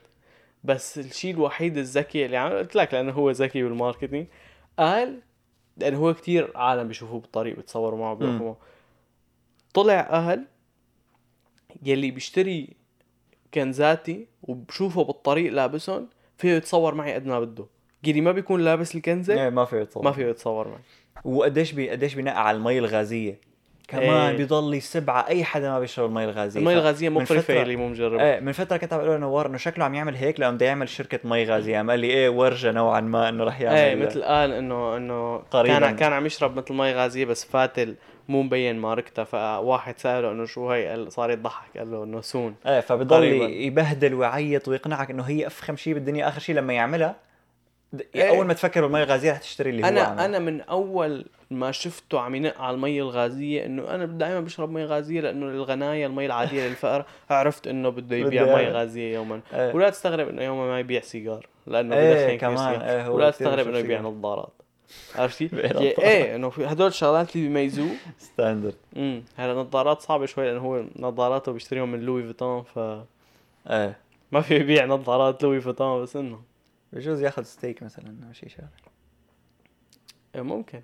بس 0.64 0.98
الشيء 0.98 1.34
الوحيد 1.34 1.78
الذكي 1.78 2.26
اللي 2.26 2.36
عمل 2.36 2.58
قلت 2.58 2.76
لك 2.76 2.94
لأنه 2.94 3.12
هو 3.12 3.30
ذكي 3.30 3.62
بال 3.62 3.73
marketing. 3.73 4.26
قال 4.78 5.20
لأنه 5.76 5.98
هو 5.98 6.14
كتير 6.14 6.56
عالم 6.56 6.88
بيشوفوه 6.88 7.20
بالطريق 7.20 7.56
بيتصوروا 7.56 7.98
معه 7.98 8.14
مم. 8.14 8.42
معه. 8.42 8.56
طلع 9.74 10.00
قال 10.00 10.44
يلي 11.82 12.10
بيشتري 12.10 12.76
كنزاتي 13.54 14.26
وبشوفه 14.42 15.04
بالطريق 15.04 15.52
لابسهم 15.52 16.08
فيه 16.38 16.52
يتصور 16.52 16.94
معي 16.94 17.14
قد 17.14 17.26
ما 17.26 17.40
بده. 17.40 17.66
يلي 18.04 18.20
ما 18.20 18.32
بيكون 18.32 18.60
لابس 18.60 18.94
الكنزة؟ 18.94 19.42
إيه 19.42 19.50
ما 19.50 19.64
في 19.64 19.80
يتصور. 19.80 20.04
ما 20.04 20.12
فيه 20.12 20.26
يتصور 20.26 20.68
معي. 20.68 20.80
وقديش 21.24 21.72
بي 21.72 21.90
قديش 21.90 22.14
بينقع 22.14 22.38
على 22.38 22.56
المي 22.56 22.78
الغازية. 22.78 23.40
كمان 23.88 24.30
إيه. 24.30 24.36
بيضل 24.36 24.74
يسب 24.74 25.10
على 25.10 25.26
أي 25.28 25.44
حدا 25.44 25.70
ما 25.70 25.80
بيشرب 25.80 26.08
المي 26.08 26.24
الغازية. 26.24 26.60
المي 26.60 26.72
الغازية 26.74 27.08
من 27.08 27.14
مقرفه 27.22 27.40
فترة- 27.54 27.60
اللي 27.60 27.76
مو 27.76 27.88
مجربها 27.88 28.34
إيه 28.34 28.40
من 28.40 28.52
فترة 28.52 28.76
كنت 28.76 28.92
عم 28.92 28.98
بقول 28.98 29.10
له 29.10 29.16
نوار 29.16 29.46
إنه 29.46 29.56
شكله 29.56 29.84
عم 29.84 29.94
يعمل 29.94 30.14
هيك 30.16 30.40
لأنه 30.40 30.54
بده 30.56 30.66
يعمل 30.66 30.88
شركة 30.88 31.18
مي 31.24 31.44
غازية. 31.44 31.78
عم 31.78 31.90
قال 31.90 32.00
لي 32.00 32.06
إيه 32.06 32.28
ورجة 32.28 32.72
نوعا 32.72 33.00
ما 33.00 33.28
إنه 33.28 33.44
رح 33.44 33.60
يعمل 33.60 33.76
إيه 33.76 33.94
مثل 33.94 34.22
قال 34.22 34.52
انه 34.52 34.96
إنه 34.96 35.36
قريباً. 35.36 35.78
كان 35.78 35.96
كان 35.96 36.12
عم 36.12 36.26
يشرب 36.26 36.56
مثل 36.56 36.74
مي 36.74 36.92
غازية 36.92 37.24
بس 37.24 37.44
فاتل 37.44 37.94
مو 38.28 38.42
مبين 38.42 38.78
ماركتها. 38.78 39.24
فواحد 39.24 39.98
سأله 39.98 40.30
إنه 40.30 40.44
شو 40.46 40.70
هي؟ 40.70 40.86
قال 40.88 41.12
صار 41.12 41.30
يضحك. 41.30 41.78
قال 41.78 41.90
له 41.92 42.04
إنه 42.04 42.20
سون. 42.20 42.54
إيه 42.66 42.80
فبضل. 42.80 43.24
يبهدل 43.50 44.14
ويعيط 44.14 44.68
ويقنعك 44.68 45.10
إنه 45.10 45.22
هي 45.22 45.46
أفخم 45.46 45.76
شيء 45.76 45.94
بالدنيا. 45.94 46.28
آخر 46.28 46.40
شيء 46.40 46.54
لما 46.54 46.72
يعملها 46.72 47.14
إيه. 48.14 48.28
أول 48.28 48.46
ما 48.46 48.54
تفكر 48.54 48.82
بالمي 48.82 49.02
الغازية 49.02 49.32
رح 49.32 49.38
تشتري 49.38 49.70
اللي 49.70 49.82
هو 49.82 49.88
أنا 49.88 50.00
عمله. 50.00 50.24
أنا 50.24 50.38
من 50.38 50.60
أول 50.60 51.26
ما 51.50 51.72
شفته 51.72 52.20
عم 52.20 52.34
ينق 52.34 52.60
على 52.60 52.74
المي 52.74 53.00
الغازية 53.00 53.66
إنه 53.66 53.94
أنا 53.94 54.04
دائما 54.04 54.40
بشرب 54.40 54.70
مي 54.70 54.84
غازية 54.84 55.20
لأنه 55.20 55.46
الغنايه 55.46 56.06
المي 56.06 56.26
العادية 56.26 56.68
للفقر 56.68 57.04
عرفت 57.30 57.66
إنه 57.66 57.88
بده 57.88 58.16
يبيع 58.16 58.44
مي. 58.44 58.68
غازية 58.68 59.14
يوما 59.14 59.40
إيه. 59.54 59.74
ولا 59.74 59.90
تستغرب 59.90 60.28
إنه 60.28 60.42
يوما 60.42 60.66
ما 60.66 60.80
يبيع 60.80 61.00
سيجار 61.00 61.46
لأنه 61.66 61.96
إيه، 61.96 62.38
كمان،. 62.38 62.80
إيه، 62.80 63.06
هو 63.06 63.16
ولا 63.16 63.30
تستغرب 63.30 63.68
إنه 63.68 63.78
يبيع. 63.78 64.00
نظارات 64.00 64.52
عرفتي؟ 65.14 65.50
إيه 65.54 66.36
إنه 66.36 66.50
في 66.50 66.66
هدول 66.66 66.86
الشغلات 66.86 67.36
اللي 67.36 67.48
بيميزوه 67.48 67.88
standard 68.18 68.74
امم 68.96 69.22
هلا 69.36 69.54
نظارات 69.54 70.00
صعبة 70.00 70.26
شوي 70.26 70.46
لأنه 70.46 70.60
هو 70.60 70.84
نظاراته 70.96 71.52
بيشتريهم 71.52 71.92
من 71.92 72.00
لوي 72.00 72.22
فيتون 72.22 72.62
ف 72.62 72.78
إيه 73.70 73.96
ما 74.32 74.40
في 74.40 74.56
يبيع 74.56 74.84
نظارات 74.84 75.42
لوي 75.42 75.60
فيتون 75.60 76.02
بس 76.02 76.16
إنه 76.16 76.40
بجوز 76.94 77.22
ياخذ 77.22 77.42
ستيك 77.42 77.82
مثلا 77.82 78.16
أو 78.28 78.32
شيء 78.32 78.48
شغلة. 78.48 78.68
إيه 80.34 80.42
ممكن. 80.42 80.82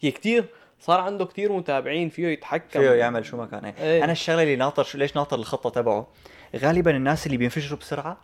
هي 0.00 0.10
كتير 0.10 0.44
صار 0.80 1.00
عنده 1.00 1.24
كتير 1.24 1.52
متابعين 1.52 2.08
فيه 2.08 2.28
يتحكم. 2.28 2.80
فيه 2.80 2.90
يعمل 2.90 3.26
شو 3.26 3.36
ما 3.36 3.46
كان. 3.46 3.64
إيه. 3.64 3.74
إيه. 3.78 4.04
أنا 4.04 4.12
الشغلة 4.12 4.42
اللي 4.42 4.56
ناطر 4.56 4.82
شو 4.82 4.98
ليش 4.98 5.16
ناطر 5.16 5.38
الخطة 5.38 5.70
تبعه؟ 5.70 6.06
غالبا 6.56 6.90
الناس 6.96 7.26
اللي 7.26 7.36
بينفجروا 7.36 7.78
بسرعة 7.78 8.18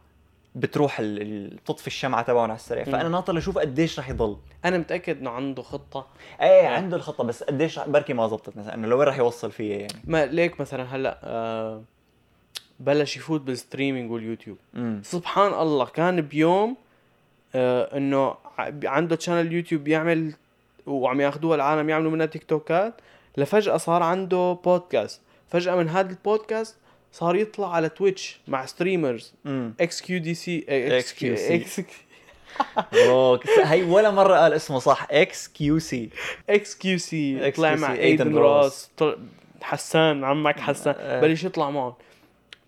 بتروح 0.54 1.00
ال- 1.00 1.22
ال- 1.22 1.64
تطفي 1.64 1.86
الشمعة 1.86 2.22
تبعهم 2.22 2.50
على 2.50 2.54
السريع. 2.56 2.84
مم. 2.86 2.92
فانا 2.92 3.08
ناطر 3.08 3.34
لشوف 3.34 3.58
قديش 3.58 3.98
رح 3.98 4.08
يضل. 4.08 4.36
أنا 4.64 4.78
متأكد 4.78 5.18
إنه 5.18 5.30
عنده 5.30 5.62
خطة. 5.62 6.06
إيه 6.40 6.68
عنده 6.68 6.96
الخطة 6.96 7.24
بس 7.24 7.42
قديش 7.42 7.78
بركي 7.78 8.12
ما 8.12 8.28
زبطت 8.28 8.56
مثلا. 8.56 8.74
إنه 8.74 8.88
لوين 8.88 9.08
رح 9.08 9.18
يوصل 9.18 9.52
فيها 9.52 9.76
يعني؟ 9.76 9.92
ما 10.04 10.26
ليك 10.26 10.60
مثلا 10.60 10.96
هلأ 10.96 11.20
آه 11.24 11.82
بلش 12.80 13.16
يفوت 13.16 13.40
بال 13.40 13.53
streaming 13.53 14.10
واليوتيوب. 14.10 14.58
امم 14.74 15.02
سبحان 15.04 15.54
الله 15.54 15.84
كان 15.84 16.20
بيوم 16.20 16.76
إنه 17.96 18.34
ع- 18.58 18.70
عنده 18.84 19.16
channel 19.16 19.52
يوتيوب 19.52 19.84
بيعمل 19.84 20.32
وعم 20.86 21.20
ياخذوها 21.20 21.54
العالم 21.56 21.88
يعملوا 21.90 22.10
منها 22.10 22.26
تيك 22.26 22.44
توكات 22.44 22.94
لفجأة 23.36 23.76
صار 23.76 24.02
عنده 24.02 24.58
بودكاست 24.64 25.20
فجأة 25.48 25.74
من 25.76 25.88
هذا 25.88 26.10
البودكاست 26.10 26.76
صار 27.12 27.36
يطلع 27.36 27.74
على 27.74 27.88
تويتش 27.88 28.40
مع 28.48 28.66
streamers 28.66 29.34
إكس 29.80 30.02
كيو 30.02 30.18
دي 30.20 30.34
سي 30.34 30.64
XQC. 31.02 31.14
هي 33.64 33.82
ولا 33.82 34.10
مرة 34.10 34.34
قال 34.36 34.52
اسمه 34.52 34.78
صح. 34.78 35.06
إكس 35.10 35.48
كيو 35.48 35.78
سي 35.78 36.10
إكس 36.50 36.74
كيو 36.74 36.98
سي 36.98 37.50
طلع 37.50 37.74
مع 37.80 37.92
ايدن 37.92 38.24
طلع- 38.96 39.16
حسان 39.62 40.24
عمك 40.24 40.60
حسان. 40.60 40.94
آه. 40.98 41.20
بلش 41.20 41.44
يطلع 41.44 41.70
معهم. 41.70 41.94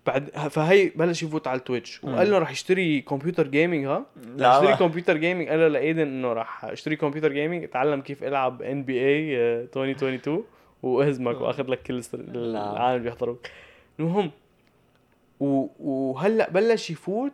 بعد 0.05 0.29
فهي 0.29 0.89
بلش 0.95 1.23
يفوت 1.23 1.47
على 1.47 1.57
التويتش. 1.59 2.03
وقال 2.03 2.31
له 2.31 2.37
رح 2.37 2.51
يشتري 2.51 3.01
كمبيوتر 3.01 3.47
gaming 3.47 3.85
ها؟ 3.85 4.05
لا، 4.37 4.61
ما- 4.61 4.75
كمبيوتر 4.75 5.17
gaming 5.17 5.47
قال 5.49 5.59
له 5.59 5.67
لايدن 5.67 5.99
إنه 6.01 6.33
رح 6.33 6.65
اشتري 6.65 6.95
كمبيوتر 6.95 7.31
gaming 7.33 7.63
اتعلم 7.63 8.01
كيف 8.01 8.23
العب 8.23 8.61
NBA 8.61 9.35
2022 9.63 10.43
واهزمك 10.83 11.41
وأخذ 11.41 11.67
لك 11.67 11.81
كل 11.83 12.01
العالم 12.15 13.03
بيحضروك. 13.03 13.47
المهم 13.99 14.31
وهلأ 15.39 16.49
بلش 16.49 16.89
يفوت 16.89 17.33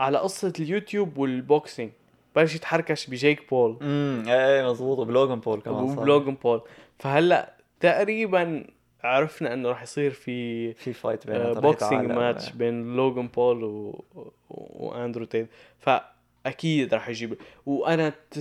على 0.00 0.18
قصة 0.18 0.52
اليوتيوب 0.60 1.18
وال 1.18 1.36
boxing 1.36 1.90
بلش 2.36 2.54
يتحركش 2.54 3.06
بجيك 3.06 3.50
بول. 3.50 3.76
امم 3.82 4.28
إيه 4.28 4.70
مزبوط 4.70 4.98
وبلوجان 4.98 5.40
بول 5.40 5.60
كمان 5.60 5.88
صار. 5.88 5.98
وبلوجان 5.98 6.34
بول. 6.34 6.60
فهلأ 6.98 7.54
تقريبا 7.80 8.64
عرفنا 9.04 9.54
إنه 9.54 9.68
راح 9.68 9.82
يصير 9.82 10.10
في 10.10 10.72
في 10.72 10.92
fight 10.92 11.26
رح 11.26 11.58
boxing. 11.58 12.12
match 12.12 12.50
بين 12.50 12.96
لوجان 12.96 13.28
بول 13.28 13.64
و... 13.64 14.04
وأندرو 14.50 15.24
تيت. 15.24 15.48
فأكيد 15.78 16.94
راح 16.94 17.08
يجيب. 17.08 17.36
وأنا 17.66 18.12
90% 18.34 18.38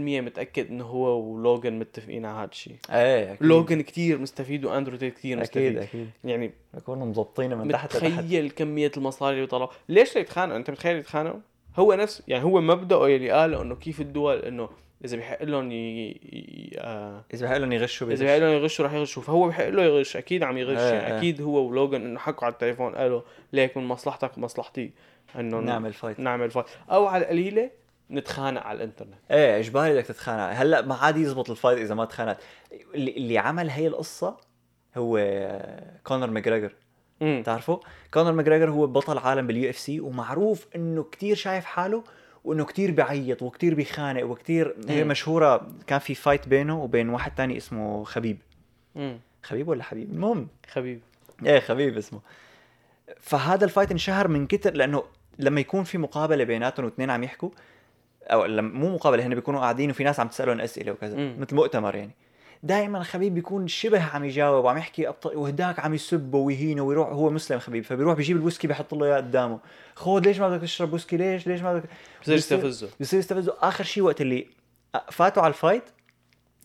متأكد 0.00 0.70
إنه 0.70 0.84
هو 0.84 1.20
ولوجان 1.20 1.78
متفقين 1.78 2.24
على 2.24 2.38
هذا 2.38 2.50
الشيء. 2.50 2.76
إيه 2.90 3.32
أكيد. 3.32 3.46
لوجان 3.46 3.80
كتير 3.80 4.18
مستفيد 4.18 4.64
وأندرو 4.64 4.96
تيت 4.96 5.18
أكيد 5.18 5.38
مستفيد. 5.38 5.78
أكيد. 5.78 6.10
يعني 6.24 6.52
بيكونوا 6.74 7.06
مظبطين 7.06 7.58
من 7.58 7.68
تحت 7.68 7.96
متخيل 7.96 8.50
كمية 8.50 8.92
المصاري 8.96 9.36
اللي 9.36 9.46
طلعوا. 9.46 9.70
ليش 9.88 10.16
يتخانقوا؟ 10.16 10.56
أنت 10.56 10.70
متخيل 10.70 10.96
يتخانقوا؟ 10.96 11.40
هو 11.76 11.94
نفس 11.94 12.22
يعني 12.28 12.44
هو 12.44 12.60
مبدأه 12.60 13.06
اللي 13.06 13.30
قاله 13.30 13.62
إنه 13.62 13.74
كيف 13.74 14.00
الدول 14.00 14.38
إنه 14.38 14.68
إذا 15.04 15.16
بيحق 15.16 15.42
لهم 15.42 15.72
ي... 15.72 15.74
ي... 15.74 16.76
آه... 16.78 17.24
إذا 17.34 17.46
بحق 17.46 17.56
لهم 17.56 17.72
يغشوا 17.72 18.06
إذا 18.06 18.16
بيغشوا. 18.16 18.36
بيحق 18.36 18.48
لهم 18.48 18.62
يغشوا 18.62 18.86
رح 18.86 18.92
يغشوا. 18.92 19.22
فهو 19.22 19.46
بيحق 19.46 19.68
له 19.68 19.82
يغش 19.82 20.16
أكيد 20.16 20.42
عم 20.42 20.58
يغش. 20.58 20.78
إيه، 20.78 20.92
يعني 20.92 21.06
إيه. 21.06 21.18
أكيد 21.18 21.42
هو 21.42 21.68
ولوجان 21.68 22.04
إنه 22.04 22.18
حكوا 22.18 22.44
على 22.44 22.52
التليفون 22.52 22.94
قالوا 22.94 23.22
ليك 23.52 23.76
من 23.76 23.84
مصلحتك 23.84 24.38
ومصلحتي 24.38 24.92
إنه 25.36 25.60
نعمل 25.60 25.92
fight 25.92 26.20
نعمل 26.20 26.50
fight 26.50 26.66
أو 26.90 27.06
على 27.06 27.24
القليلة 27.24 27.70
نتخانق 28.10 28.62
على 28.62 28.76
الإنترنت. 28.76 29.14
إيه 29.30 29.58
إجباري 29.58 29.94
بدك 29.94 30.06
تتخانق. 30.06 30.52
هلأ 30.52 30.82
ما 30.82 30.94
عاد 30.94 31.16
يزبط 31.16 31.50
ال 31.50 31.55
fight 31.55 31.78
إذا 31.78 31.94
ما 31.94 32.04
تخانقت. 32.04 32.42
اللي, 32.94 33.38
عمل 33.38 33.70
هي 33.70 33.86
القصة 33.86 34.36
هو 34.96 35.18
كونر 36.04 36.30
ماجريجر 36.30 36.72
بتعرفه؟ 37.22 37.80
كونر 38.14 38.32
ماجريجر 38.32 38.70
هو 38.70 38.86
بطل 38.86 39.18
عالم 39.18 39.46
بال 39.46 39.70
UFC 39.70 40.00
ومعروف 40.00 40.66
إنه 40.76 41.02
كتير 41.02 41.36
شايف 41.36 41.64
حاله 41.64 42.04
وإنه 42.44 42.64
كتير 42.64 42.90
بيعيط 42.90 43.42
وكتير 43.42 43.74
بيخانق 43.74 44.24
وكتير 44.24 44.76
هي 44.88 45.04
مم. 45.04 45.10
مشهورة 45.10 45.70
كان 45.86 45.98
في 45.98 46.14
fight 46.14 46.48
بينه 46.48 46.82
وبين 46.82 47.08
واحد 47.08 47.34
تاني 47.34 47.56
اسمه 47.56 48.04
خبيب. 48.04 48.38
امم 48.96 49.18
خبيب 49.42 49.68
ولا 49.68 49.82
حبيب؟ 49.82 50.10
المهم. 50.10 50.48
خبيب. 50.70 51.00
إيه 51.46 51.60
خبيب 51.60 51.96
اسمه. 51.96 52.20
فهذا 53.20 53.64
ال 53.64 53.68
fight 53.68 53.90
انشهر 53.90 54.28
من 54.28 54.46
كتر 54.46 54.74
لأنه 54.74 55.02
لما 55.38 55.60
يكون 55.60 55.84
في 55.84 55.98
مقابلة 55.98 56.44
بيناتهم 56.44 56.84
واثنين 56.84 57.10
عم 57.10 57.24
يحكوا 57.24 57.50
أو 58.22 58.44
لما 58.44 58.78
مو 58.78 58.94
مقابلة 58.94 59.26
هن 59.26 59.34
بيكونوا 59.34 59.60
قاعدين 59.60 59.90
وفي 59.90 60.04
ناس 60.04 60.20
عم 60.20 60.28
تسألهم 60.28 60.60
أسئلة 60.60 60.92
وكذا. 60.92 61.16
مم. 61.16 61.36
مثل 61.38 61.56
مؤتمر 61.56 61.94
يعني. 61.94 62.10
دائما 62.62 63.02
خبيب 63.02 63.34
بيكون 63.34 63.68
شبه 63.68 64.02
عم 64.02 64.24
يجاوب 64.24 64.64
وعم 64.64 64.78
يحكي 64.78 65.08
أبط... 65.08 65.26
وهداك 65.26 65.80
عم 65.80 65.94
يسبه 65.94 66.38
ويهينه 66.38 66.82
ويروح 66.82 67.08
هو 67.08 67.30
مسلم 67.30 67.58
خبيب 67.58 67.84
فبيروح 67.84 68.16
بيجيب 68.16 68.36
الويسكي 68.36 68.66
بيحط 68.66 68.94
له 68.94 69.06
إياه 69.06 69.16
قدامه. 69.16 69.58
خود 69.96 70.26
ليش 70.26 70.38
ما 70.38 70.48
بدك 70.48 70.62
تشرب 70.62 70.92
ويسكي؟ 70.92 71.16
ليش؟ 71.16 71.46
ليش 71.46 71.60
ما 71.60 71.74
بدك؟ 71.74 71.88
بصير 72.22 72.34
يستفزه. 72.34 72.88
بصير 73.00 73.18
يستفزه. 73.18 73.56
آخر 73.60 73.84
شيء 73.84 74.02
وقت 74.02 74.20
اللي 74.20 74.46
فاتوا 75.10 75.42
على 75.42 75.50
ال 75.50 75.56
fight 75.56 75.84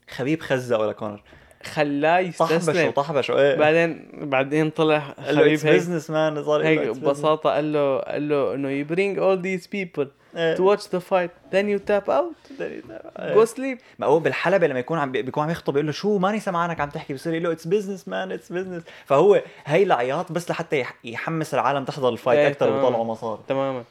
خبيب 0.09 0.41
خزقه 0.41 0.85
لكونر 0.85 1.23
خلاه 1.63 2.19
يستسلم. 2.19 2.87
وطحبش 2.87 3.31
إيه. 3.31 3.55
بعدين 3.55 4.09
بعدين 4.13 4.69
طلع 4.69 4.99
خبيب 4.99 5.65
هيك. 5.65 5.65
بزنس 5.65 6.09
مان 6.09 6.43
صار 6.43 6.63
هيك. 6.63 6.79
ببساطة 6.79 7.49
قال 7.49 7.73
له 7.73 7.99
قال 7.99 8.29
له 8.29 8.53
إنه 8.53 8.83
you 8.83 8.87
bring 8.87 9.19
all 9.19 9.43
these 9.45 9.67
people. 9.67 10.07
To 10.35 10.61
watch 10.61 10.83
the 10.83 10.99
fight. 11.11 11.31
Then 11.53 11.65
you 11.65 11.79
tap 11.89 12.09
out. 12.09 12.61
إيه. 12.61 13.35
go 13.35 13.47
sleep. 13.47 13.79
ما 13.99 14.05
هو 14.07 14.19
بالحلبة 14.19 14.67
لما 14.67 14.79
يكون 14.79 14.99
عم 14.99 15.11
بي- 15.11 15.21
بيكون 15.21 15.43
عم 15.43 15.49
يخطب 15.49 15.73
بيقول 15.73 15.85
له 15.85 15.91
شو 15.91 16.17
ماني 16.17 16.39
سمعانك 16.39 16.79
عم 16.81 16.89
تحكي 16.89 17.13
بصير 17.13 17.33
يقول 17.33 17.43
له 17.43 17.51
it's 17.51 17.67
business 17.67 18.07
man 18.07 18.31
it's 18.31 18.51
business 18.51 18.83
فهو 19.05 19.41
هي 19.65 19.83
العياط 19.83 20.31
بس 20.31 20.51
لحتى 20.51 20.79
يح- 20.79 20.95
يحمس 21.03 21.53
العالم 21.53 21.83
تحضر 21.85 22.09
ال 22.09 22.14
fight 22.14 22.39
أكثر. 22.51 22.73
ويطلعوا 22.73 23.03
مصاري. 23.05 23.41
تماما. 23.47 23.83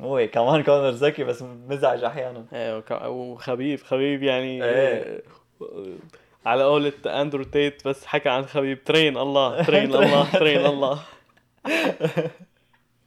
هو 0.00 0.26
كمان 0.32 0.62
كونر 0.62 0.90
ذكي 0.90 1.24
بس 1.24 1.44
مزعج 1.68 2.04
أحيانا. 2.04 2.44
إيه 2.52 2.82
وخبيب 3.08 3.82
خبيب 3.82 4.22
يعني 4.22 4.64
إيه. 4.64 5.22
آه، 5.62 5.76
على 6.46 6.64
قولة 6.64 6.92
أندرو 7.06 7.42
تيت 7.44 7.88
بس 7.88 8.06
حكى 8.06 8.28
عن 8.28 8.46
خبيب. 8.46 8.84
ترين 8.84 9.16
الله 9.16 9.62
ترين 9.62 9.94
الله 9.94 10.30
ترين 10.32 10.66
الله. 10.66 10.98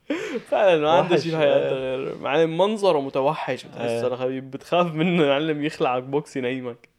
فعلا 0.51 0.81
ما 0.81 0.91
عنده 0.91 1.17
شيء 1.17 1.31
بحياته 1.33 1.75
إيه. 1.75 1.95
غير 1.95 2.17
معلم 2.17 2.57
منظره 2.57 3.01
متوحش 3.01 3.63
بتحس. 3.65 3.89
أنا 4.03 4.15
خبيب 4.15 4.51
بتخاف 4.51 4.93
منه 4.93 5.25
معلم 5.25 5.63
يخلعك 5.63 6.03
بوكس 6.03 6.37
ينيمك. 6.37 6.89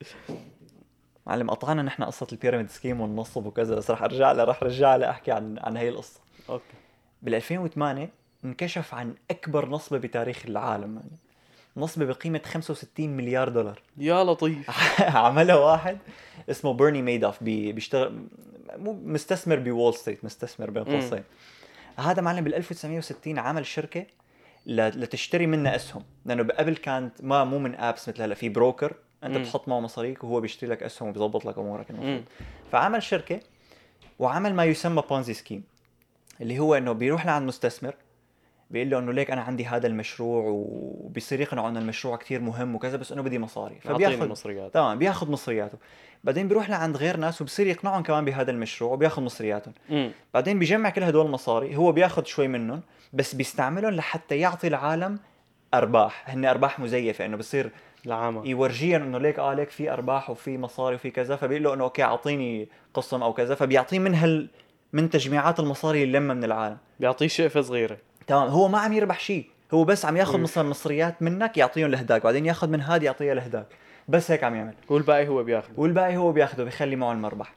معلم 1.26 1.50
قطعنا 1.50 1.82
نحن 1.82 2.02
قصة 2.02 2.26
البيراميد 2.32 2.70
سكيم 2.70 3.00
والنصب 3.00 3.46
وكذا 3.46 3.74
بس 3.74 3.90
رح 3.90 4.02
أرجع 4.02 4.32
لها 4.32 4.44
رح 4.44 4.62
ارجع 4.62 4.96
لها 4.96 5.10
أحكي 5.10 5.32
عن 5.32 5.58
عن 5.58 5.76
هي 5.76 5.88
القصة. 5.88 6.20
أوكي. 6.48 6.64
بال 7.22 7.34
2008 7.34 8.10
انكشف 8.44 8.94
عن 8.94 9.14
أكبر 9.30 9.68
نصبة 9.68 9.98
بتاريخ 9.98 10.42
العالم 10.46 10.96
يعني. 10.96 11.18
نصبة 11.76 12.04
بقيمة 12.04 12.40
65 12.44 13.08
مليار 13.16 13.48
دولار. 13.48 13.82
يا 13.98 14.24
لطيف. 14.24 14.70
عملها 15.00 15.56
واحد 15.56 15.98
اسمه 16.50 16.72
بيرني 16.72 17.02
ميدوف 17.02 17.42
بي 17.42 17.72
بيشتغل 17.72 18.22
مو 18.76 18.92
مستثمر 19.04 19.56
بوول 19.56 19.94
ستريت 19.94 20.24
مستثمر 20.24 20.70
بين. 20.70 20.84
قوسين. 20.84 21.24
هذا 21.96 22.22
معلم 22.22 22.44
بال 22.44 22.54
1960 22.54 23.38
عمل 23.38 23.66
شركة 23.66 24.06
لتشتري 24.66 25.46
منها 25.46 25.76
أسهم 25.76 26.02
لأنه 26.24 26.42
قبل 26.58 26.76
كانت 26.76 27.24
ما 27.24 27.44
مو 27.44 27.58
من 27.58 27.74
apps 27.74 28.08
مثل 28.08 28.22
هلا 28.22 28.34
في 28.34 28.48
broker 28.48 28.94
أنت 29.24 29.36
مم. 29.36 29.42
بتحط 29.42 29.68
معه 29.68 29.80
مصاريك 29.80 30.24
وهو 30.24 30.40
بيشتري 30.40 30.70
لك 30.70 30.82
أسهم 30.82 31.08
وبيظبط 31.08 31.44
لك 31.44 31.58
أمورك 31.58 31.90
المفروض. 31.90 32.22
فعمل 32.72 33.02
شركة 33.02 33.40
وعمل 34.18 34.54
ما 34.54 34.64
يسمى 34.64 35.02
Ponzi 35.10 35.34
scheme 35.34 35.62
اللي 36.40 36.58
هو 36.58 36.74
إنه 36.74 36.92
بيروح 36.92 37.26
لعند 37.26 37.48
مستثمر 37.48 37.94
بيقول 38.70 38.90
له 38.90 38.98
إنه 38.98 39.12
ليك 39.12 39.30
أنا 39.30 39.40
عندي 39.40 39.66
هذا 39.66 39.86
المشروع 39.86 40.44
وبيصير 40.46 41.40
يقنعه 41.40 41.68
إنه 41.68 41.78
المشروع 41.78 42.16
كتير 42.16 42.40
مهم 42.40 42.74
وكذا 42.74 42.96
بس 42.96 43.12
إنه 43.12 43.22
بدي 43.22 43.38
مصاري. 43.38 43.80
فبياخذ 43.80 44.28
مصريات 44.28 44.74
تمام 44.74 44.98
بياخذ 44.98 45.30
مصرياته. 45.30 45.78
بعدين 46.24 46.48
بيروح 46.48 46.70
لعند 46.70 46.96
غير 46.96 47.16
ناس 47.16 47.42
وبصير 47.42 47.66
يقنعهم 47.66 48.02
كمان 48.02 48.24
بهذا 48.24 48.50
المشروع 48.50 48.92
وبياخذ 48.92 49.22
مصرياتهم. 49.22 49.74
بعدين 50.34 50.58
بيجمع 50.58 50.90
كل 50.90 51.02
هدول 51.02 51.26
المصاري 51.26 51.76
هو 51.76 51.92
بياخذ 51.92 52.24
شوي 52.24 52.48
منهم 52.48 52.82
بس 53.12 53.34
بيستعملهم 53.34 53.90
لحتى 53.92 54.38
يعطي 54.38 54.66
العالم 54.66 55.18
أرباح. 55.74 56.30
هن 56.30 56.44
أرباح 56.44 56.80
مزيفة 56.80 57.26
إنه 57.26 57.36
بصير 57.36 57.70
العامة 58.06 58.46
يورجيهم 58.46 59.02
إنه 59.02 59.18
ليك 59.18 59.38
آه 59.38 59.54
ليك 59.54 59.70
في 59.70 59.92
أرباح 59.92 60.30
وفي 60.30 60.58
مصاري 60.58 60.94
وفي 60.94 61.10
كذا. 61.10 61.36
فبيقول 61.36 61.64
له 61.64 61.74
إنه 61.74 61.84
okay 61.84 62.02
أعطيني 62.02 62.68
قسم 62.94 63.22
أو 63.22 63.32
كذا. 63.32 63.54
فبيعطيه 63.54 63.98
من 63.98 64.14
هال 64.14 64.48
من 64.92 65.10
تجميعات 65.10 65.60
المصاري 65.60 66.02
اللي 66.02 66.18
لمها 66.18 66.34
من 66.34 66.44
العالم. 66.44 66.76
بيعطيه 67.00 67.26
شقفة 67.26 67.60
صغيرة. 67.60 67.96
تمام. 68.26 68.48
هو 68.48 68.68
ما 68.68 68.78
عم 68.78 68.92
يربح 68.92 69.20
شيء. 69.20 69.46
هو 69.74 69.84
بس 69.84 70.04
عم 70.04 70.16
ياخذ 70.16 70.36
مم. 70.36 70.42
مثلا 70.42 70.68
مصريات 70.68 71.22
منك 71.22 71.56
يعطيهم 71.56 71.90
لهداك 71.90 72.22
بعدين 72.24 72.46
ياخذ 72.46 72.68
من 72.68 72.80
هاد 72.80 73.02
يعطيها 73.02 73.34
لهداك 73.34 73.66
بس 74.08 74.30
هيك 74.30 74.44
عم 74.44 74.54
يعمل. 74.54 74.74
والباقي 74.88 75.28
هو 75.28 75.42
بياخذ 75.44 75.68
والباقي 75.76 76.16
هو 76.16 76.32
بياخده 76.32 76.64
بيخلي 76.64 76.96
معه 76.96 77.12
المربح. 77.12 77.54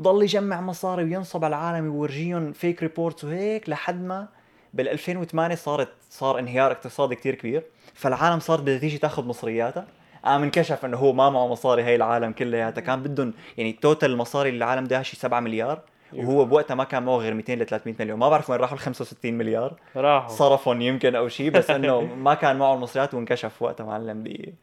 ضل 0.00 0.22
يجمع 0.22 0.60
مصاري 0.60 1.04
وينصب 1.04 1.44
على 1.44 1.56
العالم 1.56 1.86
يورجيهم 1.86 2.52
فيك 2.52 2.82
ريبورتس 2.82 3.24
وهيك 3.24 3.68
لحد 3.68 4.04
ما 4.04 4.28
بال 4.74 4.88
2008 4.88 5.54
صارت 5.54 5.88
صار 6.10 6.38
انهيار 6.38 6.72
اقتصادي 6.72 7.14
كتير 7.14 7.34
كبير. 7.34 7.62
فالعالم 7.94 8.40
صارت 8.40 8.62
بدها 8.62 8.78
تيجي 8.78 8.98
تاخذ 8.98 9.24
مصرياتها. 9.24 9.86
قام 10.24 10.42
انكشف 10.42 10.84
إنه 10.84 10.96
هو 10.96 11.12
ما 11.12 11.30
معه 11.30 11.48
مصاري 11.48 11.84
هي 11.84 11.96
العالم 11.96 12.32
كلياتها. 12.32 12.80
كان 12.80 13.02
بدهم 13.02 13.32
يعني 13.58 13.72
total 13.72 14.10
المصاري 14.10 14.48
اللي 14.48 14.58
العالم 14.64 14.84
داها 14.84 15.02
شي 15.02 15.16
7 15.16 15.40
مليار. 15.40 15.80
وهو 16.14 16.44
بوقتها 16.44 16.74
ما 16.74 16.84
كان 16.84 17.02
معه 17.02 17.16
غير 17.16 17.34
200 17.34 17.54
ل 17.54 17.66
300 17.66 17.96
مليون. 18.00 18.18
ما 18.18 18.28
بعرف 18.28 18.50
وين 18.50 18.60
راحوا 18.60 18.76
ال 18.76 18.80
65 18.82 19.34
مليار. 19.34 19.74
راحوا. 19.96 20.28
صرفهم 20.28 20.80
يمكن 20.80 21.14
أو 21.14 21.28
شيء 21.28 21.50
بس 21.50 21.70
إنه 21.70 22.00
ما 22.00 22.34
كان 22.34 22.56
معه 22.56 22.74
المصريات 22.74 23.14
وانكشف 23.14 23.62
وقتها 23.62 23.86
معلم 23.86 24.22
ب 24.22 24.54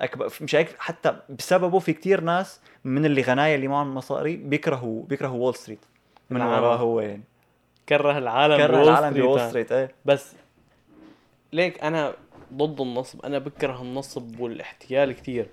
أكبر. 0.00 0.32
مش 0.40 0.54
هيك 0.54 0.76
حتى 0.78 1.16
بسببه 1.28 1.78
في 1.78 1.92
كتير 1.92 2.20
ناس 2.20 2.60
من 2.84 3.04
اللي 3.04 3.22
غنايا 3.22 3.54
اللي 3.54 3.68
معهم 3.68 3.94
مصاري 3.94 4.36
بيكرهوا 4.36 5.02
بيكرهوا 5.04 5.38
وول 5.38 5.54
ستريت 5.54 5.84
من 6.30 6.38
نعم. 6.38 6.48
وراه 6.48 6.76
هو 6.76 7.00
يعني. 7.00 7.22
كره 7.88 8.18
العالم 8.18 8.56
كره 8.56 8.82
العالم 8.82 9.14
بوول 9.20 9.40
هان. 9.40 9.50
ستريت 9.50 9.72
إيه. 9.72 9.94
بس 10.04 10.32
ليك 11.52 11.84
أنا 11.84 12.14
ضد 12.52 12.80
النصب. 12.80 13.26
أنا 13.26 13.38
بكره 13.38 13.82
النصب 13.82 14.40
والاحتيال 14.40 15.12
كثير 15.12 15.46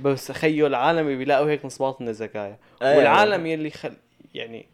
بس 0.00 0.32
خيو 0.32 0.66
العالم 0.66 1.18
بيلاقوا 1.18 1.50
هيك 1.50 1.64
نصبات 1.64 2.00
من 2.00 2.08
الزكايا 2.08 2.58
إيه. 2.82 2.96
والعالم 2.96 3.46
يلي 3.46 3.70
خل 3.70 3.92
يعني 4.34 4.66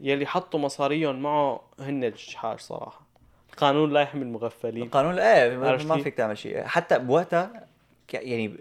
يلي 0.00 0.26
حطوا 0.26 0.60
مصاريهم 0.60 1.22
معه 1.22 1.60
هن 1.80 2.04
الشحاش 2.04 2.60
صراحة. 2.60 3.00
قانون 3.56 3.92
لا 3.92 4.00
يحمي 4.00 4.22
المغفلين. 4.22 4.82
القانون 4.82 5.18
إيه 5.18 5.56
ما- 5.56 5.76
ما؟ 5.76 6.02
فيك 6.02 6.14
تعمل 6.14 6.38
شيء. 6.38 6.64
حتى 6.64 6.98
بوقتها 6.98 7.66
يعني. 8.12 8.56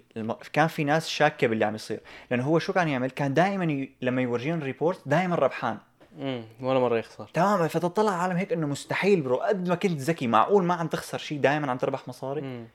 كان 0.53 0.67
في 0.67 0.83
ناس 0.83 1.07
شاكة 1.07 1.47
باللي 1.47 1.65
عم 1.65 1.75
يصير. 1.75 1.99
لأنه 2.31 2.43
هو 2.43 2.59
شو 2.59 2.73
كان 2.73 2.87
يعمل؟ 2.87 3.11
كان 3.11 3.33
دائما 3.33 3.65
ي... 3.73 3.91
لما 4.01 4.21
يورجيهم 4.21 4.63
report 4.63 5.01
دائما 5.05 5.35
ربحان. 5.35 5.77
امم 6.19 6.43
ولا 6.61 6.79
مرة 6.79 6.97
يخسر. 6.97 7.29
تمام 7.33 7.67
فتطلع 7.67 8.15
العالم 8.15 8.37
هيك 8.37 8.53
إنه 8.53 8.67
مستحيل 8.67 9.21
bro. 9.21 9.35
قد 9.35 9.69
ما 9.69 9.75
كنت 9.75 9.91
ذكي 10.01 10.27
معقول 10.27 10.63
ما 10.63 10.73
عم 10.73 10.87
تخسر 10.87 11.17
شيء 11.17 11.39
دائما 11.39 11.71
عم 11.71 11.77
تربح 11.77 12.07
مصاري؟ 12.07 12.41
مم. 12.41 12.67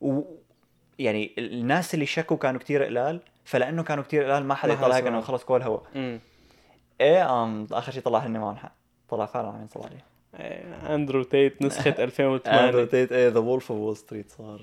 و 0.00 0.22
يعني 0.98 1.34
الناس 1.38 1.94
اللي 1.94 2.06
شكوا 2.06 2.36
كانوا 2.36 2.60
كتير 2.60 2.82
قلال 2.84 3.20
فلأنه 3.44 3.82
كانوا 3.82 4.04
كتير 4.04 4.24
قلال 4.24 4.44
ما 4.44 4.54
حدا 4.54 4.72
يطلع 4.72 4.84
حدا 4.86 4.96
هيك 4.96 5.06
إنه. 5.06 5.20
خلص 5.20 5.44
كل 5.44 5.62
هوا. 5.62 5.78
إيه 7.00 7.42
ام 7.42 7.66
آخر 7.72 7.92
شيء 7.92 8.02
طلع 8.02 8.18
هن 8.18 8.56
حق 8.56 8.72
طلع 9.08 9.26
فعلا 9.26 9.48
عم 9.48 9.60
ينصب 9.60 9.82
عليه 9.82 10.04
إيه، 10.34 10.94
اندرو 10.94 11.22
تيت 11.22 11.62
اندرو 11.62 12.02
2008 12.02 12.84
تيت 12.84 13.12
إيه 13.12 13.28
The 13.28 13.38
Wolf 13.38 13.72
of 13.72 13.80
Wall 13.80 13.96
Street 13.96 14.30
صار 14.30 14.60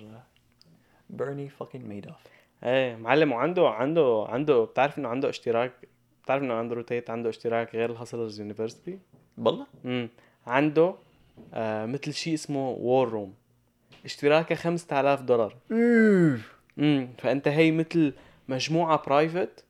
بيرني 1.09 1.49
fucking 1.49 1.85
ميدوف 1.85 2.15
إيه 2.63 2.95
معلم 2.95 3.31
وعنده 3.31 3.69
عنده 3.69 4.25
عنده 4.29 4.63
بتعرف 4.63 4.97
إنه 4.97 5.09
عنده 5.09 5.29
اشتراك 5.29 5.71
بتعرف 6.23 6.43
إنه 6.43 6.61
اندرو 6.61 6.81
تيت 6.81 7.09
عنده 7.09 7.29
اشتراك 7.29 7.75
غير 7.75 7.91
ال 7.91 7.97
Hustlers 7.97 8.39
University 8.39 8.99
بالله؟ 9.37 9.65
امم 9.85 10.09
عنده 10.47 10.95
آه 11.53 11.85
مثل 11.85 12.13
شيء 12.13 12.33
اسمه 12.33 12.69
War 12.69 13.09
Room 13.09 13.33
اشتراكه 14.05 14.55
5000 14.55 15.21
دولار. 15.21 15.55
امم 15.71 17.07
فأنت 17.17 17.47
هي 17.47 17.71
مثل 17.71 18.13
مجموعة 18.47 19.03
private 19.07 19.65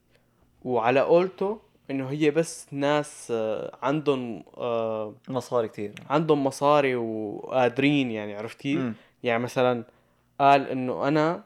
وعلى 0.64 1.00
قولته 1.00 1.60
إنه 1.92 2.10
هي 2.10 2.32
بس 2.32 2.68
ناس 2.72 3.28
آه 3.32 3.78
عندهم 3.84 4.44
آه 4.58 5.14
مصاري 5.30 5.68
كتير. 5.68 5.94
عندهم 6.10 6.44
مصاري 6.44 6.96
وقادرين 6.96 8.12
يعني 8.12 8.36
عرفت 8.36 8.60
كيف؟ 8.60 8.80
مم. 8.80 8.94
يعني 9.24 9.44
مثلا 9.44 9.84
قال 10.40 10.68
إنه 10.70 11.08
أنا 11.08 11.44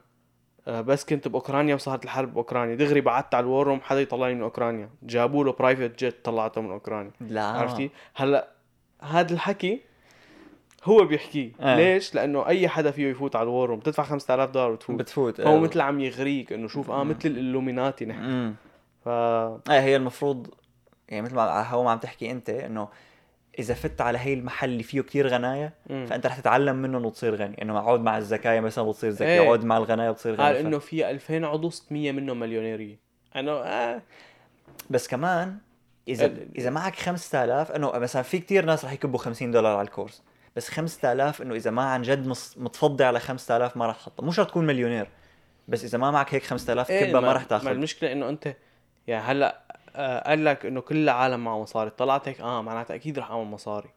آه، 0.67 0.81
بس 0.81 1.05
كنت 1.05 1.27
بأوكرانيا 1.27 1.75
وصارت 1.75 2.03
الحرب 2.03 2.33
بأوكرانيا. 2.33 2.75
دغري 2.75 3.01
بعثت 3.01 3.35
على 3.35 3.43
ال 3.43 3.48
War 3.48 3.62
Room 3.62 3.81
حدا 3.81 4.01
يطلعني 4.01 4.35
من 4.35 4.41
أوكرانيا. 4.41 4.89
جابوا 5.03 5.43
له 5.43 5.51
private 5.51 5.99
jet 5.99 6.25
طلعته 6.25 6.61
من 6.61 6.71
أوكرانيا. 6.71 7.11
لا. 7.21 7.43
عرفتي؟ 7.43 7.89
هلأ 8.15 8.47
هذا 9.01 9.33
الحكي 9.33 9.81
هو 10.83 11.05
بيحكيه 11.05 11.51
آه. 11.59 11.75
ليش؟ 11.75 12.15
لأنه 12.15 12.47
أي 12.47 12.67
حدا 12.67 12.91
فيه 12.91 13.07
يفوت 13.07 13.35
على 13.35 13.43
الوروم 13.43 13.79
بتدفع 13.79 14.03
5000 14.03 14.49
دولار 14.49 14.71
وتفوت. 14.71 14.99
بتفوت 14.99 15.41
فهو 15.41 15.55
إيه. 15.55 15.59
مثل 15.59 15.81
عم 15.81 15.99
يغريك 15.99 16.53
إنه 16.53 16.67
شوف 16.67 16.91
آه. 16.91 17.03
مثل 17.03 17.19
الإلوميناتي 17.29 18.05
نحن. 18.05 18.53
ف 19.07 19.09
إيه 19.71 19.79
هي 19.79 19.95
المفروض 19.95 20.47
يعني 21.09 21.21
مثل 21.21 21.35
ما 21.35 21.61
هو 21.69 21.83
ما 21.83 21.91
عم 21.91 21.97
تحكي 21.97 22.31
أنت 22.31 22.49
إنه 22.49 22.87
إذا 23.59 23.73
فت 23.73 24.01
على 24.01 24.17
هي 24.17 24.33
المحل 24.33 24.69
اللي 24.69 24.83
فيه 24.83 25.01
كتير 25.01 25.27
غنايا 25.27 25.73
مم. 25.89 26.05
فأنت 26.05 26.25
رح 26.25 26.39
تتعلم 26.39 26.75
منهم 26.75 27.05
وتصير 27.05 27.35
غني 27.35 27.61
إنه 27.61 27.79
عود 27.79 27.99
مع 27.99 28.17
الزكايا 28.17 28.61
مثلا 28.61 28.83
بتصير 28.83 29.09
ذكي 29.09 29.25
إيه. 29.25 29.47
عود 29.49 29.63
مع 29.65 29.77
الغنايا 29.77 30.11
بتصير 30.11 30.33
غني 30.35 30.43
قال 30.45 30.55
ف- 30.55 30.59
إنه 30.59 30.79
في 30.79 31.09
2000 31.09 31.45
عضو 31.45 31.69
600 31.69 32.11
منهم 32.11 32.39
مليونيرية 32.39 32.99
انه 33.35 33.51
آه 33.51 34.01
بس 34.89 35.07
كمان 35.07 35.57
إذا 36.07 36.25
ال- 36.25 36.47
إذا 36.57 36.69
معك 36.69 36.95
5000 36.95 37.71
إنه 37.71 37.91
مثلا 37.91 38.21
في 38.21 38.39
كتير 38.39 38.65
ناس 38.65 38.85
رح 38.85 38.91
يكبوا 38.93 39.19
50 39.19 39.51
دولار 39.51 39.77
على 39.77 39.85
الكورس 39.87 40.23
بس 40.55 40.69
5000 40.69 41.41
إنه 41.41 41.55
إذا 41.55 41.71
ما 41.71 41.83
عن 41.83 42.01
جد 42.01 42.27
مص- 42.27 42.57
متفضي 42.57 43.03
على 43.03 43.19
5000 43.19 43.77
ما 43.77 43.87
رح 43.87 43.95
تحطها 43.97 44.23
مو 44.25 44.31
شرط 44.31 44.49
تكون 44.49 44.65
مليونير 44.65 45.07
بس 45.67 45.83
إذا 45.83 45.97
ما 45.97 46.11
معك 46.11 46.33
هيك 46.33 46.43
5000 46.43 46.89
إيه، 46.91 47.05
تكبها 47.05 47.21
ما 47.21 47.33
رح 47.33 47.41
ما 47.41 47.47
تاخذ 47.47 47.67
المشكلة 47.67 48.11
إنه 48.11 48.29
أنت 48.29 48.55
يعني 49.07 49.23
هلأ 49.23 49.59
آه 49.95 50.29
قال 50.29 50.45
لك 50.45 50.65
إنه 50.65 50.81
كل 50.81 50.97
العالم 51.03 51.43
معه 51.43 51.61
مصاري. 51.61 51.89
طلعت 51.89 52.27
هيك 52.27 52.41
آه 52.41 52.61
معناتها 52.61 52.95
أكيد 52.95 53.19
رح 53.19 53.31
أعمل 53.31 53.45
مصاري. 53.45 53.89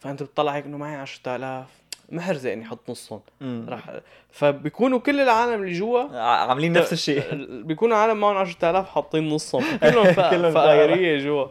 فأنت 0.00 0.22
بتطلع 0.22 0.52
هيك 0.56 0.64
إنه 0.64 0.78
معي 0.78 0.96
10000 0.96 1.66
محرزه 2.12 2.52
إني 2.52 2.64
أحط 2.64 2.90
نصهم. 2.90 3.20
راح 3.68 4.00
فبيكونوا 4.30 4.98
كل 4.98 5.20
العالم 5.20 5.62
اللي 5.62 5.72
جوا 5.72 6.18
عاملين 6.18 6.72
نفس 6.72 6.92
الشيء. 6.92 7.22
بيكونوا 7.62 7.96
عالم 7.96 8.20
معهم 8.20 8.36
10000 8.36 8.88
حاطين 8.88 9.28
نصهم. 9.28 9.64
كلهم 9.82 10.12
فق- 10.12 10.30
كلهم 10.30 10.54
فقيرية 10.54 11.18
جوا. 11.24 11.46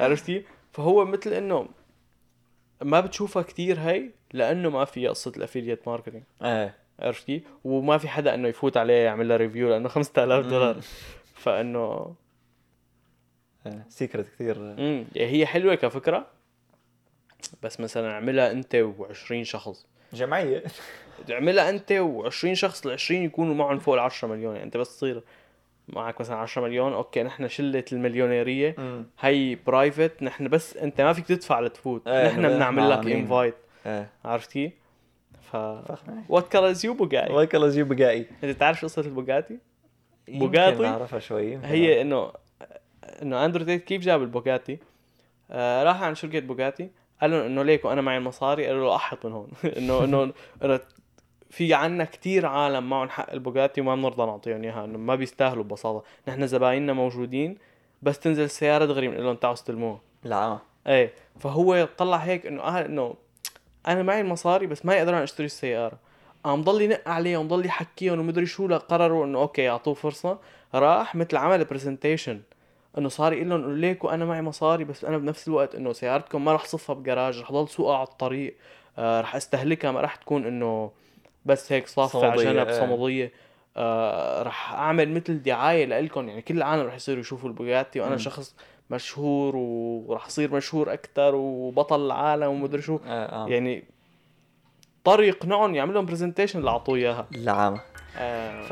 عرفت 0.00 0.26
كيف؟ 0.26 0.44
فهو 0.72 1.04
مثل 1.04 1.32
إنه 1.32 1.68
ما 2.82 3.00
بتشوفها 3.00 3.42
كتير 3.42 3.78
هي 3.80 4.10
لأنه 4.32 4.70
ما 4.70 4.84
في 4.84 5.08
قصة 5.08 5.32
ال 5.36 5.41
affiliate 5.41 5.88
marketing. 5.88 6.22
إيه. 6.42 6.74
عرفت 7.00 7.24
كيف؟ 7.26 7.42
وما 7.64 7.98
في 7.98 8.08
حدا 8.08 8.34
إنه 8.34 8.48
يفوت 8.48 8.76
عليه 8.76 8.94
يعمل 9.04 9.28
له 9.28 9.36
review 9.36 9.68
لأنه 9.68 9.88
5000 9.88 10.46
دولار. 10.46 10.76
فإنه 11.34 12.14
secret 13.88 14.28
كثير. 14.28 14.56
امم 14.56 15.04
هي 15.16 15.46
حلوة 15.46 15.74
كفكرة 15.74 16.26
بس 17.62 17.80
مثلا 17.80 18.10
اعملها 18.10 18.52
أنت 18.52 18.92
و20 18.98 19.42
شخص. 19.42 19.86
جمعية. 20.12 20.62
اعملها 21.30 21.70
أنت 21.70 21.92
و20 21.92 22.52
شخص 22.52 22.86
ال 22.86 22.92
20 22.92 23.22
يكونوا 23.22 23.54
معهم 23.54 23.78
فوق 23.78 23.94
ال 23.94 24.00
10 24.00 24.28
مليون. 24.28 24.52
يعني 24.54 24.64
أنت 24.66 24.76
بس 24.76 24.96
تصير 24.96 25.22
معك 25.88 26.20
مثلا 26.20 26.36
10 26.36 26.62
مليون 26.62 26.92
okay 26.92 27.22
نحن 27.22 27.48
شلة 27.48 27.84
المليونيرية. 27.92 28.76
هي 29.20 29.58
private 29.66 30.22
نحن 30.22 30.48
بس 30.48 30.76
أنت 30.76 31.00
ما 31.00 31.12
فيك 31.12 31.26
تدفع 31.26 31.60
لتفوت. 31.60 32.08
إيه، 32.08 32.28
نحن 32.28 32.48
بنعمل 32.48 32.90
لك. 32.90 33.06
invite 33.06 33.54
إيه. 33.86 34.10
عرفت 34.24 34.52
كيف؟ 34.52 34.72
ف. 35.42 35.56
what 36.28 36.52
color 36.52 36.75
is 36.75 36.84
your 36.86 36.94
Bugatti 36.94 37.32
وهيك 37.32 37.54
الله 37.54 37.68
يجيب 37.68 37.88
بقائي 37.88 38.26
انت 38.44 38.60
تعرف 38.60 38.84
قصة 38.84 39.02
البوجاتي؟ 39.02 39.58
يمكن 40.28 40.46
بوغاتي؟ 40.46 40.82
نعرفها 40.82 41.18
شوي 41.18 41.56
هي 41.56 42.00
إنه 42.00 42.32
إنه 43.22 43.44
أندرو 43.44 43.64
تيت 43.64 43.84
كيف 43.84 44.02
جاب 44.02 44.22
البوجاتي؟ 44.22 44.78
آه 45.50 45.84
راح 45.84 46.02
عند 46.02 46.16
شركة 46.16 46.40
بوجاتي 46.40 46.90
قال 47.20 47.30
لهم 47.30 47.40
إنه 47.40 47.62
ليكو 47.62 47.92
أنا 47.92 48.00
معي 48.00 48.16
المصاري 48.16 48.66
قالوا 48.66 48.84
له 48.84 48.96
أحط 48.96 49.26
من 49.26 49.32
هون. 49.32 49.48
إنه 49.78 50.04
إنه 50.04 50.32
إنه 50.64 50.80
في 51.50 51.74
عنا 51.74 52.04
كتير 52.04 52.46
عالم 52.46 52.90
معهم 52.90 53.08
حق 53.08 53.32
البوجاتي 53.32 53.80
وما 53.80 53.94
بنرضى 53.94 54.26
نعطيهم 54.26 54.62
إياها 54.62 54.84
إنه 54.84 54.98
ما 54.98 55.14
بيستاهلوا 55.14 55.64
ببساطة. 55.64 56.04
نحن 56.28 56.46
زبايننا 56.46 56.92
موجودين 56.92 57.58
بس 58.02 58.18
تنزل 58.18 58.42
السياره 58.42 58.84
دغري 58.84 59.08
بنقول 59.08 59.24
لهم 59.24 59.36
تعالوا 59.36 59.54
استلموها 59.54 60.00
لا. 60.24 60.58
إيه 60.86 61.12
فهو 61.40 61.88
طلع 61.98 62.16
هيك 62.16 62.46
إنه 62.46 62.62
آه 62.62 62.86
إنه 62.86 63.14
أنا 63.88 64.02
معي 64.02 64.20
المصاري 64.20 64.66
بس 64.66 64.86
ما 64.86 64.94
يقدرون 64.94 65.20
اشتري 65.20 65.46
السيارة. 65.46 65.98
قام 66.44 66.62
ضل 66.62 66.82
ينق 66.82 67.08
عليهم 67.08 67.44
وضل 67.46 67.66
يحكيهم 67.66 68.20
ومدري 68.20 68.46
شو 68.46 68.68
لقرروا 68.68 69.24
إنه 69.24 69.38
okay 69.38 69.62
يعطوه 69.62 69.94
فرصة 69.94 70.38
راح 70.74 71.14
مثل 71.14 71.36
عمل 71.36 71.64
presentation 71.64 72.40
إنه 72.98 73.08
صار 73.08 73.32
يقول 73.32 73.48
لهم 73.48 73.64
انه 73.64 73.76
ليكو 73.76 74.08
أنا 74.08 74.24
معي 74.24 74.42
مصاري 74.42 74.84
بس 74.84 75.04
أنا 75.04 75.18
بنفس 75.18 75.48
الوقت 75.48 75.74
إنه 75.74 75.92
سيارتكم 75.92 76.44
ما 76.44 76.52
رح 76.52 76.64
صفها 76.64 76.94
بجراج 76.94 77.40
رح 77.40 77.52
ضل 77.52 77.68
سوقها 77.68 77.96
على 77.96 78.06
الطريق 78.06 78.56
آه 78.98 79.20
رح 79.20 79.36
أستهلكها 79.36 79.90
ما 79.90 80.00
رح 80.00 80.16
تكون 80.16 80.46
إنه 80.46 80.90
بس 81.44 81.72
هيك 81.72 81.86
صافة 81.86 82.30
على 82.30 82.44
جنب 82.44 82.68
إيه. 82.68 82.80
صمودية. 82.80 83.32
آه 83.76 84.42
رح 84.42 84.72
أعمل 84.72 85.14
مثل 85.14 85.42
دعاية 85.42 85.84
لإلكم 85.84 86.28
يعني 86.28 86.42
كل 86.42 86.56
العالم 86.56 86.86
رح 86.86 86.94
يصيروا 86.94 87.20
يشوفوا 87.20 87.48
البوجاتي 87.48 88.00
وأنا 88.00 88.10
مم. 88.10 88.18
شخص 88.18 88.54
مشهور 88.90 89.56
ورح 89.56 90.28
صير 90.28 90.54
مشهور 90.54 90.92
أكثر 90.92 91.34
وبطل 91.34 92.06
العالم 92.06 92.46
ومدري 92.48 92.82
شو. 92.82 92.98
آه 93.06 93.44
آه. 93.44 93.48
يعني 93.48 93.84
اضطر 95.06 95.22
يقنعهم 95.22 95.74
يعمل 95.74 95.94
لهم 95.94 96.06
presentation 96.06 96.58
اللي 96.58 96.70
اعطوه 96.70 96.96
إياها. 96.96 97.26
العامة 97.34 97.80
آه. 98.18 98.62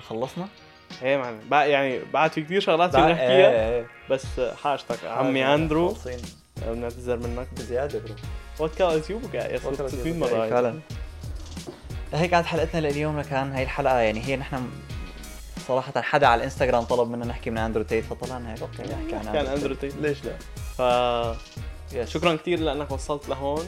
فخلصنا؟ 0.00 0.48
هي 1.02 1.18
معنا 1.18 1.38
بقى 1.50 1.70
يعني 1.70 2.00
بعد 2.12 2.32
في 2.32 2.42
كثير 2.42 2.60
شغلات 2.60 2.96
نحكيها 2.96 3.30
إيه 3.30 3.70
إيه. 3.76 3.86
بس 4.10 4.24
حاجتك 4.62 5.04
عمي 5.04 5.54
أندرو. 5.54 5.96
بنعتذر 6.66 7.16
منك. 7.16 7.48
بزيادة 7.56 7.98
bro. 7.98 8.14
بودكاست 8.58 9.12
قاعد 9.36 9.60
بودكاست 9.64 9.94
60 9.96 10.06
يوبو 10.06 10.18
مرة. 10.20 10.42
هاي. 10.42 10.50
فعلا. 10.50 10.80
هيك 12.12 12.30
كانت 12.30 12.46
حلقتنا 12.46 12.80
لليوم 12.80 13.20
لكان 13.20 13.52
هاي 13.52 13.62
الحلقة 13.62 13.98
يعني 13.98 14.24
هي 14.24 14.36
نحن 14.36 14.70
صراحة 15.68 16.00
حدا 16.00 16.26
على 16.26 16.38
الإنستغرام 16.38 16.82
طلب 16.84 17.10
منا 17.10 17.26
نحكي 17.26 17.50
من 17.50 17.58
أندرو 17.58 17.82
تيت 17.82 18.04
فطلعنا 18.04 18.52
هيك 18.52 18.60
okay 18.62 18.82
نحكي 18.82 19.16
عن 19.16 19.32
كان 19.32 19.46
أندرو 19.46 19.74
تيت. 19.74 19.94
ليش 19.96 20.18
لا؟ 20.24 20.32
ف 20.76 20.80
yes. 21.92 22.08
شكرا 22.10 22.34
كثير 22.36 22.58
لأنك 22.60 22.90
وصلت 22.90 23.28
لهون. 23.28 23.64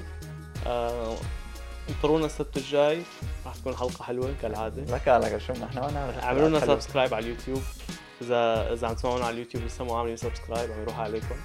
آه، 0.66 1.14
انطرونا 1.88 2.26
السبت 2.26 2.56
الجاي. 2.56 3.02
راح 3.46 3.54
تكون 3.54 3.76
حلقة 3.76 4.04
حلوة 4.04 4.34
كالعادة. 4.42 4.96
لك 4.96 5.08
لك 5.08 5.38
شو 5.38 5.52
نحن 5.52 5.78
ما 5.78 5.90
نعمل 5.90 6.18
اعملوا 6.18 6.48
لنا. 6.48 6.60
subscribe 6.60 7.14
على 7.14 7.24
اليوتيوب. 7.24 7.62
اذا 8.22 8.72
إذا 8.72 8.88
عم 8.88 8.94
تسمعونا 8.94 9.24
على 9.24 9.34
اليوتيوب 9.34 9.64
لسه 9.64 9.84
مو 9.84 9.94
عاملين 9.94 10.16
subscribe 10.16 10.72
عم 10.72 10.82
يروح 10.82 10.98
عليكم. 10.98 11.36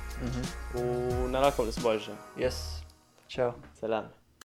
ونراكم 0.76 1.64
الأسبوع 1.64 1.94
الجاي. 1.94 2.16
يس 2.38 2.64
تشاو 3.30 3.54
سلام. 3.82 4.10